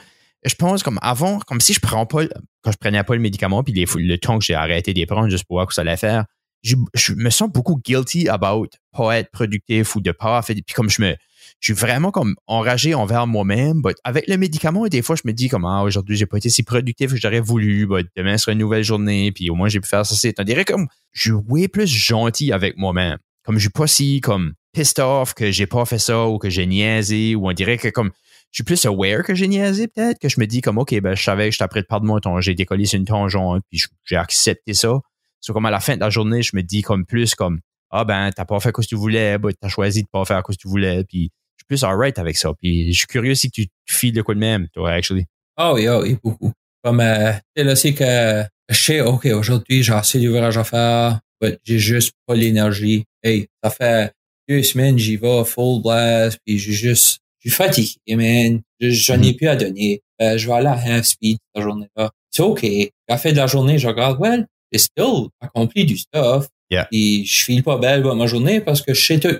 je 0.45 0.55
pense, 0.55 0.83
comme 0.83 0.99
avant, 1.01 1.39
comme 1.39 1.61
si 1.61 1.73
je 1.73 1.79
prends 1.79 2.05
pas, 2.05 2.23
quand 2.63 2.73
je 2.73 2.77
prenais 2.77 3.01
pas 3.01 3.15
le 3.15 3.21
médicament, 3.21 3.63
puis 3.63 3.73
le 3.73 4.17
temps 4.17 4.39
que 4.39 4.43
j'ai 4.43 4.55
arrêté 4.55 4.93
de 4.93 4.99
les 4.99 5.05
prendre 5.05 5.29
juste 5.29 5.45
pour 5.45 5.55
voir 5.55 5.67
que 5.67 5.73
ça 5.73 5.79
allait 5.79 5.95
faire, 5.95 6.25
je, 6.63 6.75
me 7.15 7.29
sens 7.29 7.49
beaucoup 7.49 7.77
guilty 7.77 8.27
about 8.27 8.67
pas 8.91 9.17
être 9.17 9.31
productif 9.31 9.95
ou 9.95 10.01
de 10.01 10.11
pas 10.11 10.41
faire. 10.41 10.55
Puis 10.55 10.75
comme 10.75 10.89
je 10.89 11.01
me, 11.01 11.15
je 11.59 11.73
suis 11.73 11.79
vraiment 11.79 12.11
comme 12.11 12.35
enragé 12.47 12.93
envers 12.93 13.27
moi-même. 13.27 13.81
avec 14.03 14.27
le 14.27 14.37
médicament, 14.37 14.87
des 14.87 15.01
fois, 15.01 15.15
je 15.15 15.23
me 15.25 15.33
dis 15.33 15.49
comme 15.49 15.65
ah, 15.65 15.83
aujourd'hui, 15.83 16.15
j'ai 16.15 16.25
pas 16.25 16.37
été 16.37 16.49
si 16.49 16.63
productif 16.63 17.11
que 17.11 17.17
j'aurais 17.17 17.39
voulu. 17.39 17.87
demain 18.15 18.37
sera 18.37 18.53
une 18.53 18.59
nouvelle 18.59 18.83
journée, 18.83 19.31
puis 19.31 19.49
au 19.49 19.55
moins 19.55 19.69
j'ai 19.69 19.79
pu 19.79 19.87
faire 19.87 20.05
ça. 20.05 20.15
C'est 20.15 20.39
on 20.39 20.43
dirait 20.43 20.65
comme 20.65 20.87
je 21.11 21.33
suis 21.33 21.67
plus 21.67 21.87
gentil 21.87 22.51
avec 22.51 22.77
moi-même. 22.77 23.17
Comme 23.43 23.55
je 23.55 23.61
suis 23.61 23.69
pas 23.69 23.87
si 23.87 24.21
comme 24.21 24.53
pissed 24.73 24.99
off 24.99 25.33
que 25.33 25.51
j'ai 25.51 25.65
pas 25.65 25.85
fait 25.85 25.99
ça 25.99 26.27
ou 26.27 26.37
que 26.37 26.49
j'ai 26.49 26.65
niaisé, 26.65 27.35
ou 27.35 27.49
on 27.49 27.53
dirait 27.53 27.77
que 27.77 27.89
comme 27.89 28.11
je 28.51 28.57
suis 28.57 28.63
plus 28.63 28.85
aware 28.85 29.23
que 29.23 29.35
j'ai 29.35 29.47
niaisé, 29.47 29.87
peut-être, 29.87 30.19
que 30.19 30.29
je 30.29 30.39
me 30.39 30.45
dis 30.45 30.61
comme 30.61 30.77
OK, 30.77 30.99
ben 31.01 31.15
je 31.15 31.23
savais 31.23 31.49
que 31.49 31.53
je 31.53 31.59
t'apprête 31.59 31.87
pas 31.87 31.99
de 31.99 32.05
moi, 32.05 32.19
j'ai 32.41 32.55
décollé 32.55 32.85
sur 32.85 32.97
une 32.97 33.05
tangente, 33.05 33.63
puis 33.69 33.81
j'ai 34.05 34.15
accepté 34.15 34.73
ça. 34.73 34.99
C'est 35.39 35.53
comme 35.53 35.65
à 35.65 35.71
la 35.71 35.79
fin 35.79 35.95
de 35.95 36.01
la 36.01 36.09
journée, 36.09 36.41
je 36.41 36.55
me 36.55 36.61
dis 36.61 36.81
comme 36.81 37.05
plus 37.05 37.35
comme 37.35 37.59
Ah 37.91 38.05
ben, 38.05 38.31
t'as 38.31 38.45
pas 38.45 38.59
fait 38.59 38.69
ce 38.69 38.73
que 38.73 38.81
tu 38.81 38.95
voulais, 38.95 39.37
ben, 39.37 39.51
t'as 39.59 39.69
choisi 39.69 40.03
de 40.03 40.07
pas 40.11 40.25
faire 40.25 40.41
ce 40.45 40.51
que 40.51 40.57
tu 40.57 40.67
voulais, 40.67 41.03
puis 41.03 41.31
plus 41.67 41.83
alright 41.83 42.17
avec 42.19 42.37
ça. 42.37 42.51
Puis 42.61 42.91
je 42.91 42.97
suis 42.97 43.07
curieux 43.07 43.35
si 43.35 43.49
tu, 43.49 43.67
files 43.85 44.13
de 44.13 44.21
quoi 44.21 44.35
de 44.35 44.39
même, 44.39 44.67
toi, 44.73 44.91
actually. 44.91 45.25
Ah 45.57 45.73
oui, 45.73 45.87
ah 45.87 45.99
oui, 45.99 46.17
beaucoup. 46.23 46.51
Comme, 46.83 47.01
euh, 47.01 47.33
là, 47.55 47.75
c'est 47.75 47.93
que 47.93 48.43
je 48.69 48.79
sais, 48.79 49.01
OK, 49.01 49.25
aujourd'hui, 49.25 49.83
j'ai 49.83 49.93
assez 49.93 50.19
d'ouvrage 50.19 50.57
à 50.57 50.63
faire, 50.63 51.19
mais 51.41 51.57
j'ai 51.63 51.79
juste 51.79 52.13
pas 52.25 52.35
l'énergie. 52.35 53.03
Hey, 53.23 53.47
ça 53.63 53.69
fait 53.69 54.13
deux 54.47 54.63
semaines, 54.63 54.97
j'y 54.97 55.17
vais 55.17 55.43
full 55.43 55.81
blast, 55.81 56.39
puis 56.45 56.57
j'ai 56.59 56.71
juste, 56.71 57.19
je 57.39 57.49
suis 57.49 57.57
fatigué, 57.57 57.97
man. 58.09 58.61
J'en 58.79 59.15
ai 59.15 59.31
mm-hmm. 59.31 59.35
plus 59.35 59.47
à 59.47 59.55
donner. 59.55 60.01
Euh, 60.21 60.37
je 60.37 60.47
vais 60.47 60.53
aller 60.53 60.67
à 60.67 60.73
half 60.73 61.05
speed 61.05 61.37
cette 61.53 61.63
journée-là. 61.63 62.11
C'est 62.31 62.43
OK. 62.43 62.63
À 62.63 63.13
la 63.13 63.17
fin 63.17 63.31
de 63.31 63.37
la 63.37 63.47
journée, 63.47 63.77
je 63.77 63.87
regarde, 63.87 64.19
well, 64.19 64.45
j'ai 64.71 64.79
still 64.79 65.29
accompli 65.41 65.85
du 65.85 65.97
stuff. 65.97 66.47
Yeah. 66.69 66.87
Et 66.91 67.23
je 67.25 67.43
file 67.43 67.63
pas 67.63 67.77
belle 67.77 68.03
ma 68.03 68.27
journée 68.27 68.61
parce 68.61 68.83
que 68.83 68.93
je 68.93 69.03
sais 69.03 69.19
tout 69.19 69.39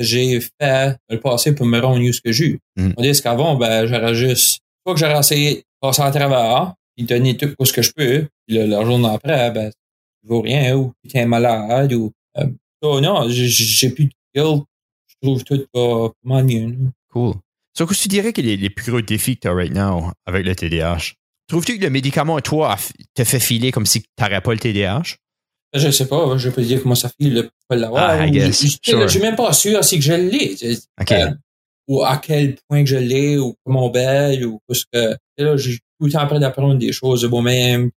j'ai 0.00 0.40
fait 0.40 0.96
le 1.08 1.20
passé 1.20 1.54
pour 1.54 1.66
me 1.66 1.78
rendre 1.78 2.10
ce 2.10 2.20
que 2.20 2.32
j'ai 2.32 2.46
eu. 2.46 2.58
Mm. 2.76 2.90
On 2.96 3.02
dit 3.02 3.22
qu'avant, 3.22 3.54
ben, 3.56 3.86
j'aurais 3.86 4.14
juste, 4.14 4.60
pas 4.84 4.94
que 4.94 4.98
j'aurais 4.98 5.18
essayé 5.18 5.56
de 5.56 5.62
passer 5.80 6.02
à 6.02 6.10
travers, 6.10 6.74
puis 6.96 7.06
donner 7.06 7.36
tout 7.36 7.54
ce 7.64 7.72
que 7.72 7.82
je 7.82 7.92
peux, 7.92 8.26
puis 8.46 8.56
le, 8.56 8.66
la 8.66 8.84
journée 8.84 9.08
après, 9.08 9.50
ben, 9.50 9.70
ça 9.70 9.76
vaut 10.24 10.40
rien, 10.40 10.76
ou 10.76 10.92
tu 11.08 11.16
es 11.16 11.26
malade, 11.26 11.92
ou, 11.92 12.12
euh, 12.38 12.46
non, 12.82 13.28
j'ai 13.28 13.90
plus 13.90 14.06
de 14.06 14.12
guilt. 14.34 14.64
Je 15.08 15.14
trouve 15.22 15.44
tout 15.44 15.66
pas, 15.72 16.10
mal 16.24 16.44
mieux. 16.44 16.76
Cool. 17.12 17.34
So, 17.76 17.86
qu'est-ce 17.86 17.98
que 17.98 18.02
tu 18.04 18.08
dirais 18.08 18.32
que 18.32 18.40
les, 18.40 18.56
les 18.56 18.70
plus 18.70 18.90
gros 18.90 19.00
défis 19.00 19.36
que 19.36 19.42
tu 19.42 19.48
as 19.48 19.52
right 19.52 19.72
now 19.72 20.12
avec 20.26 20.46
le 20.46 20.54
TDAH? 20.54 21.12
Trouves-tu 21.46 21.78
que 21.78 21.84
le 21.84 21.90
médicament, 21.90 22.40
toi, 22.40 22.76
te 23.14 23.24
fait 23.24 23.40
filer 23.40 23.72
comme 23.72 23.86
si 23.86 24.02
tu 24.02 24.08
n'aurais 24.20 24.40
pas 24.40 24.52
le 24.52 24.58
TDAH? 24.58 25.16
Je 25.72 25.90
sais 25.90 26.06
pas, 26.06 26.36
je 26.36 26.50
peux 26.50 26.62
dire 26.62 26.82
comment 26.82 26.94
ça 26.94 27.08
fait 27.08 27.28
le 27.28 27.48
pas 27.68 27.76
l'avoir. 27.76 28.10
Ah, 28.10 28.26
je, 28.26 28.50
je, 28.50 29.06
suis 29.08 29.20
même 29.20 29.36
pas 29.36 29.52
sûr 29.52 29.84
si 29.84 29.98
que 29.98 30.04
je 30.04 30.12
l'ai. 30.12 30.56
Euh, 30.64 31.30
ou 31.86 32.02
à 32.02 32.16
quel 32.16 32.56
point 32.68 32.82
que 32.82 32.90
je 32.90 32.96
l'ai, 32.96 33.38
ou 33.38 33.54
comment 33.64 33.88
belle, 33.88 34.46
ou 34.46 34.60
parce 34.66 34.84
que 34.92 35.16
là, 35.38 35.56
j'ai 35.56 35.78
tout 35.98 36.06
le 36.06 36.12
temps 36.12 36.20
après 36.20 36.40
d'apprendre 36.40 36.74
des 36.74 36.92
choses 36.92 37.22
de 37.22 37.28
moi-même. 37.28 37.90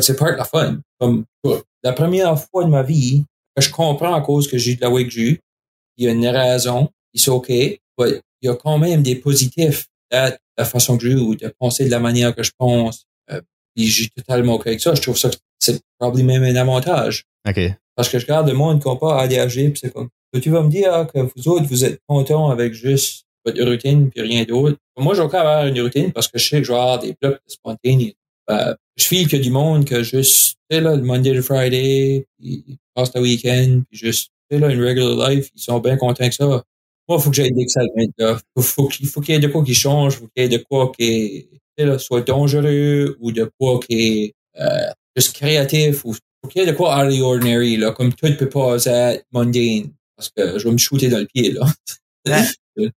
C'est 0.00 0.16
part 0.16 0.32
de 0.32 0.38
la 0.38 0.44
fun. 0.44 0.80
Comme 0.98 1.24
la 1.84 1.92
première 1.92 2.36
fois 2.40 2.64
de 2.64 2.70
ma 2.70 2.82
vie 2.82 3.24
que 3.54 3.62
je 3.62 3.70
comprends 3.70 4.14
à 4.14 4.20
cause 4.20 4.48
que 4.48 4.58
j'ai 4.58 4.74
de 4.74 4.80
la 4.80 4.90
way 4.90 5.04
que 5.04 5.10
j'ai 5.10 5.40
il 5.96 6.04
y 6.04 6.08
a 6.08 6.12
une 6.12 6.26
raison, 6.26 6.90
c'est 7.14 7.30
OK, 7.30 7.48
mais 7.48 7.80
il 7.98 8.46
y 8.46 8.48
a 8.48 8.56
quand 8.56 8.78
même 8.78 9.02
des 9.02 9.14
positifs 9.14 9.86
de 10.10 10.32
la 10.58 10.64
façon 10.64 10.98
que 10.98 11.08
j'ai 11.08 11.14
ou 11.14 11.34
de 11.34 11.48
penser 11.58 11.84
de 11.84 11.90
la 11.90 12.00
manière 12.00 12.34
que 12.34 12.42
je 12.42 12.50
pense. 12.56 13.06
Euh, 13.30 13.40
et 13.76 13.84
j'ai 13.84 14.08
totalement 14.08 14.54
OK 14.54 14.66
avec 14.66 14.80
ça. 14.80 14.94
Je 14.94 15.02
trouve 15.02 15.16
ça 15.16 15.30
c'est 15.64 15.80
probablement 15.98 16.38
même 16.38 16.56
un 16.56 16.60
avantage. 16.60 17.24
OK. 17.48 17.60
Parce 17.96 18.08
que 18.08 18.18
je 18.18 18.26
regarde 18.26 18.48
le 18.48 18.54
monde 18.54 18.82
qui 18.82 18.88
n'a 18.88 18.96
pas 18.96 19.20
ADHD, 19.20 19.70
puis 19.70 19.80
c'est 19.80 19.92
comme, 19.92 20.08
tu 20.40 20.50
vas 20.50 20.62
me 20.62 20.70
dire 20.70 21.06
que 21.12 21.20
vous 21.20 21.48
autres, 21.48 21.66
vous 21.66 21.84
êtes 21.84 22.00
contents 22.08 22.50
avec 22.50 22.74
juste 22.74 23.24
votre 23.44 23.62
routine 23.62 24.10
puis 24.10 24.22
rien 24.22 24.44
d'autre. 24.44 24.78
Moi, 24.96 25.14
j'ai 25.14 25.20
encore 25.20 25.40
avoir 25.40 25.66
une 25.66 25.80
routine 25.80 26.12
parce 26.12 26.28
que 26.28 26.38
je 26.38 26.48
sais 26.48 26.58
que 26.58 26.64
je 26.64 26.72
vais 26.72 26.78
avoir 26.78 26.98
des 26.98 27.14
blocs 27.20 27.40
spontanés. 27.46 28.16
Ben, 28.48 28.76
je 28.96 29.06
file 29.06 29.28
qu'il 29.28 29.38
y 29.38 29.40
a 29.40 29.44
du 29.44 29.50
monde 29.50 29.84
que 29.84 30.02
juste, 30.02 30.56
tu 30.70 30.76
sais, 30.76 30.80
là, 30.80 30.96
le 30.96 31.02
Monday 31.02 31.34
to 31.34 31.42
Friday, 31.42 32.26
puis 32.38 32.78
passe 32.94 33.14
le 33.14 33.22
week-end, 33.22 33.82
puis 33.88 33.98
juste, 33.98 34.30
tu 34.50 34.56
sais, 34.56 34.60
là, 34.60 34.70
une 34.70 34.84
regular 34.84 35.30
life, 35.30 35.50
ils 35.54 35.60
sont 35.60 35.78
bien 35.80 35.96
contents 35.96 36.28
que 36.28 36.34
ça. 36.34 36.46
Moi, 36.46 37.18
il 37.18 37.20
faut 37.20 37.30
que 37.30 37.36
j'aille 37.36 37.52
d'excitement, 37.52 38.04
là. 38.18 38.38
Faut, 38.56 38.62
faut, 38.62 38.90
faut 38.90 39.20
qu'il 39.20 39.34
y 39.34 39.36
ait 39.36 39.40
de 39.40 39.48
quoi 39.48 39.64
qui 39.64 39.74
change, 39.74 40.16
faut 40.16 40.28
qu'il 40.28 40.42
y 40.42 40.46
ait 40.46 40.58
de 40.58 40.62
quoi 40.62 40.92
qui, 40.98 41.48
tu 41.50 41.58
sais, 41.78 41.86
là, 41.86 41.98
soit 41.98 42.20
dangereux 42.20 43.16
ou 43.20 43.32
de 43.32 43.50
quoi 43.58 43.80
qui 43.80 44.34
euh, 44.60 44.90
juste 45.16 45.34
créatif 45.34 46.04
ou 46.04 46.14
faut 46.14 46.48
qu'il 46.48 46.60
y 46.60 46.64
ait 46.64 46.70
de 46.70 46.76
quoi 46.76 46.96
out 46.96 47.10
of 47.10 47.16
the 47.16 47.20
ordinary, 47.20 47.76
là, 47.76 47.92
comme 47.92 48.12
tout 48.12 48.26
ne 48.26 48.34
peut 48.34 48.48
pas 48.48 48.76
être 48.84 49.24
mundane, 49.32 49.92
parce 50.16 50.30
que 50.30 50.58
je 50.58 50.64
vais 50.64 50.72
me 50.72 50.78
shooter 50.78 51.08
dans 51.08 51.18
le 51.18 51.26
pied, 51.26 51.52
là. 51.52 51.66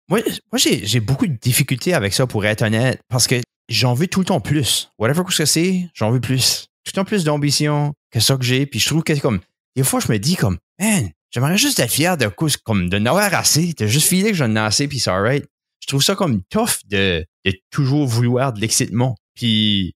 moi, 0.09 0.19
moi 0.51 0.57
j'ai 0.57 0.99
beaucoup 0.99 1.27
de 1.27 1.37
difficultés 1.37 1.93
avec 1.93 2.13
ça, 2.13 2.27
pour 2.27 2.45
être 2.45 2.61
honnête, 2.61 2.99
parce 3.07 3.27
que 3.27 3.35
j'en 3.69 3.93
veux 3.93 4.07
tout 4.07 4.19
le 4.19 4.25
temps 4.25 4.41
plus. 4.41 4.91
Whatever 4.97 5.23
que 5.23 5.45
c'est, 5.45 5.89
j'en 5.93 6.11
veux 6.11 6.21
plus. 6.21 6.67
Tout 6.83 6.91
le 6.93 7.01
temps 7.01 7.05
plus 7.05 7.23
d'ambition 7.23 7.93
que 8.11 8.19
ça 8.19 8.37
que 8.37 8.43
j'ai, 8.43 8.65
puis 8.65 8.79
je 8.79 8.87
trouve 8.87 9.03
que 9.03 9.17
comme, 9.19 9.39
des 9.75 9.83
fois, 9.83 9.99
je 9.99 10.11
me 10.11 10.17
dis 10.19 10.35
comme, 10.35 10.57
man, 10.79 11.09
j'aimerais 11.31 11.57
juste 11.57 11.79
être 11.79 11.91
fier 11.91 12.17
de 12.17 12.27
comme 12.63 12.89
de 12.89 12.97
n'avoir 12.97 13.33
assez, 13.33 13.73
de 13.73 13.87
juste 13.87 14.07
filer 14.07 14.31
que 14.31 14.37
j'en 14.37 14.55
ai 14.55 14.59
assez, 14.59 14.87
puis 14.87 14.99
c'est 14.99 15.11
alright. 15.11 15.45
Je 15.81 15.87
trouve 15.87 16.03
ça 16.03 16.15
comme 16.15 16.41
tough 16.49 16.79
de, 16.87 17.25
de 17.45 17.53
toujours 17.69 18.07
vouloir 18.07 18.51
de 18.51 18.59
l'excitement. 18.59 19.15
Puis 19.37 19.95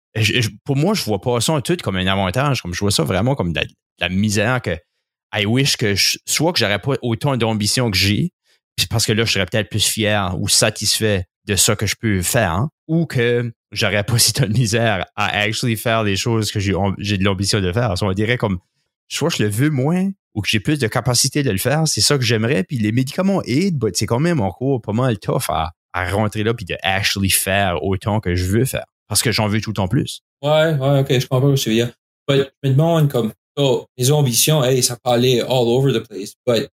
pour 0.64 0.76
moi, 0.76 0.94
je 0.94 1.04
vois 1.04 1.20
pas 1.20 1.42
ça 1.42 1.60
tout 1.62 1.76
comme 1.84 1.98
un 1.98 2.08
avantage. 2.08 2.62
Comme 2.62 2.74
je 2.74 2.80
vois 2.80 2.92
ça 2.92 3.04
vraiment 3.04 3.36
comme 3.36 3.52
de 3.52 3.62
la, 4.00 4.10
misère 4.10 4.62
que 4.62 4.78
I 5.34 5.46
wish 5.46 5.78
que 5.78 5.96
soit 6.26 6.54
que 6.54 6.60
j'aurais 6.60 6.80
pas 6.80 6.96
autant 7.02 7.36
d'ambition 7.38 7.90
que 7.90 7.98
j'ai, 7.98 8.32
parce 8.90 9.06
que 9.06 9.14
là, 9.14 9.26
je 9.26 9.32
serais 9.32 9.46
peut-être 9.46 9.70
plus 9.70 9.86
fier 9.86 10.36
ou 10.40 10.48
satisfait 10.48 11.26
de 11.48 11.56
ce 11.56 11.72
que 11.72 11.88
je 11.88 11.96
peux 12.00 12.22
faire 12.22 12.52
hein, 12.52 12.70
ou 12.88 13.06
que 13.06 13.52
j'aurais 13.72 14.04
pas 14.04 14.18
si 14.20 14.32
de 14.34 14.46
misère 14.46 15.06
à 15.16 15.40
actually 15.40 15.76
faire 15.76 16.04
les 16.04 16.16
choses 16.16 16.52
que 16.52 16.60
j'ai 16.60 16.74
de 16.74 17.24
l'ambition 17.24 17.60
de 17.60 17.72
faire. 17.72 17.96
on 18.02 18.14
dirait 18.14 18.38
comme 18.38 18.60
soit 19.08 19.30
je 19.30 19.44
le 19.44 19.50
veux 19.50 19.72
moins 19.72 20.10
ou 20.36 20.42
que 20.42 20.50
j'ai 20.50 20.60
plus 20.60 20.78
de 20.78 20.88
capacité 20.88 21.42
de 21.42 21.52
le 21.52 21.58
faire, 21.58 21.88
c'est 21.88 22.00
ça 22.00 22.18
que 22.18 22.24
j'aimerais. 22.24 22.64
Puis 22.64 22.78
les 22.78 22.92
médicaments 22.92 23.42
aident, 23.44 23.84
mais 23.84 23.92
c'est 23.94 24.06
quand 24.06 24.20
même 24.20 24.40
encore 24.40 24.82
pas 24.82 24.94
mal 24.94 25.18
tough 25.18 25.50
à, 25.50 25.72
à 25.94 26.10
rentrer 26.10 26.44
là 26.44 26.54
puis 26.54 26.66
de 26.66 26.76
actually 26.84 27.32
faire 27.32 27.84
autant 27.84 28.20
que 28.20 28.36
je 28.36 28.46
veux 28.46 28.66
faire. 28.66 28.86
Parce 29.12 29.24
que 29.24 29.34
j'en 29.34 29.50
veux 29.50 29.60
tout 29.60 29.72
le 29.72 29.74
temps 29.74 29.90
plus. 29.90 30.22
Ouais, 30.42 30.74
ouais, 30.74 31.00
ok, 31.02 31.20
je 31.20 31.28
comprends 31.28 31.54
ce 31.54 31.66
que 31.66 31.70
tu 31.70 31.70
veux 31.72 31.76
dire. 31.76 31.92
je 32.30 32.46
me 32.64 32.70
demande 32.70 33.12
comme, 33.12 33.34
oh, 33.58 33.86
mes 33.98 34.10
ambitions, 34.10 34.64
hey, 34.64 34.82
ça 34.82 34.96
peut 34.96 35.12
aller 35.12 35.42
all 35.42 35.68
over 35.68 35.92
the 35.92 36.08
place. 36.08 36.34
But, 36.48 36.70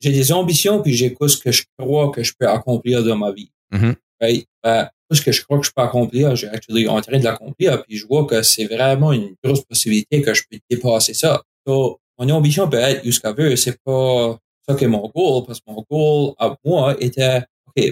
j'ai 0.00 0.10
des 0.10 0.32
ambitions 0.32 0.82
puis 0.82 0.94
j'ai 0.94 1.12
quoi 1.12 1.28
ce 1.28 1.36
que 1.36 1.52
je 1.52 1.64
crois 1.78 2.10
que 2.10 2.22
je 2.22 2.32
peux 2.38 2.48
accomplir 2.48 3.04
dans 3.04 3.18
ma 3.18 3.30
vie. 3.30 3.50
Mm-hmm. 3.74 3.94
Right? 4.22 4.46
Ben, 4.64 4.88
ce 5.12 5.20
que 5.20 5.32
je 5.32 5.44
crois 5.44 5.58
que 5.58 5.66
je 5.66 5.70
peux 5.76 5.82
accomplir, 5.82 6.34
j'ai 6.34 6.48
actually 6.48 6.88
en 6.88 6.98
train 7.02 7.18
de 7.18 7.24
l'accomplir, 7.24 7.82
puis 7.82 7.98
je 7.98 8.06
vois 8.06 8.24
que 8.24 8.40
c'est 8.42 8.64
vraiment 8.64 9.12
une 9.12 9.34
grosse 9.44 9.62
possibilité 9.62 10.22
que 10.22 10.32
je 10.32 10.44
peux 10.50 10.58
dépasser 10.70 11.12
ça. 11.12 11.42
So, 11.66 12.00
mon 12.18 12.30
ambition 12.30 12.70
peut 12.70 12.78
être 12.78 13.04
jusqu'à 13.04 13.32
veut, 13.32 13.54
c'est 13.56 13.78
pas 13.84 14.38
ça 14.66 14.74
qui 14.74 14.84
est 14.84 14.88
mon 14.88 15.12
goal, 15.14 15.44
parce 15.46 15.60
que 15.60 15.70
mon 15.70 15.84
goal 15.90 16.32
à 16.38 16.56
moi 16.64 16.96
était, 17.00 17.42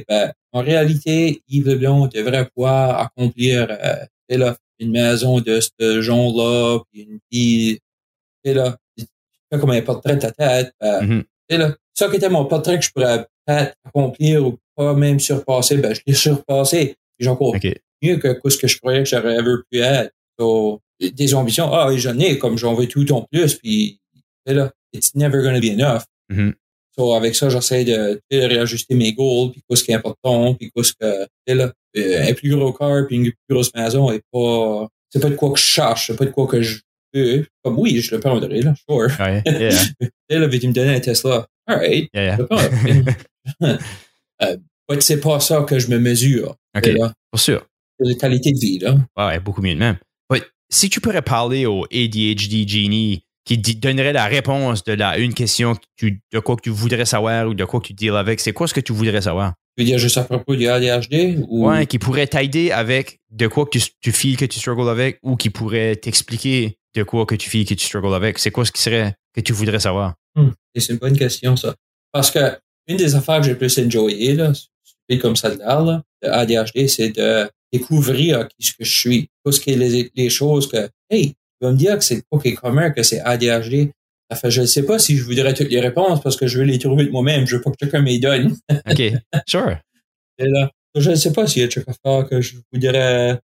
ben, 0.09 0.33
en 0.53 0.63
réalité, 0.63 1.43
Yves 1.49 1.69
Leblanc 1.69 2.07
devrait 2.09 2.49
pouvoir 2.55 3.01
accomplir 3.01 3.67
euh, 3.71 4.37
là, 4.37 4.57
une 4.79 4.91
maison 4.91 5.41
de 5.41 5.61
ce 5.61 6.01
genre-là, 6.01 6.81
puis 6.91 7.03
une 7.03 7.19
vie, 7.31 7.79
et 8.45 8.55
là, 8.55 8.77
comme 9.51 9.71
un 9.71 9.83
portrait 9.83 10.17
de 10.17 10.21
ta 10.21 10.33
tête. 10.33 10.73
Ben, 10.81 11.25
mm-hmm. 11.51 11.59
là, 11.59 11.77
ça 11.93 12.09
qui 12.09 12.17
était 12.17 12.29
mon 12.29 12.45
portrait 12.45 12.79
que 12.79 12.85
je 12.85 12.91
pourrais 12.91 13.27
peut-être 13.47 13.75
accomplir 13.85 14.47
ou 14.47 14.59
pas 14.75 14.95
même 14.95 15.21
surpasser, 15.21 15.77
ben, 15.77 15.95
je 15.95 16.01
l'ai 16.07 16.15
surpassé. 16.15 16.97
J'ai 17.19 17.29
encore 17.29 17.55
mieux 18.03 18.17
que 18.17 18.51
ce 18.51 18.59
que 18.59 18.67
je 18.67 18.79
croyais 18.79 19.03
que 19.03 19.09
j'aurais 19.09 19.39
pu 19.71 19.79
être. 19.79 20.13
So, 20.39 20.81
des 21.01 21.35
ambitions, 21.35 21.73
ah, 21.73 21.91
j'en 21.97 22.19
ai, 22.19 22.39
comme 22.39 22.59
j'en 22.59 22.75
veux 22.75 22.89
tout 22.89 23.11
en 23.13 23.23
plus, 23.23 23.55
puis 23.55 24.01
là, 24.47 24.73
it's 24.93 25.15
never 25.15 25.43
going 25.43 25.55
to 25.55 25.61
be 25.61 25.71
enough. 25.71 26.05
Mm-hmm. 26.31 26.53
So, 26.97 27.13
avec 27.15 27.35
ça, 27.35 27.49
j'essaie 27.49 27.85
de, 27.85 28.21
de, 28.31 28.39
réajuster 28.39 28.95
mes 28.95 29.13
goals, 29.13 29.51
puis 29.51 29.63
quoi 29.67 29.77
ce 29.77 29.83
qui 29.83 29.91
est 29.91 29.95
important, 29.95 30.55
puis 30.55 30.71
quoi 30.71 30.85
ce 30.85 30.93
que, 30.93 31.27
là, 31.53 31.73
euh, 31.97 32.29
un 32.29 32.33
plus 32.35 32.55
gros 32.55 32.73
car, 32.73 33.07
puis 33.07 33.17
une 33.17 33.25
plus 33.25 33.55
grosse 33.55 33.75
maison 33.75 34.11
est 34.13 34.23
pas, 34.33 34.87
c'est 35.11 35.21
pas 35.21 35.31
de 35.31 35.35
quoi 35.35 35.51
que 35.51 35.59
je 35.59 35.65
cherche, 35.65 36.07
c'est 36.09 36.17
pas 36.17 36.25
de 36.25 36.31
quoi 36.31 36.47
que 36.47 36.63
je 36.63 36.81
veux. 37.13 37.47
Comme 37.65 37.79
oui, 37.79 38.01
je 38.01 38.15
le 38.15 38.21
prendrai, 38.21 38.63
là, 38.63 38.75
sure. 38.89 39.09
Ouais, 39.19 39.43
yeah. 39.45 39.71
et 40.29 40.39
là, 40.39 40.49
tu 40.49 40.69
me 40.69 40.73
donner 40.73 40.95
un 40.95 41.01
Tesla? 41.01 41.47
Alright. 41.67 42.09
Yeah, 42.15 42.39
yeah. 43.61 43.79
euh, 44.43 44.57
c'est 45.01 45.21
pas 45.21 45.41
ça 45.41 45.63
que 45.63 45.79
je 45.79 45.89
me 45.89 45.99
mesure. 45.99 46.55
OK, 46.77 46.91
pour 47.31 47.41
sûr. 47.41 47.67
C'est 47.99 48.09
la 48.09 48.15
qualité 48.15 48.53
de 48.53 48.59
vie, 48.59 48.79
là. 48.79 48.97
Ouais, 49.17 49.41
beaucoup 49.41 49.63
mieux 49.63 49.75
de 49.75 49.79
même. 49.79 49.97
Ouais, 50.31 50.43
si 50.71 50.89
tu 50.91 51.01
pourrais 51.01 51.23
parler 51.23 51.67
au 51.67 51.85
ADHD 51.85 52.69
Genie 52.69 53.24
qui 53.45 53.59
donnerait 53.59 54.13
la 54.13 54.27
réponse 54.27 54.85
de 54.85 54.93
la 54.93 55.19
une 55.19 55.35
question 55.35 55.77
tu, 55.97 56.23
de 56.33 56.39
quoi 56.39 56.57
que 56.57 56.63
tu 56.63 56.71
voudrais 56.71 57.05
savoir 57.05 57.49
ou 57.49 57.55
de 57.55 57.65
quoi 57.65 57.81
que 57.81 57.89
tu 57.89 57.93
deals 57.93 58.17
avec, 58.17 58.41
c'est 58.41 58.53
quoi 58.53 58.67
ce 58.67 58.75
que 58.75 58.81
tu 58.81 58.93
voudrais 58.93 59.23
savoir? 59.23 59.55
Tu 59.77 59.83
veux 59.83 59.91
dire 59.91 59.99
juste 59.99 60.17
à 60.19 60.25
propos 60.25 60.55
du 60.57 60.69
ADHD? 60.69 61.45
Ou... 61.49 61.69
Ouais, 61.69 61.87
qui 61.87 61.99
pourrait 61.99 62.27
t'aider 62.27 62.71
avec 62.71 63.21
de 63.31 63.47
quoi 63.47 63.67
que 63.67 63.79
tu, 63.79 63.85
tu 64.01 64.13
files 64.13 64.37
que 64.37 64.45
tu 64.45 64.59
struggles 64.59 64.89
avec 64.89 65.19
ou 65.23 65.37
qui 65.37 65.51
pourrait 65.51 65.97
t'expliquer 65.97 66.79
de 66.95 67.03
quoi 67.03 67.27
que 67.27 67.35
tu 67.35 67.51
files 67.51 67.67
que 67.67 67.75
tu 67.75 67.85
struggles 67.85 68.15
avec. 68.15 68.39
C'est 68.39 68.51
quoi 68.51 68.65
ce 68.65 68.73
qui 68.73 68.81
serait 68.81 69.15
que 69.35 69.41
tu 69.41 69.53
voudrais 69.53 69.81
savoir? 69.81 70.15
Hmm. 70.37 70.51
C'est 70.77 70.93
une 70.93 70.99
bonne 70.99 71.17
question, 71.17 71.57
ça. 71.57 71.75
Parce 72.13 72.31
que 72.31 72.57
une 72.87 72.97
des 72.97 73.15
affaires 73.15 73.41
que 73.41 73.47
j'ai 73.47 73.55
plus 73.55 73.79
enjoyé, 73.79 74.35
là, 74.35 74.53
comme 75.21 75.37
ça 75.37 75.51
de 75.51 75.59
l'air, 75.59 76.03
de 76.23 76.29
ADHD, 76.29 76.87
c'est 76.87 77.11
de 77.11 77.49
découvrir 77.73 78.49
qui 78.49 78.67
ce 78.67 78.73
que 78.73 78.85
je 78.85 78.99
suis. 78.99 79.29
Tout 79.45 79.53
ce 79.53 79.61
qui 79.61 79.71
est 79.73 79.77
les, 79.77 80.11
les 80.15 80.31
choses 80.31 80.69
que, 80.69 80.89
hey, 81.11 81.35
tu 81.65 81.69
vas 81.69 81.73
me 81.73 81.79
dire 81.79 81.97
que 81.97 82.05
c'est 82.05 82.23
pas 82.29 82.39
commun, 82.61 82.91
que 82.91 83.03
c'est 83.03 83.21
ADHD. 83.21 83.91
Enfin, 84.31 84.51
je 84.51 84.61
ne 84.61 84.67
sais 84.67 84.85
pas 84.85 84.99
si 84.99 85.17
je 85.17 85.25
voudrais 85.25 85.55
toutes 85.55 85.71
les 85.71 85.81
réponses 85.81 86.21
parce 86.21 86.37
que 86.37 86.47
je 86.47 86.59
veux 86.59 86.65
les 86.65 86.79
trouver 86.79 87.05
de 87.05 87.11
moi-même. 87.11 87.47
Je 87.47 87.57
veux 87.57 87.63
pas 87.63 87.71
que 87.71 87.77
quelqu'un 87.77 88.03
me 88.03 88.21
donne. 88.21 88.57
OK. 88.91 89.03
Sure. 89.47 89.79
Et 90.39 90.47
là, 90.47 90.71
je 90.95 91.11
ne 91.11 91.15
sais 91.15 91.33
pas 91.33 91.47
s'il 91.47 91.63
y 91.63 91.65
a 91.65 91.69
quelque 91.69 91.91
chose 92.05 92.29
que 92.29 92.41
je 92.41 92.57
voudrais. 92.73 93.41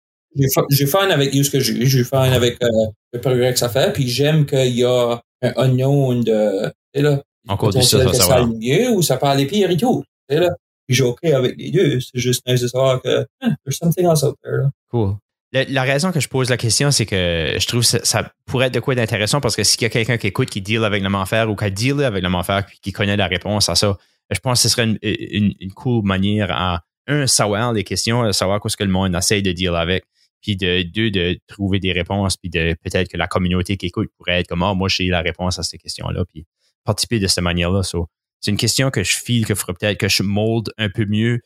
J'ai 0.70 0.86
fun 0.86 1.08
avec 1.10 1.32
ce 1.32 1.50
que 1.50 1.60
j'ai. 1.60 1.86
J'ai 1.86 2.04
fun 2.04 2.30
avec 2.30 2.62
euh, 2.62 2.68
le 3.12 3.20
progrès 3.20 3.52
que 3.52 3.58
ça 3.58 3.68
fait. 3.68 3.92
Puis 3.92 4.08
j'aime 4.08 4.46
qu'il 4.46 4.76
y 4.76 4.84
a 4.84 5.20
un 5.42 5.52
unknown 5.56 6.22
de. 6.22 6.72
Et 6.94 7.02
là, 7.02 7.22
Encore 7.48 7.70
du 7.70 7.82
ça, 7.82 8.04
ça, 8.04 8.12
ça, 8.12 8.24
ça 8.24 8.46
mieux 8.46 8.90
ou 8.90 9.02
ça 9.02 9.16
parle 9.16 9.44
pire 9.46 9.70
et 9.70 9.76
tout. 9.76 10.04
Et 10.28 10.36
là, 10.36 10.50
j'ai 10.88 11.04
OK 11.04 11.24
avec 11.24 11.56
les 11.56 11.70
deux. 11.70 12.00
C'est 12.00 12.18
juste 12.18 12.46
nice 12.46 12.60
de 12.60 12.68
savoir 12.68 13.02
que 13.02 13.26
eh, 13.42 13.48
there's 13.64 13.78
something 13.78 14.04
else 14.04 14.22
out 14.22 14.36
there. 14.42 14.58
Là. 14.58 14.70
Cool. 14.90 15.16
La, 15.52 15.82
raison 15.84 16.12
que 16.12 16.20
je 16.20 16.28
pose 16.28 16.50
la 16.50 16.56
question, 16.56 16.90
c'est 16.90 17.06
que 17.06 17.56
je 17.58 17.66
trouve 17.66 17.80
que 17.80 18.04
ça, 18.04 18.32
pourrait 18.46 18.66
être 18.66 18.74
de 18.74 18.80
quoi 18.80 18.94
d'intéressant 18.94 19.40
parce 19.40 19.56
que 19.56 19.62
s'il 19.62 19.80
y 19.82 19.84
a 19.84 19.88
quelqu'un 19.88 20.18
qui 20.18 20.26
écoute, 20.26 20.50
qui 20.50 20.60
deal 20.60 20.84
avec 20.84 21.02
le 21.02 21.08
manfer 21.08 21.48
ou 21.48 21.54
qui 21.54 21.70
deal 21.70 22.02
avec 22.02 22.22
le 22.22 22.28
manfer 22.28 22.66
puis 22.66 22.78
qui 22.82 22.92
connaît 22.92 23.16
la 23.16 23.26
réponse 23.26 23.68
à 23.68 23.74
ça, 23.74 23.96
je 24.30 24.38
pense 24.40 24.60
que 24.60 24.68
ce 24.68 24.74
serait 24.74 24.84
une, 25.02 25.72
cool 25.74 26.04
manière 26.04 26.50
à, 26.50 26.82
un, 27.06 27.26
savoir 27.26 27.72
les 27.72 27.84
questions, 27.84 28.32
savoir 28.32 28.60
ce 28.66 28.76
que 28.76 28.84
le 28.84 28.90
monde 28.90 29.14
essaie 29.14 29.40
de 29.40 29.52
deal 29.52 29.74
avec, 29.74 30.04
puis 30.42 30.56
de 30.56 30.82
deux, 30.82 31.10
de 31.10 31.38
trouver 31.46 31.78
des 31.78 31.92
réponses, 31.92 32.36
puis 32.36 32.50
de 32.50 32.74
peut-être 32.82 33.08
que 33.08 33.16
la 33.16 33.28
communauté 33.28 33.76
qui 33.76 33.86
écoute 33.86 34.08
pourrait 34.18 34.40
être 34.40 34.48
comme, 34.48 34.62
oh, 34.62 34.74
moi, 34.74 34.88
j'ai 34.88 35.06
la 35.06 35.20
réponse 35.20 35.58
à 35.58 35.62
ces 35.62 35.78
questions-là, 35.78 36.24
puis 36.24 36.44
participer 36.84 37.18
de 37.18 37.26
cette 37.28 37.44
manière-là. 37.44 37.82
c'est 37.82 38.50
une 38.50 38.56
question 38.56 38.90
que 38.90 39.02
je 39.02 39.16
file, 39.16 39.46
que 39.46 39.54
faudrait 39.54 39.74
peut-être 39.74 39.98
que 39.98 40.08
je 40.08 40.22
molde 40.22 40.72
un 40.76 40.88
peu 40.88 41.04
mieux 41.06 41.40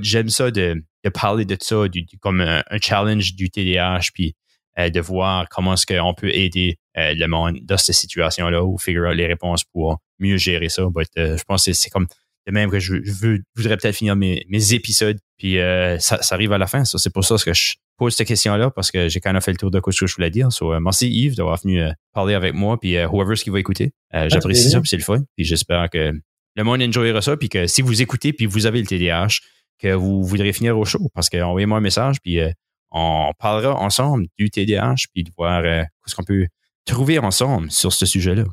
j'aime 0.00 0.28
ça 0.28 0.50
de, 0.50 0.82
de, 1.04 1.10
parler 1.10 1.44
de 1.44 1.56
ça 1.60 1.88
du, 1.88 2.06
comme 2.20 2.40
un, 2.40 2.62
challenge 2.80 3.34
du 3.34 3.50
TDAH, 3.50 4.10
puis 4.14 4.34
euh, 4.78 4.90
de 4.90 5.00
voir 5.00 5.48
comment 5.48 5.74
est-ce 5.74 5.86
qu'on 5.86 6.14
peut 6.14 6.34
aider 6.34 6.78
euh, 6.98 7.14
le 7.14 7.26
monde 7.28 7.58
dans 7.62 7.76
cette 7.76 7.94
situation-là 7.94 8.64
ou 8.64 8.76
figure 8.76 9.08
out 9.08 9.14
les 9.14 9.26
réponses 9.26 9.62
pour 9.64 9.98
mieux 10.18 10.36
gérer 10.36 10.68
ça. 10.68 10.84
But, 10.92 11.08
euh, 11.16 11.36
je 11.36 11.44
pense 11.44 11.64
que 11.64 11.72
c'est 11.72 11.90
comme 11.90 12.08
de 12.46 12.52
même 12.52 12.70
que 12.70 12.80
je, 12.80 12.94
veux, 12.94 13.40
voudrais 13.56 13.76
peut-être 13.76 13.94
finir 13.94 14.16
mes, 14.16 14.44
mes 14.48 14.74
épisodes, 14.74 15.16
puis 15.38 15.56
ça, 15.98 16.20
ça, 16.20 16.34
arrive 16.34 16.52
à 16.52 16.58
la 16.58 16.66
fin. 16.66 16.84
Ça, 16.84 16.98
c'est 16.98 17.12
pour 17.12 17.24
ça 17.24 17.36
que 17.36 17.54
je 17.54 17.76
pose 17.96 18.14
cette 18.14 18.28
question-là 18.28 18.70
parce 18.70 18.90
que 18.90 19.08
j'ai 19.08 19.18
quand 19.20 19.32
même 19.32 19.40
fait 19.40 19.52
le 19.52 19.56
tour 19.56 19.70
de 19.70 19.80
ce 19.90 20.00
que 20.00 20.06
je 20.06 20.14
voulais 20.14 20.28
dire. 20.28 20.52
So, 20.52 20.78
merci 20.78 21.08
Yves 21.08 21.36
d'avoir 21.36 21.58
venu 21.62 21.82
parler 22.12 22.34
avec 22.34 22.52
moi, 22.52 22.78
puis 22.78 23.02
whoever 23.06 23.36
ce 23.36 23.44
qui 23.44 23.50
va 23.50 23.60
écouter. 23.60 23.92
J'apprécie 24.12 24.68
ça, 24.68 24.78
puis 24.80 24.90
c'est 24.90 24.98
le 24.98 25.02
fun. 25.02 25.22
Puis 25.36 25.46
j'espère 25.46 25.88
que 25.88 26.12
le 26.56 26.64
monde 26.64 26.82
enjoyera 26.82 27.22
ça, 27.22 27.36
puis 27.36 27.48
que 27.48 27.66
si 27.66 27.80
vous 27.80 28.02
écoutez, 28.02 28.34
puis 28.34 28.44
vous 28.44 28.66
avez 28.66 28.80
le 28.80 28.86
TDAH, 28.86 29.38
que 29.78 29.92
vous 29.92 30.24
voudrez 30.24 30.52
finir 30.52 30.78
au 30.78 30.84
show 30.84 31.08
parce 31.14 31.28
qu'envoyez-moi 31.28 31.78
un 31.78 31.82
message, 31.82 32.16
puis 32.22 32.40
euh, 32.40 32.50
on 32.90 33.32
parlera 33.38 33.74
ensemble 33.74 34.26
du 34.38 34.50
TDAH, 34.50 35.06
puis 35.12 35.24
de 35.24 35.30
voir 35.36 35.62
euh, 35.64 35.82
ce 36.06 36.14
qu'on 36.14 36.24
peut 36.24 36.46
trouver 36.84 37.18
ensemble 37.18 37.70
sur 37.70 37.92
ce 37.92 38.06
sujet-là. 38.06 38.44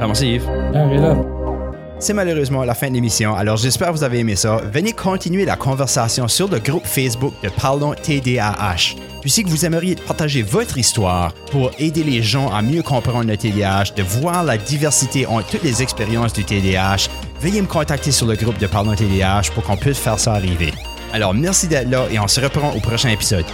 Ah, 0.00 0.06
merci 0.06 0.34
Yves. 0.34 0.48
C'est 2.04 2.12
malheureusement 2.12 2.64
la 2.64 2.74
fin 2.74 2.90
de 2.90 2.92
l'émission, 2.92 3.34
alors 3.34 3.56
j'espère 3.56 3.88
que 3.88 3.94
vous 3.94 4.04
avez 4.04 4.18
aimé 4.18 4.36
ça. 4.36 4.60
Venez 4.70 4.92
continuer 4.92 5.46
la 5.46 5.56
conversation 5.56 6.28
sur 6.28 6.48
le 6.48 6.58
groupe 6.58 6.84
Facebook 6.84 7.32
de 7.42 7.48
Parlons 7.48 7.94
TDAH. 7.94 8.96
Puis 9.22 9.30
si 9.30 9.42
vous 9.42 9.64
aimeriez 9.64 9.94
partager 9.94 10.42
votre 10.42 10.76
histoire 10.76 11.32
pour 11.50 11.70
aider 11.78 12.04
les 12.04 12.22
gens 12.22 12.52
à 12.52 12.60
mieux 12.60 12.82
comprendre 12.82 13.26
le 13.26 13.38
TDAH, 13.38 13.94
de 13.96 14.02
voir 14.02 14.44
la 14.44 14.58
diversité 14.58 15.24
entre 15.24 15.48
toutes 15.48 15.62
les 15.62 15.80
expériences 15.80 16.34
du 16.34 16.44
TDAH, 16.44 17.08
veuillez 17.40 17.62
me 17.62 17.66
contacter 17.66 18.10
sur 18.10 18.26
le 18.26 18.36
groupe 18.36 18.58
de 18.58 18.66
Parlons 18.66 18.94
TDAH 18.94 19.52
pour 19.54 19.62
qu'on 19.62 19.78
puisse 19.78 19.96
faire 19.96 20.18
ça 20.20 20.34
arriver. 20.34 20.74
Alors 21.10 21.32
merci 21.32 21.68
d'être 21.68 21.88
là 21.88 22.04
et 22.10 22.18
on 22.18 22.28
se 22.28 22.38
reprend 22.38 22.72
au 22.72 22.80
prochain 22.80 23.08
épisode. 23.08 23.46